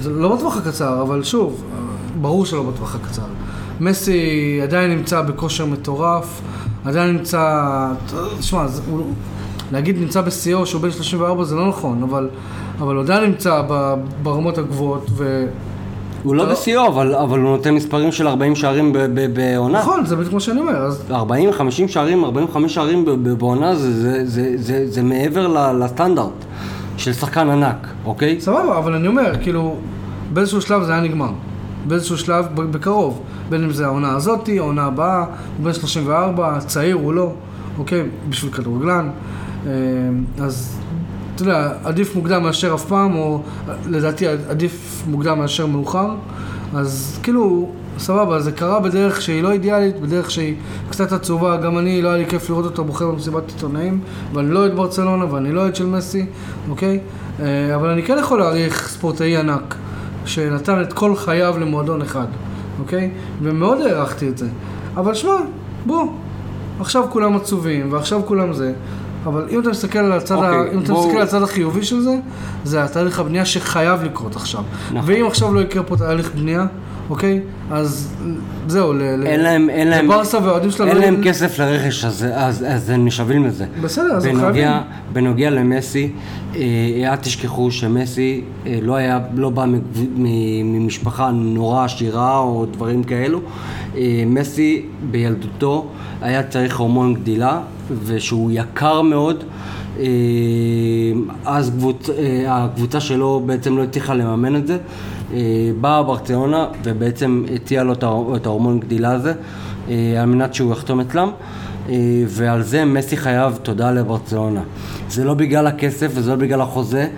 זה 0.01 0.11
לא 0.11 0.37
בטווח 0.37 0.57
הקצר, 0.57 1.03
אבל 1.03 1.23
שוב, 1.23 1.63
ברור 2.21 2.47
שלא 2.47 2.63
בטווח 2.63 2.95
הקצר. 2.95 3.23
מסי 3.81 4.21
עדיין 4.63 4.91
נמצא 4.91 5.21
בכושר 5.23 5.67
מטורף, 5.67 6.41
עדיין 6.85 7.17
נמצא... 7.17 7.63
תשמע, 8.39 8.67
זה- 8.69 8.83
הוא- 8.91 9.07
להגיד 9.73 9.99
נמצא 9.99 10.21
בשיאו 10.21 10.67
שהוא 10.67 10.83
בן 10.83 10.91
34 10.91 11.45
זה 11.45 11.55
לא 11.55 11.69
נכון, 11.69 12.03
אבל, 12.03 12.29
אבל 12.79 12.95
הוא 12.95 13.03
עדיין 13.05 13.25
נמצא 13.31 13.63
ב- 13.71 13.95
ברמות 14.23 14.59
הגבוהות, 14.59 15.07
ו... 15.17 15.47
הוא 16.27 16.35
לא. 16.37 16.45
בשיאו, 16.45 16.87
אבל 16.89 17.15
אבל 17.15 17.39
הוא 17.41 17.51
נותן 17.57 17.75
מספרים 17.75 18.13
של 18.13 18.29
40 18.29 18.55
שערים 18.57 18.93
בעונה. 19.35 19.79
נכון, 19.81 20.07
זה 20.07 20.17
בדיוק 20.17 20.33
מה 20.35 20.41
שאני 20.41 20.61
אומר, 20.61 20.77
אז 20.77 21.03
40, 21.11 21.53
50 21.53 21.89
שערים, 21.89 22.25
45 22.25 22.75
שערים 22.75 23.05
בעונה 23.39 23.75
זה- 23.75 23.93
זה- 23.93 24.27
זה- 24.27 24.53
זה 24.57 24.85
זה 24.91 25.03
מעבר 25.03 25.73
לסטנדרט 25.73 26.45
של 26.97 27.13
שחקן 27.13 27.51
ענק, 27.51 27.87
אוקיי? 28.05 28.41
סבבה, 28.41 28.79
אבל 28.79 28.95
אני 28.95 29.09
אומר, 29.09 29.33
כאילו, 29.43 29.75
באיזשהו 30.33 30.61
שלב 30.61 30.83
זה 30.83 30.93
היה 30.93 31.01
נגמר. 31.01 31.31
באיזשהו 31.89 32.19
שלב, 32.19 32.45
בקרוב. 32.55 33.21
בין 33.51 33.65
אם 33.65 33.71
זה 33.73 33.87
העונה 33.87 34.17
הזאתי, 34.17 34.59
העונה 34.59 34.85
הבאה, 34.85 35.19
הוא 35.57 35.65
בן 35.65 35.73
34, 35.73 36.59
צעיר 36.61 36.97
הוא 36.97 37.15
לא, 37.15 37.33
אוקיי? 37.79 38.03
בשביל 38.29 38.53
כדורגלן. 38.53 39.09
אה, 39.67 39.71
אז, 40.45 40.79
אתה 41.37 41.45
יודע, 41.45 41.73
עדיף 41.85 42.17
מוקדם 42.17 42.43
מאשר 42.43 42.75
אף 42.75 42.85
פעם, 42.85 43.17
או 43.17 43.43
לדעתי 43.87 44.27
עדיף 44.29 45.03
מוקדם 45.07 45.39
מאשר 45.39 45.67
מאוחר. 45.67 46.11
אז 46.75 47.19
כאילו, 47.23 47.71
סבבה, 47.99 48.41
זה 48.41 48.53
קרה 48.53 48.81
בדרך 48.81 49.23
שהיא 49.23 49.43
לא 49.43 49.53
אידיאלית, 49.53 50.01
בדרך 50.01 50.31
שהיא 50.31 50.55
קצת 50.91 51.13
עצובה. 51.13 51.57
גם 51.57 51.79
אני, 51.79 52.03
לא 52.03 52.09
היה 52.09 52.19
לי 52.19 52.27
כיף 52.27 52.51
לראות 52.51 52.65
אותו 52.65 52.85
בוחר 52.85 53.11
במסיבת 53.11 53.43
עיתונאים, 53.49 54.01
ואני 54.33 54.51
לא 54.51 54.59
אוהד 54.59 54.77
ברצלונה 54.77 55.35
ואני 55.35 55.53
לא 55.53 55.61
אוהד 55.61 55.77
של 55.77 55.87
מסי, 55.87 56.27
אוקיי? 56.71 57.01
אה, 57.41 57.75
אבל 57.75 57.89
אני 57.89 58.03
כן 58.03 58.17
יכול 58.21 58.39
להעריך 58.39 58.89
ספורטאי 58.89 59.37
ענק, 59.37 59.75
שנתן 60.25 60.83
את 60.83 60.93
כל 60.93 61.17
חייו 61.17 61.55
למועדון 61.61 62.03
אחד, 62.03 62.27
אוקיי? 62.81 63.11
ומאוד 63.43 63.81
הערכתי 63.81 64.29
את 64.29 64.39
זה. 64.39 64.49
אבל 64.97 65.15
שמע, 65.15 65.37
בוא, 65.87 66.07
עכשיו 66.81 67.05
כולם 67.11 67.37
עצובים, 67.37 67.93
ועכשיו 67.93 68.21
כולם 68.27 68.53
זה. 68.53 68.73
אבל 69.27 69.47
אם 69.51 69.61
אתה 69.61 69.69
מסתכל 69.69 69.99
על 69.99 70.13
הצד, 70.13 70.35
ה... 70.35 70.39
אוקיי, 70.39 70.75
אם 70.75 70.79
אתה 70.83 70.93
בואו- 70.93 71.03
מסתכל 71.03 71.17
על 71.17 71.23
הצד 71.23 71.43
החיובי 71.43 71.85
של 71.85 72.01
זה, 72.01 72.17
זה 72.65 72.85
התהליך 72.85 73.19
הבנייה 73.19 73.45
שחייב 73.45 74.03
לקרות 74.03 74.37
עכשיו. 74.37 74.63
נכון. 74.93 75.15
ואם 75.15 75.27
עכשיו 75.27 75.55
לא 75.55 75.61
יקרה 75.61 75.83
פה 75.83 75.97
תהליך 75.97 76.31
בנייה, 76.35 76.67
אוקיי? 77.11 77.41
אז 77.71 78.15
זהו, 78.69 78.93
ל... 78.93 79.01
אין 79.27 79.41
להם, 79.41 79.71
אין 79.71 79.89
להם, 79.89 80.05
לברסה 80.05 80.39
והאוהדים 80.39 80.71
שלנו... 80.71 80.91
אין 80.91 80.99
להם 80.99 81.23
כסף 81.25 81.59
לרכש, 81.59 82.05
אז, 82.05 82.27
אז, 82.35 82.65
אז 82.69 82.91
הם 82.91 83.05
נשאבים 83.05 83.45
לזה. 83.45 83.65
בסדר, 83.81 84.17
אז 84.17 84.25
הם 84.25 84.41
חייבים. 84.41 84.69
בנוגע 85.13 85.51
למסי, 85.51 86.13
אה, 86.57 86.61
אל 87.05 87.17
תשכחו 87.17 87.71
שמסי 87.71 88.41
אה, 88.67 88.79
לא 88.83 88.97
היה, 88.97 89.19
לא 89.35 89.51
בא 89.51 89.65
ממשפחה 90.65 91.31
נורא 91.31 91.85
עשירה 91.85 92.39
או 92.39 92.67
דברים 92.73 93.05
כאלו. 93.05 93.41
אה, 93.97 94.23
מסי 94.27 94.83
בילדותו 95.11 95.87
היה 96.23 96.43
צריך 96.43 96.79
הורמון 96.79 97.15
גדילה, 97.15 97.61
ושהוא 98.05 98.51
יקר 98.55 99.03
מאוד. 99.03 99.45
אה, 99.99 100.05
אז 101.45 101.71
קבוצ, 101.71 102.11
אה, 102.11 102.15
הקבוצה 102.49 103.01
שלו 103.01 103.43
בעצם 103.47 103.77
לא 103.77 103.83
הצליחה 103.83 104.15
לממן 104.15 104.57
את 104.57 104.67
זה. 104.67 104.79
אה, 105.33 105.39
באה 105.81 106.03
ברצלונה 106.03 106.67
ובעצם 106.85 107.45
הציעה 107.55 107.85
לו 107.85 107.93
את 107.93 108.03
ההור- 108.03 108.37
את 108.37 108.47
ההורמון 108.47 108.81
גדילה 108.81 109.13
הזה 109.13 109.33
על 110.21 110.27
מנת 110.27 110.55
שהוא 110.55 110.73
יחתום 110.73 111.01
אצלם. 111.01 111.31
ועל 112.29 112.63
זה 112.63 112.85
מסי 112.85 113.17
חייב 113.17 113.59
תודה 113.63 113.91
לברצלונה. 113.91 114.61
זה 115.09 115.25
לא 115.25 115.35
בגלל 115.35 115.67
הכסף 115.67 116.11
וזה 116.15 116.31
לא 116.31 116.37
בגלל 116.37 116.61
החוזה. 116.61 117.09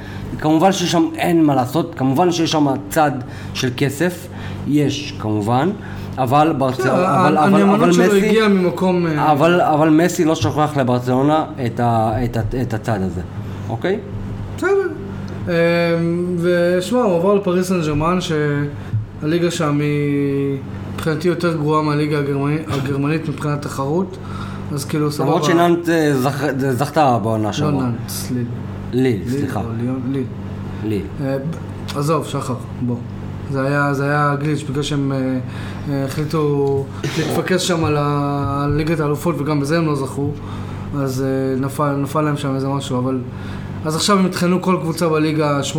כמובן 0.40 0.72
ששם 0.72 1.02
אין 1.16 1.44
מה 1.44 1.54
לעשות, 1.54 1.94
כמובן 1.96 2.32
שיש 2.32 2.52
שם 2.52 2.66
צד 2.90 3.10
של 3.54 3.70
כסף, 3.76 4.26
יש 4.68 5.14
כמובן, 5.18 5.70
אבל 6.18 6.54
ברצלונה, 6.58 7.28
אבל, 7.28 7.38
אבל, 7.38 7.62
אבל 7.62 7.88
מסי, 7.88 8.48
ממקום... 8.48 9.06
אה, 9.06 9.32
אבל, 9.32 9.60
אבל 9.60 9.88
מסי 9.88 10.24
לא 10.24 10.34
שוכח 10.34 10.76
לברצלונה 10.76 11.44
את, 11.66 11.80
ה, 11.80 12.12
את, 12.24 12.36
ה, 12.36 12.40
את 12.62 12.74
הצד 12.74 12.98
הזה, 13.02 13.20
אוקיי? 13.68 13.98
בסדר. 14.56 14.70
אמ, 15.48 15.52
ושמע, 16.38 17.00
הוא 17.00 17.16
עבר 17.16 17.34
לפריס 17.34 17.68
סן 17.68 17.80
ג'רמן, 17.80 18.18
שהליגה 18.20 19.50
שם 19.50 19.80
היא 19.80 20.58
מבחינתי 20.94 21.28
יותר 21.28 21.56
גרועה 21.56 21.82
מהליגה 21.82 22.18
הגרמנית, 22.18 22.62
הגרמנית 22.68 23.28
מבחינת 23.28 23.62
תחרות, 23.62 24.16
אז 24.72 24.84
כאילו 24.84 25.12
סבבה. 25.12 25.28
למרות 25.28 25.44
שנאנט 25.44 25.88
אה, 25.88 26.14
זכ, 26.14 26.44
זכתה 26.58 27.18
בעונה 27.22 27.44
לא 27.44 27.52
שעברה. 27.52 27.82
נאנץ, 27.82 28.30
ליל. 28.30 28.44
ליל, 28.92 29.20
ליל 29.24 29.38
סליחה, 29.38 29.60
ליל. 30.84 31.02
אה, 31.24 31.36
עזוב, 31.96 32.26
שחר, 32.26 32.54
בוא. 32.82 32.96
זה 33.52 33.62
היה, 33.62 33.94
זה 33.94 34.04
היה 34.04 34.36
גליץ', 34.40 34.62
בגלל 34.70 34.82
שהם 34.82 35.12
אה, 35.12 35.38
אה, 35.90 36.04
החליטו 36.04 36.84
להתפקס 37.18 37.60
שם 37.60 37.84
על, 37.84 37.96
ליגת 38.76 39.00
האלופות 39.00 39.34
וגם 39.38 39.60
בזה 39.60 39.78
הם 39.78 39.86
לא 39.86 39.94
זכו, 39.96 40.32
אז 40.96 41.22
אה, 41.22 41.60
נפל, 41.60 41.96
נפל 41.96 42.20
להם 42.20 42.36
שם 42.36 42.54
איזה 42.54 42.68
משהו, 42.68 42.98
אבל... 42.98 43.18
אז 43.84 43.96
עכשיו 43.96 44.18
הם 44.18 44.26
יטחנו 44.26 44.62
כל 44.62 44.76
קבוצה 44.80 45.08
בליגה 45.08 45.60
8-9-0, 45.72 45.76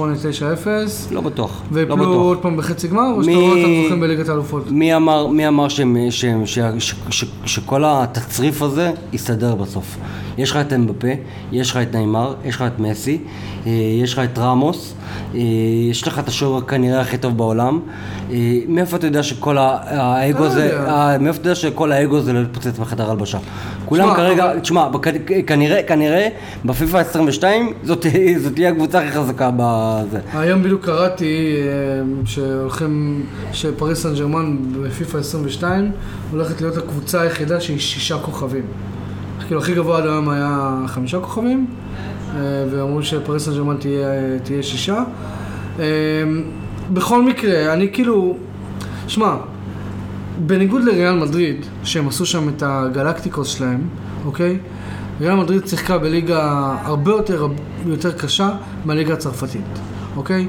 לא 1.12 1.22
בטוח, 1.22 1.62
לא 1.72 1.78
ויפלו 1.78 1.97
בטוח. 1.97 2.16
עוד 2.16 2.38
פעם 2.38 2.57
בחצי 2.57 2.88
גמר, 2.88 3.12
או 3.16 3.24
שאתה 3.24 3.36
רואה 3.36 3.49
אותם 3.49 3.84
זוכים 3.84 3.99
בליגת 3.99 4.30
האלופות? 4.30 4.72
מי 4.72 4.95
אמר, 4.95 5.28
מי 5.28 5.47
אמר 5.47 5.70
שהם, 5.70 5.97
שהם, 6.10 6.45
ש, 6.45 6.60
ש, 6.80 6.93
ש, 7.10 7.26
שכל 7.45 7.84
התצריף 7.86 8.62
הזה 8.62 8.91
יסתדר 9.14 9.55
בסוף? 9.55 9.97
יש 10.38 10.51
לך 10.51 10.57
את 10.57 10.74
אמבפה, 10.74 11.07
יש 11.51 11.72
לך 11.72 11.78
את 11.78 11.95
נeyמר, 11.95 12.34
יש 12.45 12.55
לך 12.55 12.62
את 12.62 12.80
מסי, 12.80 13.18
אה, 13.66 13.72
יש 14.03 14.14
לך 14.14 14.20
את 14.20 14.38
רמוס, 14.38 14.93
אה, 15.36 15.39
יש 15.89 16.07
לך 16.07 16.20
את 16.20 16.28
השוער 16.28 16.62
כנראה 16.62 17.01
הכי 17.01 17.18
טוב 17.18 17.38
בעולם. 17.38 17.80
מאיפה 18.68 18.97
אתה 18.97 19.07
יודע 19.07 19.24
שכל 19.24 19.57
האגו 19.57 20.39
לא 20.39 20.45
הזה, 20.45 20.80
מאיפה 21.20 21.39
אתה 21.39 21.47
יודע 21.47 21.55
שכל 21.55 21.91
האגו 21.91 22.22
זה 22.22 22.34
לא 22.34 22.39
להתפוצץ 22.39 22.80
בחדר 22.80 23.12
הלבשה? 23.12 23.38
כולם 23.90 24.16
כרגע, 24.16 24.60
תשמע, 24.60 24.88
כנראה, 25.48 25.84
כנראה, 25.84 26.28
בפיפ"א 26.66 26.98
22 26.98 27.74
זאת 27.84 28.06
תהיה 28.54 28.70
הקבוצה 28.70 29.00
הכי 29.00 29.12
חזקה 29.12 29.50
בזה. 29.58 30.20
היום 30.34 30.64
בדיוק 30.64 30.86
קראתי 30.86 31.58
אה, 31.58 32.26
שהולכים, 32.26 33.26
שפריס 33.54 34.04
סן 34.04 34.16
ג'רמן 34.16 34.58
בפיפ"א 34.84 35.18
22 35.18 35.92
הולכת 36.32 36.62
להיות 36.62 36.78
הקבוצה 36.78 37.22
היחידה 37.22 37.60
שהיא 37.60 37.80
שישה 37.80 38.18
כוכבים. 38.18 38.64
כאילו 39.48 39.62
הכי 39.62 39.74
גבוה 39.74 39.98
עד 39.98 40.04
היום 40.04 40.30
היה 40.30 40.76
חמישה 40.88 41.20
כוכבים, 41.20 41.66
אה, 42.36 42.42
ואמרו 42.72 43.04
שפריס 43.04 43.46
סן 43.46 43.54
ג'רמן 43.54 43.78
תהיה, 43.80 44.08
תהיה 44.44 44.64
שישה. 44.64 45.04
אה, 45.80 45.86
בכל 46.94 47.24
מקרה, 47.24 47.74
אני 47.74 47.90
כאילו, 47.94 48.38
שמע, 49.08 49.36
בניגוד 50.40 50.84
לריאל 50.84 51.16
מדריד, 51.16 51.66
שהם 51.84 52.08
עשו 52.08 52.26
שם 52.26 52.50
את 52.50 52.64
הגלקטיקוס 52.66 53.48
שלהם, 53.48 53.82
אוקיי? 54.26 54.58
ריאל 55.22 55.36
מדריד 55.36 55.68
שיחקה 55.68 55.98
בליגה 55.98 56.76
הרבה 56.84 57.12
יותר, 57.12 57.48
יותר 57.86 58.12
קשה 58.12 58.50
מהליגה 58.86 59.14
הצרפתית, 59.14 59.80
אוקיי? 60.16 60.48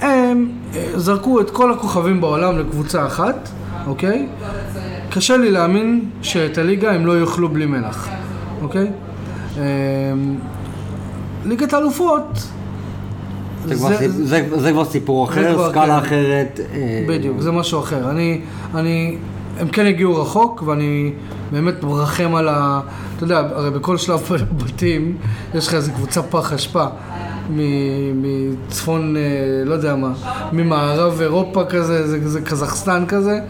הם 0.00 0.50
אה, 0.74 0.90
זרקו 0.96 1.40
את 1.40 1.50
כל 1.50 1.72
הכוכבים 1.72 2.20
בעולם 2.20 2.58
לקבוצה 2.58 3.06
אחת, 3.06 3.48
אוקיי? 3.86 4.28
קשה 5.10 5.36
לי 5.36 5.50
להאמין 5.50 6.10
שאת 6.22 6.58
הליגה 6.58 6.92
הם 6.92 7.06
לא 7.06 7.20
יאכלו 7.20 7.48
בלי 7.48 7.66
מלח, 7.66 8.08
אוקיי? 8.62 8.90
אה, 9.58 9.64
ליגת 11.44 11.72
האלופות 11.72 12.48
זה 13.74 14.24
זה- 14.24 14.60
זה 14.60 14.72
כבר 14.72 14.84
סיפור 14.84 15.24
אחר, 15.28 15.68
סקאלה 15.70 16.00
כן. 16.00 16.06
אחרת. 16.06 16.60
אה, 16.74 17.04
בדיוק, 17.08 17.40
זה 17.40 17.52
משהו 17.52 17.80
אחר. 17.80 18.10
אני, 18.10 18.40
אני, 18.74 19.16
הם 19.60 19.68
כן 19.68 19.86
הגיעו 19.86 20.22
רחוק, 20.22 20.62
ואני 20.66 21.12
באמת 21.52 21.82
מרחם 21.82 22.34
על 22.34 22.48
ה... 22.48 22.80
אתה 23.16 23.24
יודע, 23.24 23.38
הרי 23.38 23.70
בכל 23.70 23.96
שלב 23.96 24.20
בתים 24.64 25.16
יש 25.54 25.68
לך 25.68 25.74
איזה 25.74 25.90
קבוצה 25.92 26.22
פח 26.22 26.52
אשפה 26.52 26.84
מצפון, 28.14 29.16
אה, 29.16 29.22
לא 29.64 29.74
יודע 29.74 29.94
מה, 29.96 30.12
ממערב 30.52 31.20
אירופה 31.20 31.64
כזה, 31.64 32.06
זה, 32.08 32.28
זה 32.28 32.40
קזחסטן 32.40 33.04
כזה, 33.08 33.40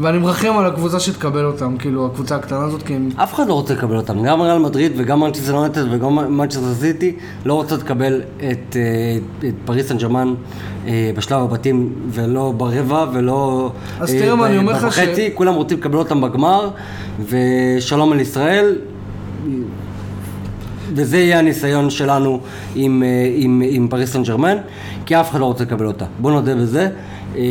ואני 0.00 0.18
מרחם 0.18 0.58
על 0.58 0.66
הקבוצה 0.66 1.00
שתקבל 1.00 1.44
אותם, 1.44 1.76
כאילו, 1.78 2.06
הקבוצה 2.06 2.36
הקטנה 2.36 2.64
הזאת, 2.64 2.82
כי 2.82 2.94
הם... 2.94 3.08
אף 3.16 3.34
אחד 3.34 3.48
לא 3.48 3.54
רוצה 3.54 3.74
לקבל 3.74 3.96
אותם, 3.96 4.22
גם 4.22 4.40
ריאל 4.40 4.58
מדריד 4.58 4.92
וגם 4.96 5.20
מנצ'סטר 5.20 5.54
יונייטד 5.54 5.84
וגם 5.92 6.36
מנצ'סטר 6.38 6.74
סיטי 6.74 7.16
לא 7.44 7.54
רוצות 7.54 7.80
לקבל 7.82 8.20
את, 8.38 8.76
אה, 8.76 9.18
את 9.48 9.54
פריס 9.64 9.88
סן 9.88 9.98
ג'רמן 9.98 10.34
אה, 10.86 11.10
בשלב 11.16 11.40
הבתים 11.42 11.92
ולא 12.10 12.52
ברבע 12.56 13.04
ולא 13.12 13.70
אז 14.00 14.10
תראה 14.10 14.34
מה, 14.34 14.46
אני 14.46 14.58
אומר 14.58 14.72
לך 14.72 14.92
ש- 14.92 15.00
כולם 15.34 15.54
רוצים 15.54 15.78
לקבל 15.78 15.98
אותם 15.98 16.20
בגמר 16.20 16.68
ושלום 17.28 18.12
על 18.12 18.20
ישראל 18.20 18.76
וזה 20.94 21.18
יהיה 21.18 21.38
הניסיון 21.38 21.90
שלנו 21.90 22.40
עם, 22.74 23.02
אה, 23.02 23.32
עם, 23.34 23.62
עם 23.66 23.88
פריס 23.88 24.12
סן 24.12 24.22
ג'רמן 24.22 24.56
כי 25.06 25.20
אף 25.20 25.30
אחד 25.30 25.40
לא 25.40 25.44
רוצה 25.44 25.64
לקבל 25.64 25.86
אותה, 25.86 26.04
בוא 26.18 26.30
נודה 26.30 26.54
בזה 26.54 26.88
אה, 27.36 27.42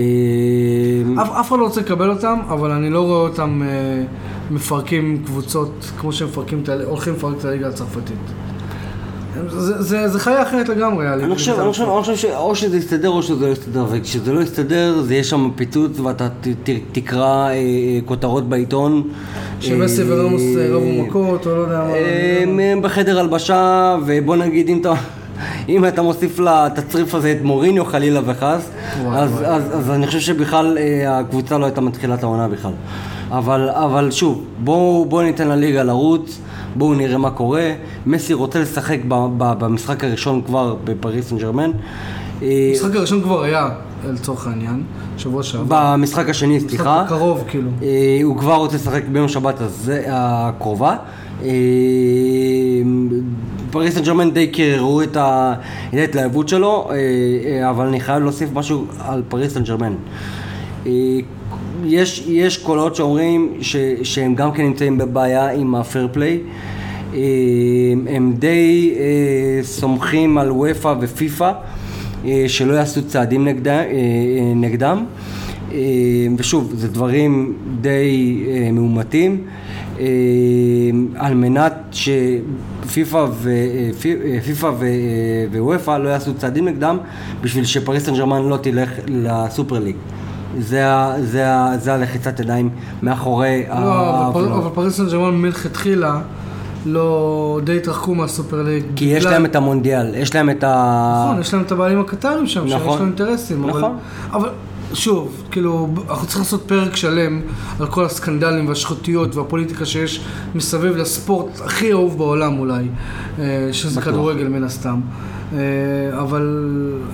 אף, 1.21 1.47
אחד 1.47 1.59
לא 1.59 1.63
רוצה 1.63 1.81
לקבל 1.81 2.09
אותם, 2.09 2.39
אבל 2.49 2.71
אני 2.71 2.89
לא 2.89 3.01
רואה 3.01 3.19
אותם 3.19 3.61
אה, 3.65 4.03
מפרקים 4.51 5.23
קבוצות 5.25 5.91
כמו 5.97 6.13
שהם 6.13 6.27
מפרקים, 6.27 6.63
הולכים 6.85 7.13
לפרק 7.13 7.35
את 7.39 7.45
הליגה 7.45 7.67
הצרפתית. 7.67 8.42
זה, 9.49 9.81
זה, 9.81 10.07
זה 10.07 10.19
חיה 10.19 10.41
אחרת 10.41 10.69
לגמרי. 10.69 11.13
אני 11.13 11.35
חושב, 11.35 11.59
אני 11.59 11.69
חושב, 11.69 11.83
אני 11.83 12.01
חושב 12.01 12.15
שאו 12.15 12.55
שזה 12.55 12.77
יסתדר 12.77 13.09
או 13.09 13.23
שזה 13.23 13.45
לא 13.45 13.51
יסתדר, 13.51 13.85
וכשזה 13.89 14.33
לא 14.33 14.41
יסתדר, 14.41 15.01
זה 15.01 15.13
יהיה 15.13 15.23
שם 15.23 15.49
פיצוץ 15.55 15.99
ואתה 15.99 16.29
ת, 16.29 16.47
ת, 16.63 16.69
תקרא 16.91 17.47
אה, 17.47 17.51
אה, 17.51 17.99
כותרות 18.05 18.49
בעיתון. 18.49 19.03
שמסי 19.59 20.01
אה, 20.01 20.07
ורמוס 20.09 20.41
אה, 20.57 20.67
רבו 20.69 21.03
מכות, 21.03 21.45
או 21.47 21.55
לא 21.55 21.61
יודע 21.61 21.77
מה. 21.77 21.93
אה, 21.93 22.71
הם 22.71 22.81
בחדר 22.81 23.19
הלבשה, 23.19 23.95
ובוא 24.05 24.35
נגיד 24.35 24.69
אם 24.69 24.81
אתה... 24.81 24.93
אם 25.69 25.85
אתה 25.85 26.01
מוסיף 26.01 26.39
לתצריף 26.39 27.15
הזה 27.15 27.31
את 27.31 27.41
מוריניו 27.41 27.85
חלילה 27.85 28.21
וחס, 28.25 28.69
אז, 29.11 29.31
וואי. 29.31 29.45
אז, 29.45 29.63
אז 29.73 29.89
אני 29.89 30.07
חושב 30.07 30.19
שבכלל 30.19 30.77
אה, 30.77 31.19
הקבוצה 31.19 31.57
לא 31.57 31.65
הייתה 31.65 31.81
מתחילה 31.81 32.15
את 32.15 32.23
העונה 32.23 32.47
בכלל. 32.47 32.71
אבל, 33.37 33.69
אבל 33.69 34.11
שוב, 34.11 34.45
בואו 34.63 35.05
בוא 35.09 35.23
ניתן 35.23 35.47
לליגה 35.47 35.83
לרוץ, 35.83 36.39
בואו 36.75 36.93
נראה 36.93 37.17
מה 37.17 37.31
קורה. 37.31 37.71
מסי 38.05 38.33
רוצה 38.33 38.59
לשחק 38.59 38.99
ב, 39.07 39.13
ב, 39.37 39.53
במשחק 39.59 40.03
הראשון 40.03 40.41
כבר 40.45 40.75
בפריס 40.83 41.29
סן 41.29 41.37
ג'רמן. 41.37 41.71
המשחק 42.41 42.95
הראשון 42.95 43.21
כבר 43.21 43.43
היה, 43.43 43.69
לצורך 44.09 44.47
העניין, 44.47 44.83
שבוע 45.17 45.43
שעבר. 45.43 45.65
במשחק 45.69 46.29
השני, 46.29 46.59
סליחה. 46.59 47.03
משחק 47.03 47.17
קרוב, 47.17 47.43
כאילו. 47.47 47.69
אה, 47.81 48.19
הוא 48.23 48.37
כבר 48.37 48.55
רוצה 48.55 48.75
לשחק 48.75 49.03
ביום 49.11 49.27
שבת 49.27 49.61
הזה 49.61 50.03
הקרובה. 50.07 50.95
אה, 51.43 51.49
פריס 53.71 53.95
סן 53.95 54.03
ג'רמן 54.03 54.31
די 54.31 54.47
קררו 54.47 55.01
את 55.01 55.17
ההתלהבות 55.93 56.49
שלו, 56.49 56.89
אה, 56.91 57.69
אבל 57.69 57.87
אני 57.87 57.99
חייב 57.99 58.23
להוסיף 58.23 58.49
משהו 58.53 58.85
על 58.99 59.23
פריס 59.29 59.53
סן 59.53 59.63
ג'רמן. 59.63 59.93
אה, 61.83 61.87
יש, 61.89 62.23
יש 62.27 62.57
קולות 62.57 62.95
שאומרים 62.95 63.53
ש, 63.61 63.75
שהם 64.03 64.35
גם 64.35 64.51
כן 64.51 64.63
נמצאים 64.63 64.97
בבעיה 64.97 65.49
עם 65.49 65.75
ה 65.75 65.82
fair 65.82 66.07
play. 66.11 66.39
אה, 67.13 67.19
הם 68.07 68.33
די 68.39 68.93
אה, 68.99 69.63
סומכים 69.63 70.37
על 70.37 70.51
וופא 70.51 70.95
ופיפא 70.99 71.51
אה, 72.25 72.45
שלא 72.47 72.73
יעשו 72.73 73.07
צעדים 73.07 73.45
נגדה, 73.45 73.79
אה, 73.79 73.85
אה, 73.85 74.53
נגדם. 74.55 75.05
אה, 75.71 75.79
ושוב, 76.37 76.73
זה 76.75 76.87
דברים 76.87 77.53
די 77.81 78.43
אה, 78.47 78.71
מאומתים. 78.71 79.41
אה, 79.99 80.05
על 81.15 81.33
מנת 81.33 81.73
שפיפ"א 81.91 83.25
ופיפ"א 83.41 84.71
ווופא 85.51 85.97
לא 85.97 86.09
יעשו 86.09 86.33
צעדים 86.33 86.67
נגדם 86.67 86.97
בשביל 87.41 87.65
שפריס 87.65 88.05
סן 88.05 88.15
ג'רמן 88.15 88.49
לא 88.49 88.57
תלך 88.57 88.89
לסופר 89.07 89.79
ליג. 89.79 89.95
זה, 90.59 90.87
ה- 90.93 91.15
זה, 91.21 91.51
ה- 91.55 91.77
זה 91.77 91.93
הלחיצת 91.93 92.39
ידיים 92.39 92.69
מאחורי 93.03 93.63
לא, 93.69 93.73
אבל 93.73 93.83
פר- 93.83 94.39
ההפגנות. 94.39 94.63
אבל 94.65 94.75
פריס 94.75 94.97
סן 94.97 95.07
ג'רמן 95.09 95.35
מלכתחילה 95.35 96.19
לא 96.85 97.59
די 97.63 97.77
התרחקו 97.77 98.15
מהסופר 98.15 98.61
ליג. 98.63 98.83
כי 98.95 99.05
יש 99.05 99.19
בגלל- 99.23 99.33
להם 99.33 99.45
את 99.45 99.55
המונדיאל, 99.55 100.15
יש 100.15 100.35
להם 100.35 100.49
את 100.49 100.63
ה... 100.63 101.23
נכון, 101.25 101.41
יש 101.41 101.53
להם 101.53 101.63
את 101.63 101.71
הבעלים 101.71 101.99
הקטרים 101.99 102.47
שם, 102.47 102.67
שיש 102.67 102.73
נכון. 102.81 102.97
להם 102.99 103.07
אינטרסים. 103.07 103.63
אבל- 103.63 103.79
נכון. 103.79 103.97
אבל 104.31 104.49
שוב, 104.93 105.43
כאילו, 105.51 105.87
אנחנו 106.09 106.23
צריכים 106.27 106.41
לעשות 106.41 106.63
פרק 106.67 106.95
שלם 106.95 107.41
על 107.79 107.87
כל 107.87 108.05
הסקנדלים 108.05 108.67
והשחוטיות 108.67 109.35
והפוליטיקה 109.35 109.85
שיש 109.85 110.25
מסביב 110.55 110.95
לספורט 110.97 111.61
הכי 111.65 111.91
אהוב 111.91 112.17
בעולם 112.17 112.59
אולי, 112.59 112.83
אה, 113.39 113.43
שזה 113.71 114.01
בטוח. 114.01 114.13
כדורגל 114.13 114.47
מן 114.47 114.63
הסתם. 114.63 114.99
אה, 115.53 116.19
אבל 116.19 116.69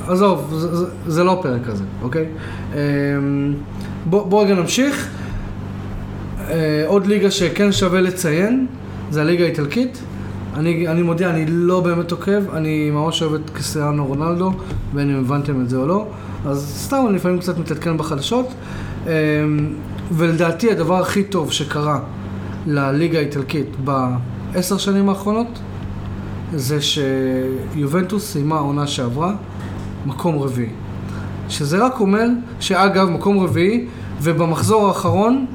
עזוב, 0.07 0.53
זה, 0.57 0.85
זה, 1.07 1.23
לא 1.23 1.39
הפרק 1.39 1.61
הזה, 1.67 1.83
אוקיי? 2.01 2.25
אה, 2.73 2.79
בוא, 4.05 4.27
בוא 4.27 4.43
רגע 4.43 4.55
נמשיך. 4.55 5.09
אה, 6.49 6.83
עוד 6.87 7.07
ליגה 7.07 7.31
שכן 7.31 7.71
שווה 7.71 8.01
לציין, 8.01 8.67
זה 9.11 9.21
הליגה 9.21 9.43
האיטלקית. 9.43 10.01
אני, 10.53 10.87
אני 10.87 11.01
מודיע, 11.01 11.29
אני 11.29 11.45
לא 11.47 11.81
באמת 11.81 12.11
עוקב, 12.11 12.53
אני 12.53 12.91
ממש 12.91 13.21
אוהב 13.21 13.33
את 13.33 13.49
קריסטיאנו 13.49 14.05
רונלדו, 14.05 14.51
בין 14.93 15.09
אם 15.09 15.19
הבנתם 15.19 15.61
את 15.61 15.69
זה 15.69 15.77
או 15.77 15.87
לא, 15.87 16.07
אז 16.45 16.73
סתם 16.77 17.05
אני 17.07 17.15
לפעמים 17.15 17.39
קצת 17.39 17.57
מתעדכן 17.57 17.97
בחדשות. 17.97 18.53
ולדעתי 20.11 20.71
הדבר 20.71 21.01
הכי 21.01 21.23
טוב 21.23 21.51
שקרה 21.51 21.99
לליגה 22.67 23.19
האיטלקית 23.19 23.67
בעשר 23.83 24.77
שנים 24.77 25.09
האחרונות, 25.09 25.59
זה 26.53 26.77
שיובנטוס 26.81 28.33
סיימה 28.33 28.55
העונה 28.55 28.87
שעברה 28.87 29.33
מקום 30.05 30.39
רביעי. 30.39 30.69
שזה 31.49 31.85
רק 31.85 31.99
אומר 31.99 32.27
שאגב, 32.59 33.09
מקום 33.09 33.39
רביעי, 33.39 33.85
ובמחזור 34.21 34.87
האחרון 34.87 35.45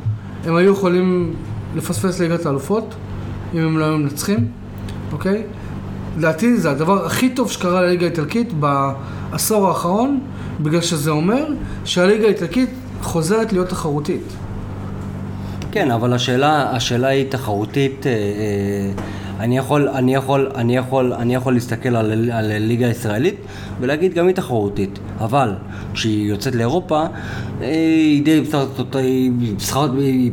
הם 0.44 0.56
היו 0.56 0.72
יכולים 0.72 1.34
לפספס 1.76 2.20
ליגת 2.20 2.46
האלופות, 2.46 2.94
אם 3.54 3.58
הם 3.58 3.78
לא 3.78 3.84
היו 3.84 3.98
מנצחים, 3.98 4.48
אוקיי? 5.12 5.42
לדעתי 6.18 6.56
זה 6.56 6.70
הדבר 6.70 7.06
הכי 7.06 7.30
טוב 7.30 7.50
שקרה 7.50 7.82
לליגה 7.82 8.06
האיטלקית 8.06 8.52
בעשור 8.52 9.68
האחרון, 9.68 10.20
בגלל 10.60 10.80
שזה 10.80 11.10
אומר 11.10 11.46
שהליגה 11.84 12.26
האיטלקית 12.26 12.70
חוזרת 13.02 13.52
להיות 13.52 13.68
תחרותית. 13.68 14.32
כן, 15.72 15.90
אבל 15.90 16.12
השאלה, 16.12 16.76
השאלה 16.76 17.08
היא 17.08 17.30
תחרותית. 17.30 18.06
אה, 18.06 18.12
אה, 18.12 19.02
אני 19.40 19.58
יכול, 19.58 19.88
אני 19.88 20.14
יכול, 20.14 20.48
אני 20.54 20.76
יכול, 20.76 21.12
אני 21.12 21.34
יכול 21.34 21.54
להסתכל 21.54 21.96
על, 21.96 22.30
על 22.30 22.52
ליגה 22.58 22.86
הישראלית 22.86 23.34
ולהגיד 23.80 24.14
גם 24.14 24.26
היא 24.26 24.34
תחרותית, 24.34 24.98
אבל 25.20 25.52
כשהיא 25.94 26.28
יוצאת 26.28 26.54
לאירופה, 26.54 27.00
אה, 27.00 27.66
היא 27.66 28.24
די 28.24 28.40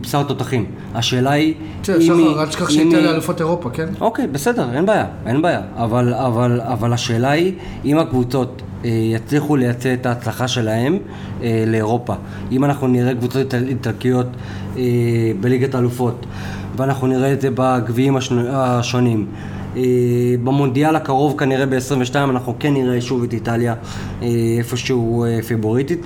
בשר 0.01 0.23
תותחים. 0.23 0.65
השאלה 0.95 1.31
היא... 1.31 1.53
היא- 1.87 2.01
שחר, 2.07 2.41
אל 2.41 2.47
תשכח 2.47 2.69
אם 2.69 2.75
שהייתה 2.75 2.97
היא- 2.97 3.05
לאלופות 3.05 3.39
אירופה, 3.41 3.69
כן? 3.69 3.87
אוקיי, 4.01 4.27
בסדר, 4.27 4.65
אין 4.73 4.85
בעיה, 4.85 5.05
אין 5.25 5.41
בעיה. 5.41 5.61
אבל, 5.77 6.13
אבל, 6.13 6.61
אבל 6.61 6.93
השאלה 6.93 7.29
היא, 7.31 7.53
אם 7.85 7.97
הקבוצות 7.97 8.61
יצליחו 8.83 9.55
לייצא 9.55 9.93
את 9.93 10.05
ההצלחה 10.05 10.47
שלהם 10.47 10.97
אה, 11.43 11.63
לאירופה, 11.67 12.13
אם 12.51 12.63
אנחנו 12.65 12.87
נראה 12.87 13.13
קבוצות 13.15 13.35
איטל- 13.53 13.67
איטלקיות 13.67 14.27
אה, 14.77 14.81
בליגת 15.39 15.75
האלופות, 15.75 16.25
ואנחנו 16.77 17.07
נראה 17.07 17.33
את 17.33 17.41
זה 17.41 17.49
בגביעים 17.55 18.17
השונים. 18.49 19.25
אה, 19.77 19.81
במונדיאל 20.43 20.95
הקרוב 20.95 21.37
כנראה 21.39 21.65
ב-22 21.65 22.15
אנחנו 22.15 22.55
כן 22.59 22.73
נראה 22.73 23.01
שוב 23.01 23.23
את 23.23 23.33
איטליה 23.33 23.75
אה, 24.21 24.27
איפשהו 24.57 25.23
אה, 25.25 25.39
פיבוריטית, 25.47 26.05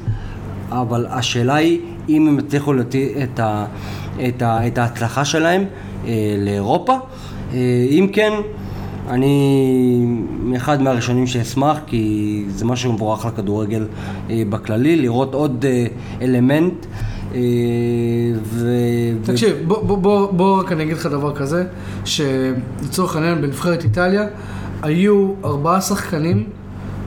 אבל 0.71 1.05
השאלה 1.09 1.55
היא 1.55 1.79
אם 2.09 2.27
הם 2.27 2.39
יצליחו 2.39 2.73
להוציא 2.73 3.09
את, 3.23 3.39
את, 4.27 4.43
את 4.67 4.77
ההצלחה 4.77 5.25
שלהם 5.25 5.63
אה, 6.07 6.11
לאירופה. 6.39 6.93
אה, 7.53 7.57
אם 7.89 8.07
כן, 8.13 8.31
אני 9.09 10.05
אחד 10.55 10.81
מהראשונים 10.81 11.27
שאשמח, 11.27 11.77
כי 11.87 12.45
זה 12.49 12.65
משהו 12.65 12.93
מבורך 12.93 13.25
לכדורגל 13.25 13.87
אה, 14.29 14.43
בכללי, 14.49 14.95
לראות 14.95 15.33
עוד 15.33 15.65
אה, 15.65 15.85
אלמנט. 16.21 16.85
אה, 17.33 17.39
ו... 18.43 18.69
תקשיב, 19.23 19.57
בוא, 19.67 19.83
בוא, 19.83 19.97
בוא, 19.97 20.31
בוא 20.31 20.59
רק 20.59 20.71
אני 20.71 20.83
אגיד 20.83 20.97
לך 20.97 21.05
דבר 21.05 21.35
כזה, 21.35 21.65
שלצורך 22.05 23.15
העניין 23.15 23.41
בנבחרת 23.41 23.83
איטליה 23.83 24.27
היו 24.81 25.33
ארבעה 25.45 25.81
שחקנים, 25.81 26.43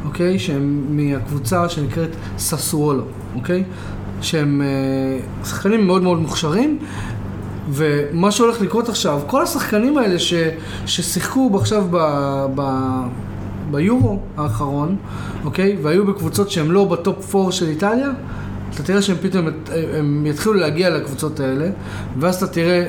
אוקיי, 0.04 0.38
שהם 0.38 0.84
מהקבוצה 0.88 1.68
שנקראת 1.68 2.10
ססואלו, 2.38 3.04
אוקיי? 3.34 3.64
שהם 4.20 4.62
שחקנים 5.44 5.86
מאוד 5.86 6.02
מאוד 6.02 6.18
מוכשרים, 6.18 6.78
ומה 7.70 8.30
שהולך 8.30 8.60
לקרות 8.60 8.88
עכשיו, 8.88 9.20
כל 9.26 9.42
השחקנים 9.42 9.98
האלה 9.98 10.18
ש, 10.18 10.34
ששיחקו 10.86 11.50
עכשיו 11.54 11.84
ב, 11.90 11.96
ב, 12.54 12.62
ביורו 13.70 14.20
האחרון, 14.36 14.96
אוקיי? 15.44 15.76
והיו 15.82 16.06
בקבוצות 16.06 16.50
שהן 16.50 16.66
לא 16.66 16.84
בטופ 16.84 17.34
4 17.34 17.52
של 17.52 17.68
איטליה, 17.68 18.10
אתה 18.74 18.82
תראה 18.82 19.02
שהם 19.02 19.16
פתאום, 19.22 19.46
הם 19.98 20.26
יתחילו 20.26 20.54
להגיע 20.54 20.90
לקבוצות 20.90 21.40
האלה, 21.40 21.70
ואז 22.18 22.36
אתה 22.36 22.46
תראה 22.46 22.88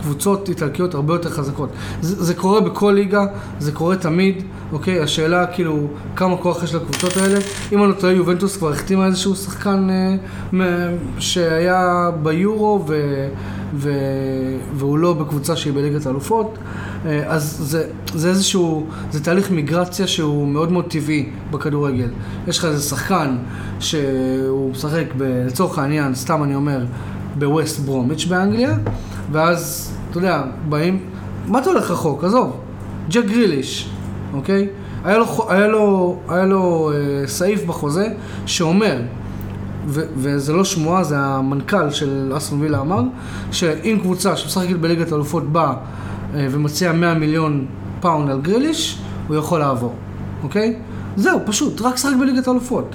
קבוצות 0.00 0.48
איטלקיות 0.48 0.94
הרבה 0.94 1.14
יותר 1.14 1.30
חזקות. 1.30 1.68
זה, 2.00 2.24
זה 2.24 2.34
קורה 2.34 2.60
בכל 2.60 2.92
ליגה, 2.94 3.26
זה 3.58 3.72
קורה 3.72 3.96
תמיד, 3.96 4.42
אוקיי? 4.72 5.00
השאלה 5.00 5.46
כאילו, 5.46 5.88
כמה 6.16 6.36
כוח 6.36 6.62
יש 6.62 6.74
לקבוצות 6.74 7.16
האלה. 7.16 7.38
אם 7.72 7.82
אני 7.82 7.88
לא 7.88 7.94
טועה, 7.94 8.12
יובנטוס 8.12 8.56
כבר 8.56 8.70
החתימה 8.70 9.06
איזשהו 9.06 9.34
שחקן 9.34 9.88
אה, 9.90 10.90
שהיה 11.18 12.10
ביורו 12.22 12.84
ו, 12.88 12.94
ו, 13.76 13.92
והוא 14.74 14.98
לא 14.98 15.12
בקבוצה 15.12 15.56
שהיא 15.56 15.72
בליגת 15.72 16.06
האלופות. 16.06 16.58
אה, 17.06 17.22
אז 17.26 17.56
זה, 17.60 17.88
זה 18.14 18.28
איזשהו, 18.28 18.86
זה 19.10 19.24
תהליך 19.24 19.50
מיגרציה 19.50 20.06
שהוא 20.06 20.48
מאוד 20.48 20.72
מאוד 20.72 20.84
טבעי 20.88 21.30
בכדורגל. 21.50 22.08
יש 22.48 22.58
לך 22.58 22.64
איזה 22.64 22.82
שחקן 22.82 23.36
שהוא 23.80 24.70
משחק, 24.70 25.04
ב, 25.16 25.22
לצורך 25.46 25.78
העניין, 25.78 26.14
סתם 26.14 26.42
אני 26.42 26.54
אומר, 26.54 26.84
בווסט 27.38 27.80
ברומיץ' 27.80 28.24
באנגליה, 28.24 28.76
ואז, 29.32 29.92
אתה 30.10 30.18
יודע, 30.18 30.42
באים, 30.68 31.00
מה 31.46 31.58
אתה 31.58 31.70
הולך 31.70 31.90
רחוק? 31.90 32.24
עזוב, 32.24 32.56
ג'ק 33.08 33.24
גריליש, 33.24 33.90
אוקיי? 34.32 34.68
היה 35.04 35.18
לו, 35.18 35.26
היה 35.48 35.66
לו, 35.66 36.16
היה 36.28 36.44
לו 36.44 36.92
אה, 36.92 37.26
סעיף 37.26 37.64
בחוזה 37.64 38.08
שאומר, 38.46 39.00
ו- 39.86 40.04
וזה 40.16 40.52
לא 40.52 40.64
שמועה, 40.64 41.04
זה 41.04 41.14
המנכ"ל 41.18 41.90
של 41.90 42.32
אסטון 42.36 42.60
וילה 42.60 42.80
אמר, 42.80 43.02
שאם 43.52 43.98
קבוצה 44.02 44.36
שמשחקת 44.36 44.76
בליגת 44.76 45.12
האלופות 45.12 45.52
באה 45.52 45.72
אה, 46.34 46.46
ומציעה 46.50 46.92
100 46.92 47.14
מיליון 47.14 47.64
פאונד 48.00 48.30
על 48.30 48.40
גריליש, 48.40 48.98
הוא 49.28 49.36
יכול 49.36 49.58
לעבור, 49.58 49.92
אוקיי? 50.42 50.76
זהו, 51.16 51.40
פשוט, 51.46 51.80
רק 51.80 51.96
שחק 51.96 52.12
בליגת 52.20 52.48
האלופות. 52.48 52.94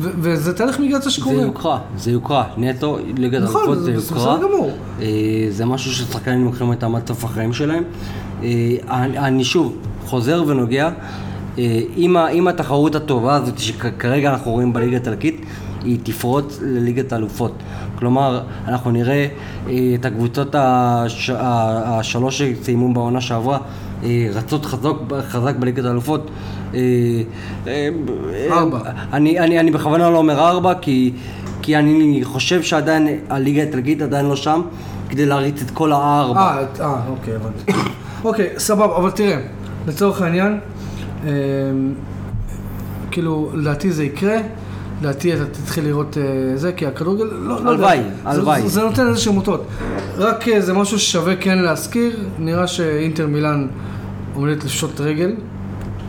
ו- 0.00 0.10
וזה 0.20 0.52
תהליך 0.54 0.80
מיגרציה 0.80 1.04
זה 1.04 1.10
שקורה. 1.10 1.34
יוקרה, 1.42 1.78
זה 1.96 2.10
יוקרה, 2.10 2.44
נטו, 2.56 2.98
ליגת 3.16 3.42
נכון, 3.42 3.60
אלופות 3.60 3.78
זה 3.78 3.84
זה 3.84 4.14
בסדר 4.14 4.18
יוקרה. 4.18 4.38
גמור. 4.42 4.70
אה, 5.00 5.06
זה 5.50 5.64
משהו 5.64 5.92
ששחקנים 5.92 6.44
לוקחים 6.44 6.70
עד 6.70 7.06
סוף 7.08 7.24
החיים 7.24 7.52
שלהם. 7.52 7.82
אה, 8.42 8.48
אני 9.26 9.44
שוב 9.44 9.76
חוזר 10.06 10.44
ונוגע, 10.46 10.90
אה, 11.58 11.80
אם 11.96 12.16
ה- 12.16 12.28
אם 12.28 12.48
התחרות 12.48 12.94
הטובה 12.94 13.34
הזאת 13.34 13.58
שכרגע 13.58 14.30
אנחנו 14.32 14.50
רואים 14.50 14.72
בליגה 14.72 14.96
האיטלקית, 14.96 15.40
היא 15.84 15.98
תפרוץ 16.02 16.58
לליגת 16.62 17.12
האלופות. 17.12 17.52
כלומר, 17.98 18.40
אנחנו 18.68 18.90
נראה 18.90 19.26
אה, 19.68 19.72
את 20.00 20.04
הקבוצות 20.04 20.54
הש- 20.58 21.30
השלוש 21.34 22.42
שסיימו 22.42 22.94
בעונה 22.94 23.20
שעברה 23.20 23.58
אה, 24.04 24.28
רצות 24.32 24.64
חזק, 24.66 24.90
חזק 25.28 25.54
בליגת 25.56 25.84
האלופות. 25.84 26.30
אה, 26.74 26.80
ארבע. 28.50 28.78
אני, 29.12 29.38
אני, 29.40 29.60
אני 29.60 29.70
בכוונה 29.70 30.10
לא 30.10 30.18
אומר 30.18 30.38
ארבע, 30.48 30.72
כי, 30.80 31.12
כי 31.62 31.76
אני 31.76 32.20
חושב 32.24 32.62
שעדיין 32.62 33.08
הליגה 33.28 33.62
האיטלקית 33.62 34.02
עדיין 34.02 34.26
לא 34.26 34.36
שם 34.36 34.60
כדי 35.08 35.26
להריץ 35.26 35.62
את 35.62 35.70
כל 35.70 35.92
הארבע. 35.92 36.40
אה, 36.40 36.64
אה, 36.80 37.00
אוקיי, 37.08 37.34
הבנתי. 37.34 37.72
אוקיי, 38.24 38.48
סבבה, 38.58 38.96
אבל 38.96 39.10
תראה, 39.10 39.38
לצורך 39.88 40.22
העניין, 40.22 40.58
אה, 41.26 41.30
כאילו, 43.10 43.50
לדעתי 43.54 43.92
זה 43.92 44.04
יקרה, 44.04 44.36
לדעתי 45.00 45.34
אתה 45.34 45.44
תתחיל 45.46 45.84
לראות 45.84 46.18
אה, 46.18 46.56
זה, 46.56 46.72
כי 46.72 46.86
הכדורגל, 46.86 47.24
לא, 47.24 47.64
לא 47.64 47.70
יודע. 47.70 47.88
הלוואי, 47.88 47.98
הלוואי. 48.24 48.62
זה, 48.62 48.68
זה 48.68 48.82
נותן 48.82 49.06
איזה 49.06 49.20
שהם 49.20 49.36
אותות. 49.36 49.66
רק 50.16 50.48
אה, 50.48 50.60
זה 50.60 50.72
משהו 50.72 50.98
ששווה 50.98 51.36
כן 51.36 51.58
להזכיר, 51.58 52.16
נראה 52.38 52.66
שאינטר 52.66 53.26
מילאן 53.26 53.66
עומדת 54.34 54.64
לפשוט 54.64 55.00
רגל, 55.00 55.32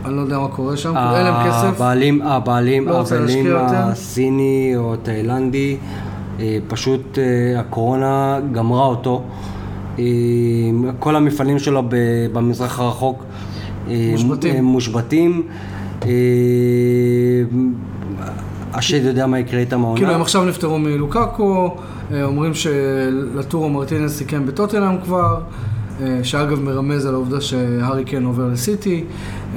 אני 0.04 0.16
לא 0.16 0.20
יודע 0.20 0.38
מה 0.38 0.48
קורה 0.48 0.76
שם, 0.76 0.94
כאילו, 0.94 1.16
אין 1.16 1.24
להם 1.24 1.48
כסף. 1.48 1.64
הבעלים, 1.64 2.22
הבעלים, 2.22 2.88
לא 2.88 3.00
הבעלים. 3.00 3.46
הסיני 3.56 4.72
או 4.76 4.96
תאילנדי, 5.02 5.76
אה, 6.40 6.58
פשוט 6.68 7.18
אה, 7.18 7.60
הקורונה 7.60 8.40
גמרה 8.52 8.86
אותו. 8.86 9.22
אה, 9.98 10.04
כל 10.98 11.16
המפעלים 11.16 11.58
שלו 11.58 11.82
במזרח 12.32 12.80
הרחוק 12.80 13.24
אה, 13.88 14.08
מושבתים. 14.12 14.54
אה, 14.54 14.62
מושבתים. 14.62 15.42
השד 18.74 19.04
יודע 19.04 19.26
מה 19.26 19.38
יקרה 19.38 19.60
איתם 19.60 19.80
העונה. 19.84 19.96
כאילו 20.00 20.12
הם 20.12 20.20
עכשיו 20.20 20.44
נפטרו 20.44 20.78
מלוקקו, 20.78 21.76
אה, 22.12 22.24
אומרים 22.24 22.52
שלטורו 22.54 23.68
מרטינס 23.70 24.12
סיכם 24.12 24.46
בטוטנאם 24.46 24.98
כבר, 25.04 25.40
אה, 26.02 26.18
שאגב 26.22 26.60
מרמז 26.60 27.06
על 27.06 27.14
העובדה 27.14 27.40
שהארי 27.40 28.04
קיין 28.04 28.24
עובר 28.24 28.46
לסיטי. 28.52 29.04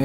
אה, 0.00 0.04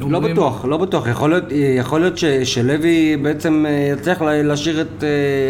לא 0.00 0.16
אומרים- 0.16 0.32
בטוח, 0.36 0.64
לא 0.64 0.76
בטוח. 0.76 1.06
יכול 1.06 1.30
להיות, 1.30 1.44
יכול 1.78 2.00
להיות 2.00 2.18
ש, 2.18 2.24
שלוי 2.24 3.16
בעצם 3.22 3.64
יצליח 3.92 4.22
לה- 4.22 4.42
להשאיר 4.42 4.80
את, 4.80 5.04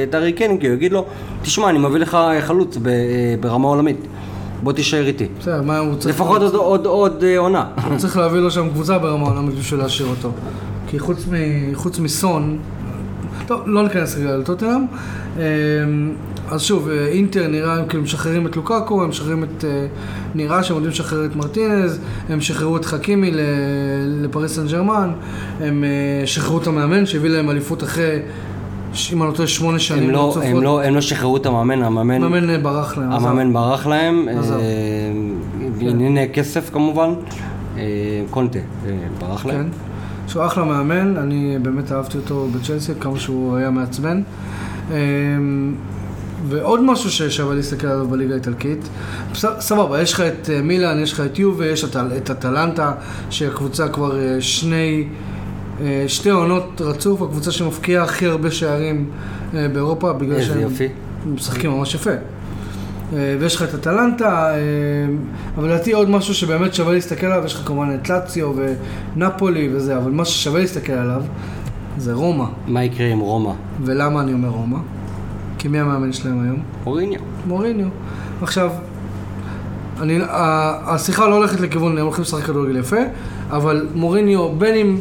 את 0.08 0.14
ארי 0.14 0.32
קיין, 0.32 0.58
כי 0.58 0.66
הוא 0.66 0.74
יגיד 0.74 0.92
לו, 0.92 1.04
תשמע, 1.42 1.70
אני 1.70 1.78
מביא 1.78 2.00
לך 2.00 2.18
חלוץ 2.40 2.78
ב, 2.82 2.88
ברמה 3.40 3.68
עולמית. 3.68 3.96
בוא 4.62 4.72
תישאר 4.72 5.06
איתי. 5.06 5.26
בסדר, 5.40 5.62
מה 5.62 5.78
הוא 5.78 5.94
צריך... 5.94 6.14
לפחות 6.14 6.42
עוד, 6.42 6.54
עוד, 6.54 6.86
עוד 6.86 7.24
עונה. 7.36 7.64
הוא 7.88 7.96
צריך 7.98 8.16
להביא 8.16 8.38
לו 8.40 8.50
שם 8.50 8.68
קבוצה 8.70 8.98
ברמה 8.98 9.26
העולמית 9.26 9.54
בשביל 9.54 9.80
להשאיר 9.80 10.08
אותו. 10.08 10.30
כי 10.88 10.98
חוץ, 10.98 11.26
מ... 11.30 11.34
חוץ 11.74 11.98
מסון, 11.98 12.58
טוב, 13.48 13.62
לא 13.66 13.82
ניכנס 13.82 14.16
רגע 14.18 14.36
לטוטנאם. 14.36 14.86
אה, 15.38 15.44
אז 16.50 16.62
שוב, 16.62 16.88
אה, 16.88 17.08
אינטר 17.08 17.48
נראה, 17.48 17.76
הם 17.76 17.88
כאילו 17.88 18.02
משחררים 18.02 18.46
את 18.46 18.56
לוקקו, 18.56 19.02
הם 19.02 19.08
משחררים 19.08 19.44
את... 19.44 19.64
אה, 19.64 19.86
נראה 20.34 20.62
שהם 20.62 20.76
יודעים 20.76 20.92
לשחרר 20.92 21.24
את 21.24 21.36
מרטינז, 21.36 22.00
הם 22.28 22.40
שחררו 22.40 22.76
את 22.76 22.84
חכימי 22.84 23.30
לפריס 24.22 24.56
סן 24.56 24.66
ג'רמן, 24.66 25.10
הם 25.60 25.84
אה, 25.84 26.26
שחררו 26.26 26.58
את 26.58 26.66
המאמן 26.66 27.06
שהביא 27.06 27.30
להם 27.30 27.50
אליפות 27.50 27.82
אחרי, 27.82 28.18
אם 29.12 29.22
אני 29.22 29.30
לא 29.30 29.34
טועה, 29.34 29.48
שמונה 29.48 29.78
שנים 29.78 30.02
הם 30.02 30.10
לא. 30.10 30.34
הם, 30.42 30.62
לא, 30.62 30.82
הם 30.82 30.94
לא 30.94 31.00
שחררו 31.00 31.36
את 31.36 31.46
המאמן, 31.46 31.82
המאמן, 31.82 32.22
המאמן 32.22 32.50
אה, 32.50 32.58
ברח 32.58 32.98
להם. 32.98 33.12
המאמן 33.12 33.52
ברח 33.52 33.86
להם. 33.86 34.28
עזב. 34.38 34.54
אה, 34.54 34.60
ענייני 35.80 36.28
כסף 36.32 36.70
כמובן. 36.72 37.10
קונטה 38.30 38.58
ברח 39.18 39.42
כן. 39.42 39.48
להם. 39.48 39.68
שהוא 40.28 40.46
אחלה 40.46 40.64
מאמן, 40.64 41.16
אני 41.16 41.58
באמת 41.62 41.92
אהבתי 41.92 42.18
אותו 42.18 42.48
בצ'לסי, 42.48 42.92
כמה 43.00 43.18
שהוא 43.18 43.56
היה 43.56 43.70
מעצבן. 43.70 44.22
אמ, 44.90 45.74
ועוד 46.48 46.80
משהו 46.82 47.10
ששווה 47.10 47.54
להסתכל 47.54 47.86
עליו 47.86 48.08
בליגה 48.08 48.34
האיטלקית, 48.34 48.88
סבבה, 49.60 50.02
יש 50.02 50.12
לך 50.12 50.20
את 50.20 50.50
אה, 50.50 50.62
מילאן, 50.62 50.98
יש 51.02 51.12
לך 51.12 51.20
את 51.20 51.38
יובה, 51.38 51.66
יש 51.66 51.84
את 52.16 52.30
אטלנטה, 52.30 52.92
שהקבוצה 53.30 53.88
כבר 53.88 54.18
אה, 54.18 54.36
שני, 54.40 55.08
אה, 55.80 56.04
שתי 56.08 56.30
עונות 56.30 56.80
רצוף, 56.80 57.22
הקבוצה 57.22 57.52
שמפקיעה 57.52 58.04
הכי 58.04 58.26
הרבה 58.26 58.50
שערים 58.50 59.10
באירופה, 59.52 60.12
בגלל 60.12 60.42
שהם. 60.42 60.58
משחקים 61.26 61.70
ממש 61.70 61.94
יפה. 61.94 62.10
אה, 63.12 63.36
ויש 63.40 63.56
לך 63.56 63.62
את 63.62 63.74
אטלנטה, 63.74 64.50
אה, 64.50 64.56
אבל 65.56 65.68
לדעתי 65.68 65.92
עוד 65.92 66.10
משהו 66.10 66.34
שבאמת 66.34 66.74
שווה 66.74 66.92
להסתכל 66.92 67.26
עליו, 67.26 67.44
יש 67.44 67.54
לך 67.54 67.60
כמובן 67.66 67.94
את 67.94 68.08
לאציו 68.08 68.52
ונפולי 69.16 69.68
וזה, 69.72 69.96
אבל 69.96 70.10
מה 70.10 70.24
ששווה 70.24 70.60
להסתכל 70.60 70.92
עליו 70.92 71.22
זה 71.98 72.14
רומא. 72.14 72.44
מה 72.66 72.84
יקרה 72.84 73.06
עם 73.06 73.18
רומא? 73.18 73.52
ולמה 73.84 74.20
אני 74.20 74.32
אומר 74.32 74.48
רומא? 74.48 74.78
כי 75.58 75.68
מי 75.68 75.80
המאמן 75.80 76.12
שלהם 76.12 76.44
היום? 76.44 76.62
אוריניו. 76.86 77.20
מוריניו. 77.46 77.88
עכשיו, 78.42 78.70
אני, 80.00 80.18
השיחה 80.28 81.28
לא 81.28 81.36
הולכת 81.36 81.60
לכיוון, 81.60 81.98
הם 81.98 82.04
הולכים 82.04 82.22
לשחק 82.22 82.44
כדורגל 82.44 82.76
יפה, 82.76 83.00
אבל 83.50 83.88
מוריניו, 83.94 84.52
בין 84.58 84.74
אם... 84.74 84.98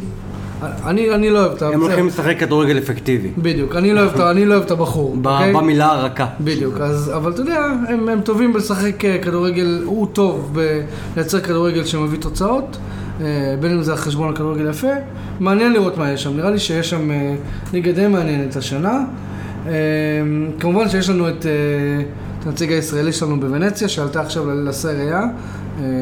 אני, 0.62 1.14
אני 1.14 1.30
לא 1.30 1.38
אוהב 1.38 1.52
את 1.52 1.62
ה... 1.62 1.68
הם 1.68 1.82
הולכים 1.82 2.06
לשחק 2.06 2.36
כדורגל 2.38 2.78
אפקטיבי. 2.78 3.28
בדיוק, 3.38 3.76
אני 3.76 3.94
לא 3.94 4.00
אוהב 4.00 4.62
את 4.62 4.70
לא 4.70 4.74
הבחור. 4.74 5.16
אוקיי? 5.24 5.52
במילה 5.52 5.86
הרכה. 5.86 6.26
בדיוק, 6.40 6.80
אז, 6.80 7.12
אבל 7.16 7.32
אתה 7.32 7.40
יודע, 7.40 7.64
הם, 7.88 8.08
הם 8.08 8.20
טובים 8.20 8.52
בלשחק 8.52 9.04
אה, 9.04 9.18
כדורגל, 9.22 9.82
הוא 9.84 10.06
טוב 10.12 10.58
בלייצר 11.14 11.40
כדורגל 11.40 11.84
שמביא 11.84 12.18
תוצאות, 12.18 12.76
אה, 13.20 13.26
בין 13.60 13.72
אם 13.72 13.82
זה 13.82 13.92
על 13.92 13.98
חשבון 13.98 14.32
הכדורגל 14.32 14.70
יפה. 14.70 14.92
מעניין 15.40 15.72
לראות 15.72 15.98
מה 15.98 16.12
יש 16.12 16.22
שם, 16.22 16.36
נראה 16.36 16.50
לי 16.50 16.58
שיש 16.58 16.90
שם 16.90 17.10
אה, 17.10 17.34
ליגה 17.72 17.92
די 17.92 18.06
מעניינת 18.06 18.56
השנה. 18.56 19.04
כמובן 20.60 20.88
שיש 20.88 21.10
לנו 21.10 21.28
את, 21.28 21.46
הנציג 22.46 22.72
הישראלי 22.72 23.12
שלנו 23.12 23.40
בוונציה, 23.40 23.88
שעלתה 23.88 24.20
עכשיו 24.20 24.54
לסריה, 24.54 25.22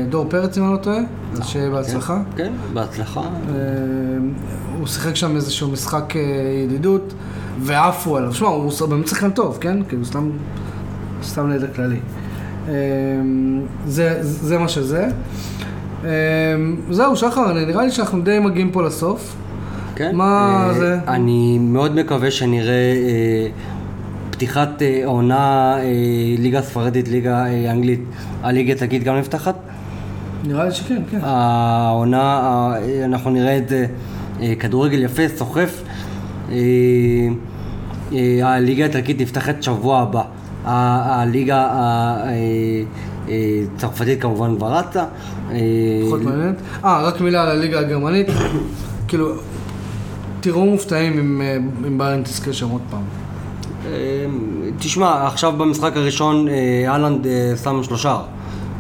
דור 0.09 0.27
פרץ 0.29 0.59
אם 0.59 0.65
אני 0.65 0.73
לא 0.73 0.77
טועה, 0.77 0.99
אז 1.33 1.47
שיהיה 1.47 1.71
בהצלחה. 1.71 2.23
כן, 2.37 2.53
בהצלחה. 2.73 3.21
אה, 3.21 3.27
הוא 4.79 4.87
שיחק 4.87 5.17
שם 5.17 5.37
איזשהו 5.37 5.69
משחק 5.69 6.17
אה, 6.17 6.21
ידידות, 6.65 7.15
ועפו 7.61 8.17
עליו. 8.17 8.35
שמע, 8.35 8.49
הוא 8.49 8.73
באמת 8.89 9.09
שחקן 9.09 9.31
טוב, 9.31 9.59
כן? 9.61 9.83
כאילו, 9.89 10.05
סתם, 10.05 10.31
סתם 11.23 11.51
לידע 11.51 11.67
כללי. 11.67 11.99
אה, 12.69 12.75
זה, 13.87 14.19
זה 14.21 14.59
מה 14.59 14.69
שזה. 14.69 15.09
אה, 16.05 16.11
זהו, 16.91 17.17
שחר, 17.17 17.53
נראה 17.53 17.85
לי 17.85 17.91
שאנחנו 17.91 18.21
די 18.21 18.39
מגיעים 18.39 18.71
פה 18.71 18.83
לסוף. 18.83 19.37
כן. 19.97 20.17
מה 20.17 20.65
אה, 20.69 20.75
זה? 20.75 20.99
אני 21.09 21.59
מאוד 21.59 21.95
מקווה 21.95 22.31
שנראה 22.31 22.73
אה, 22.73 23.49
פתיחת 24.37 24.83
אה, 24.83 25.03
עונה, 25.05 25.77
אה, 25.79 25.83
ליגה 26.39 26.63
ספרדית, 26.63 27.09
ליגה 27.09 27.47
אה, 27.47 27.71
אנגלית, 27.71 28.01
הליגה 28.43 28.71
האיטלקית 28.73 29.03
גם 29.05 29.17
נפתחת. 29.17 29.55
נראה 30.45 30.65
לי 30.65 30.73
שכן, 30.73 31.03
כן. 31.11 31.19
העונה, 31.23 32.73
אנחנו 33.05 33.31
נראה 33.31 33.57
את 33.59 33.69
זה, 33.69 33.87
כדורגל 34.59 35.03
יפה, 35.03 35.23
סוחף. 35.37 35.83
הליגה 38.43 38.85
האיטלקית 38.85 39.21
נפתחת 39.21 39.63
שבוע 39.63 40.01
הבא. 40.01 40.23
הליגה 40.65 41.57
ה- 41.71 42.21
אה, 42.25 42.33
אה, 43.29 43.35
צרפתית 43.77 44.23
כמובן 44.23 44.57
כבר 44.57 44.73
רצה. 44.79 45.05
פחות 46.07 46.23
מעניינת. 46.23 46.55
אה, 46.85 47.03
רק 47.03 47.21
מילה 47.21 47.43
על 47.43 47.49
הליגה 47.49 47.79
הגרמנית. 47.81 48.27
כאילו, 49.09 49.33
תראו 50.41 50.67
מופתעים 50.67 51.19
אם, 51.19 51.43
אם 51.87 51.99
ביירן 51.99 52.23
תזכה 52.23 52.53
שם 52.53 52.69
עוד 52.69 52.81
פעם. 52.91 53.03
אה, 53.87 54.27
תשמע, 54.79 55.27
עכשיו 55.27 55.53
במשחק 55.53 55.93
הראשון 55.97 56.49
אה, 56.49 56.85
אהלנד 56.89 57.27
אה, 57.27 57.53
שם 57.63 57.83
שלושה. 57.83 58.19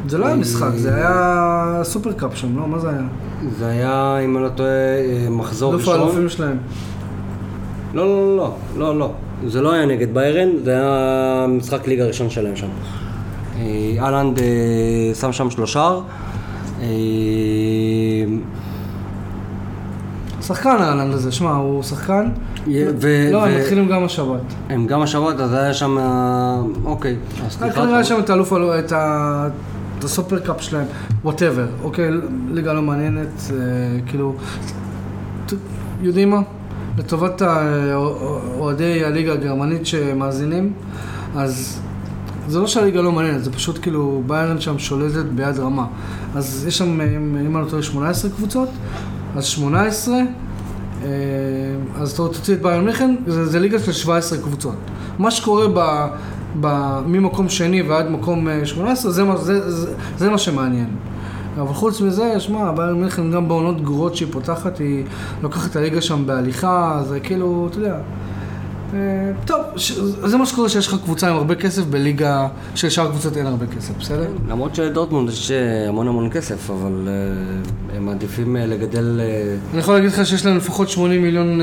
זה 0.08 0.18
לא 0.18 0.26
היה 0.26 0.36
משחק, 0.36 0.70
זה 0.74 0.94
היה 0.94 1.80
סופרקאפ 1.82 2.36
שם, 2.36 2.56
לא? 2.56 2.68
מה 2.68 2.78
זה 2.78 2.88
היה? 2.90 3.02
זה 3.58 3.66
היה, 3.66 4.18
אם 4.24 4.36
אני 4.36 4.44
לא 4.44 4.48
טועה, 4.48 4.68
אה, 4.68 5.26
מחזור 5.30 5.72
אלוף 5.72 5.80
ראשון. 5.80 6.00
האלופים 6.00 6.28
שלהם. 6.28 6.56
לא, 7.94 8.06
לא, 8.06 8.36
לא, 8.36 8.54
לא, 8.76 8.98
לא. 8.98 9.12
זה 9.46 9.60
לא 9.60 9.72
היה 9.72 9.86
נגד 9.86 10.14
ביירן, 10.14 10.48
זה 10.64 10.70
היה 10.70 11.46
משחק 11.48 11.88
ליגה 11.88 12.04
ראשון 12.04 12.30
שלהם 12.30 12.56
שם. 12.56 12.66
אה, 13.58 13.96
אהלנד 13.98 14.38
אה, 14.38 15.14
שם 15.20 15.32
שם 15.32 15.50
שלושה. 15.50 15.98
אה, 20.50 20.56
שחקן 20.56 20.76
אהלנד 20.80 21.14
הזה, 21.14 21.32
שמע, 21.32 21.50
הוא 21.50 21.82
שחקן. 21.82 22.28
ו- 23.00 23.28
לא, 23.32 23.38
ו- 23.38 23.44
הם 23.44 23.58
מתחילים 23.60 23.88
גם 23.88 24.04
השבת. 24.04 24.40
הם 24.70 24.86
גם 24.86 25.02
השבת, 25.02 25.40
אז 25.40 25.52
היה 25.52 25.74
שם... 25.74 25.98
אה, 25.98 26.60
אוקיי, 26.84 27.16
אז 27.46 27.52
סליחה. 27.52 27.84
היה 27.84 28.04
שם 28.04 28.16
את 28.20 28.30
האלוף, 28.30 28.52
האלו- 28.52 28.78
את 28.78 28.92
ה- 28.92 29.48
את 29.98 30.04
הסופרקאפ 30.04 30.62
שלהם, 30.62 30.86
whatever, 31.24 31.66
אוקיי? 31.82 32.10
ליגה 32.50 32.72
לא 32.72 32.82
מעניינת, 32.82 33.28
אה, 33.50 33.56
כאילו... 34.06 34.34
ת- 35.46 35.52
יודעים 36.02 36.30
מה? 36.30 36.40
לטובת 36.98 37.42
האוהדי 37.42 39.04
הליגה 39.04 39.32
הגרמנית 39.32 39.86
שמאזינים, 39.86 40.72
אז 41.36 41.80
זה 42.48 42.58
לא 42.58 42.66
שהליגה 42.66 43.00
לא 43.02 43.12
מעניינת, 43.12 43.44
זה 43.44 43.52
פשוט 43.52 43.78
כאילו 43.82 44.22
ביירן 44.26 44.60
שם 44.60 44.78
שולטת 44.78 45.24
ביד 45.34 45.58
רמה. 45.58 45.86
אז 46.34 46.64
יש 46.68 46.78
שם, 46.78 47.00
אם 47.00 47.56
אני 47.56 47.64
לא 47.64 47.70
טועה, 47.70 47.82
18 47.82 48.30
קבוצות, 48.30 48.68
אז 49.36 49.44
18, 49.44 50.14
אה, 50.14 50.22
אז 52.00 52.10
אתה 52.12 52.34
תוציא 52.34 52.54
את 52.54 52.62
ביירן 52.62 52.84
מיכן, 52.84 53.14
זה, 53.26 53.46
זה 53.46 53.60
ליגה 53.60 53.78
של 53.78 53.92
17 53.92 54.38
קבוצות. 54.38 54.74
מה 55.18 55.30
שקורה 55.30 55.66
ב, 55.74 56.06
ב, 56.60 56.66
ממקום 57.06 57.48
שני 57.48 57.82
ועד 57.82 58.10
מקום 58.10 58.48
אה, 58.48 58.66
18, 58.66 59.10
זה, 59.10 59.24
מה- 59.24 59.36
זה, 59.36 59.70
זה, 59.70 59.90
זה 60.18 60.30
מה 60.30 60.38
שמעניין. 60.38 60.88
אבל 61.60 61.72
חוץ 61.74 62.00
מזה, 62.00 62.40
שמע, 62.40 62.72
ביירן 62.72 63.00
מיכן 63.04 63.30
גם 63.30 63.48
בעונות 63.48 63.82
גרועות 63.82 64.16
שהיא 64.16 64.28
פותחת, 64.32 64.78
היא 64.78 65.04
לוקחת 65.42 65.70
את 65.70 65.76
הליגה 65.76 66.00
שם 66.00 66.26
בהליכה, 66.26 67.02
זה 67.08 67.20
כאילו, 67.20 67.68
אתה 67.70 67.78
יודע. 67.78 67.96
אה, 68.94 68.98
טוב, 69.44 69.60
זה 70.24 70.36
מה 70.36 70.46
שקורה 70.46 70.68
שיש 70.68 70.88
לך 70.88 70.96
קבוצה 71.04 71.28
עם 71.28 71.36
הרבה 71.36 71.54
כסף 71.54 71.84
בליגה 71.84 72.48
שלשאר 72.74 73.06
הקבוצות 73.06 73.36
אין 73.36 73.46
הרבה 73.46 73.66
כסף, 73.66 73.94
בסדר? 74.00 74.28
למרות 74.48 74.74
שלדורטמונד 74.74 75.28
יש 75.28 75.50
אה, 75.50 75.88
המון 75.88 76.08
המון 76.08 76.30
כסף, 76.30 76.70
אבל 76.70 77.08
אה, 77.08 77.96
הם 77.96 78.06
מעדיפים 78.06 78.56
לגדל... 78.56 79.20
אני 79.72 79.80
יכול 79.80 79.94
להגיד 79.94 80.10
לך 80.10 80.26
שיש 80.26 80.46
להם 80.46 80.56
לפחות 80.56 80.88
80 80.88 81.22
מיליון 81.22 81.60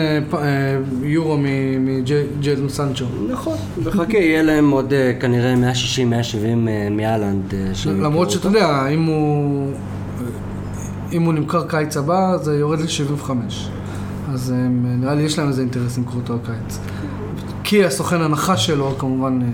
יורו 1.04 1.38
מג'יידון 1.80 2.70
סנצ'ו. 2.70 3.06
נכון, 3.30 3.58
וחכה, 3.84 4.18
יהיה 4.18 4.44
להם 4.44 4.70
עוד 4.70 4.94
אה, 4.94 5.14
כנראה 5.20 5.54
160-170 6.34 6.56
מאלנד. 6.92 7.54
למרות 7.86 8.32
שאתה 8.32 8.48
יודע, 8.48 8.88
אם 8.88 9.04
הוא, 9.04 9.72
אם 11.12 11.24
הוא 11.24 11.34
נמכר 11.34 11.68
קיץ 11.68 11.98
הבא, 11.98 12.38
זה 12.38 12.58
יורד 12.58 12.80
ל-75. 12.80 13.32
אז 14.34 14.50
הם, 14.50 14.86
נראה 15.00 15.16
לי 15.16 15.24
יש 15.24 15.40
להם 15.40 15.48
איזה 15.48 15.62
אינטרס 15.62 15.98
למכור 15.98 16.22
אותו 16.22 16.36
הקיץ. 16.44 16.80
כי 17.64 17.86
הסוכן 17.86 18.22
הנחה 18.22 18.58
שלו, 18.58 18.96
כמובן, 18.98 19.40
אה, 19.42 19.48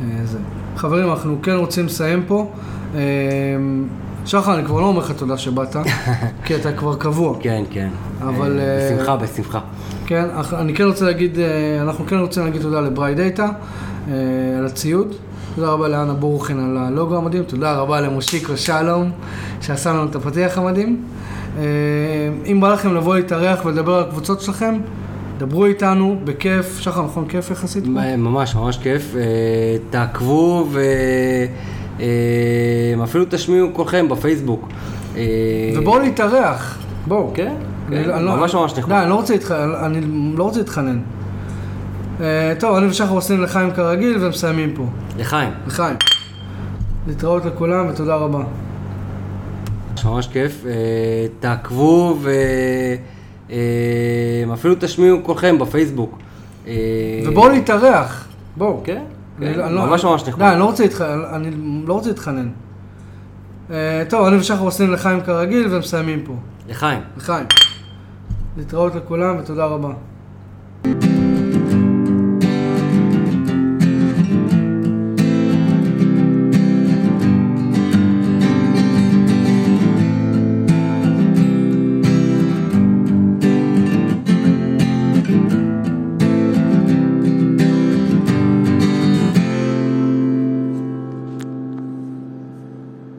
אה, 0.00 0.26
זה. 0.26 0.38
חברים, 0.76 1.10
אנחנו 1.10 1.42
כן 1.42 1.52
רוצים 1.52 1.86
לסיים 1.86 2.22
פה. 2.26 2.50
אה, 2.94 3.00
שחר, 4.24 4.54
אני 4.54 4.64
כבר 4.64 4.80
לא 4.80 4.86
אומר 4.86 5.00
לך 5.00 5.10
תודה 5.10 5.38
שבאת, 5.38 5.76
כי 6.44 6.56
אתה 6.56 6.72
כבר 6.72 6.96
קבוע. 6.96 7.36
כן, 7.40 7.64
כן. 7.70 7.88
אבל, 8.22 8.60
בשמחה, 8.60 9.16
בשמחה. 9.16 9.60
כן, 10.06 10.24
אני 10.52 10.74
כן 10.74 10.84
רוצה 10.84 11.04
להגיד, 11.04 11.38
אנחנו 11.80 12.06
כן 12.06 12.18
רוצים 12.18 12.44
להגיד 12.44 12.62
תודה 12.62 12.80
לבריי 12.80 13.14
דאטה, 13.14 13.48
על 14.58 14.66
הציוד. 14.66 15.14
תודה 15.54 15.68
רבה 15.68 15.88
לאנה 15.88 16.14
בורוכין 16.14 16.58
על 16.58 16.76
הלוגו 16.76 17.16
המדהים, 17.16 17.42
תודה 17.42 17.76
רבה 17.76 18.00
למושיקו 18.00 18.56
שלום, 18.56 19.10
שעשה 19.60 19.92
לנו 19.92 20.04
את 20.04 20.16
הפתיח 20.16 20.58
המדהים. 20.58 21.04
אם 22.46 22.58
בא 22.60 22.72
לכם 22.72 22.94
לבוא 22.94 23.16
להתארח 23.16 23.64
ולדבר 23.64 23.94
על 23.94 24.02
הקבוצות 24.02 24.40
שלכם, 24.40 24.78
דברו 25.38 25.64
איתנו, 25.64 26.16
בכיף. 26.24 26.78
שחר, 26.80 27.04
נכון, 27.04 27.28
כיף 27.28 27.50
יחסית? 27.50 27.84
אה, 27.98 28.16
ממש, 28.16 28.54
ממש 28.54 28.78
כיף. 28.78 29.14
אה, 29.16 29.22
תעקבו 29.90 30.68
ואפילו 32.96 33.24
תשמיעו 33.30 33.68
כולכם 33.72 34.08
בפייסבוק. 34.08 34.68
אה, 35.16 35.22
ובואו 35.76 35.98
להתארח, 35.98 36.78
בואו. 37.06 37.30
כן, 37.34 37.54
כן, 37.88 37.94
אני 38.10 38.24
לא- 38.24 38.36
ממש 38.36 38.54
ממש 38.54 38.78
נחמד. 38.78 38.96
די, 38.96 39.02
אני 39.02 39.10
לא 39.10 39.14
רוצה 39.14 39.34
לא 40.36 40.50
להתחנן. 40.56 40.98
אה, 42.20 42.52
טוב, 42.60 42.76
אני 42.76 42.86
ושחר 42.86 43.10
עושים 43.14 43.42
לחיים 43.42 43.70
כרגיל 43.70 44.24
ומסיימים 44.24 44.72
פה. 44.76 44.84
לחיים. 45.18 45.50
לחיים. 45.66 45.96
להתראות 47.08 47.44
לכולם 47.44 47.86
ותודה 47.88 48.14
רבה. 48.16 48.42
ממש 50.04 50.26
כיף. 50.32 50.64
אה, 50.66 50.72
תעקבו 51.40 52.18
ואפילו 54.48 54.74
תשמיעו 54.80 55.18
כולכם 55.22 55.58
בפייסבוק. 55.58 56.18
אה, 56.66 56.72
ובואו 57.26 57.48
להתארח, 57.48 58.28
בואו. 58.56 58.80
כן, 58.84 59.02
כן, 59.40 59.46
אני 59.60 59.74
לא- 59.74 59.86
ממש 59.86 60.04
ממש 60.04 60.28
נחמד. 60.28 60.46
די, 60.46 60.52
אני 60.52 60.60
לא 60.60 60.64
רוצה 60.64 60.84
לא 61.86 62.00
להתחנן. 62.06 62.48
אה, 63.70 64.02
טוב, 64.08 64.26
אני 64.26 64.36
ושחר 64.36 64.60
עושים 64.60 64.92
לחיים 64.92 65.20
כרגיל 65.20 65.74
ומסיימים 65.74 66.22
פה. 66.24 66.32
לחיים. 66.68 67.00
לחיים. 67.16 67.46
להתראות 68.56 68.94
לכולם 68.94 69.36
ותודה 69.38 69.64
רבה. 69.64 69.92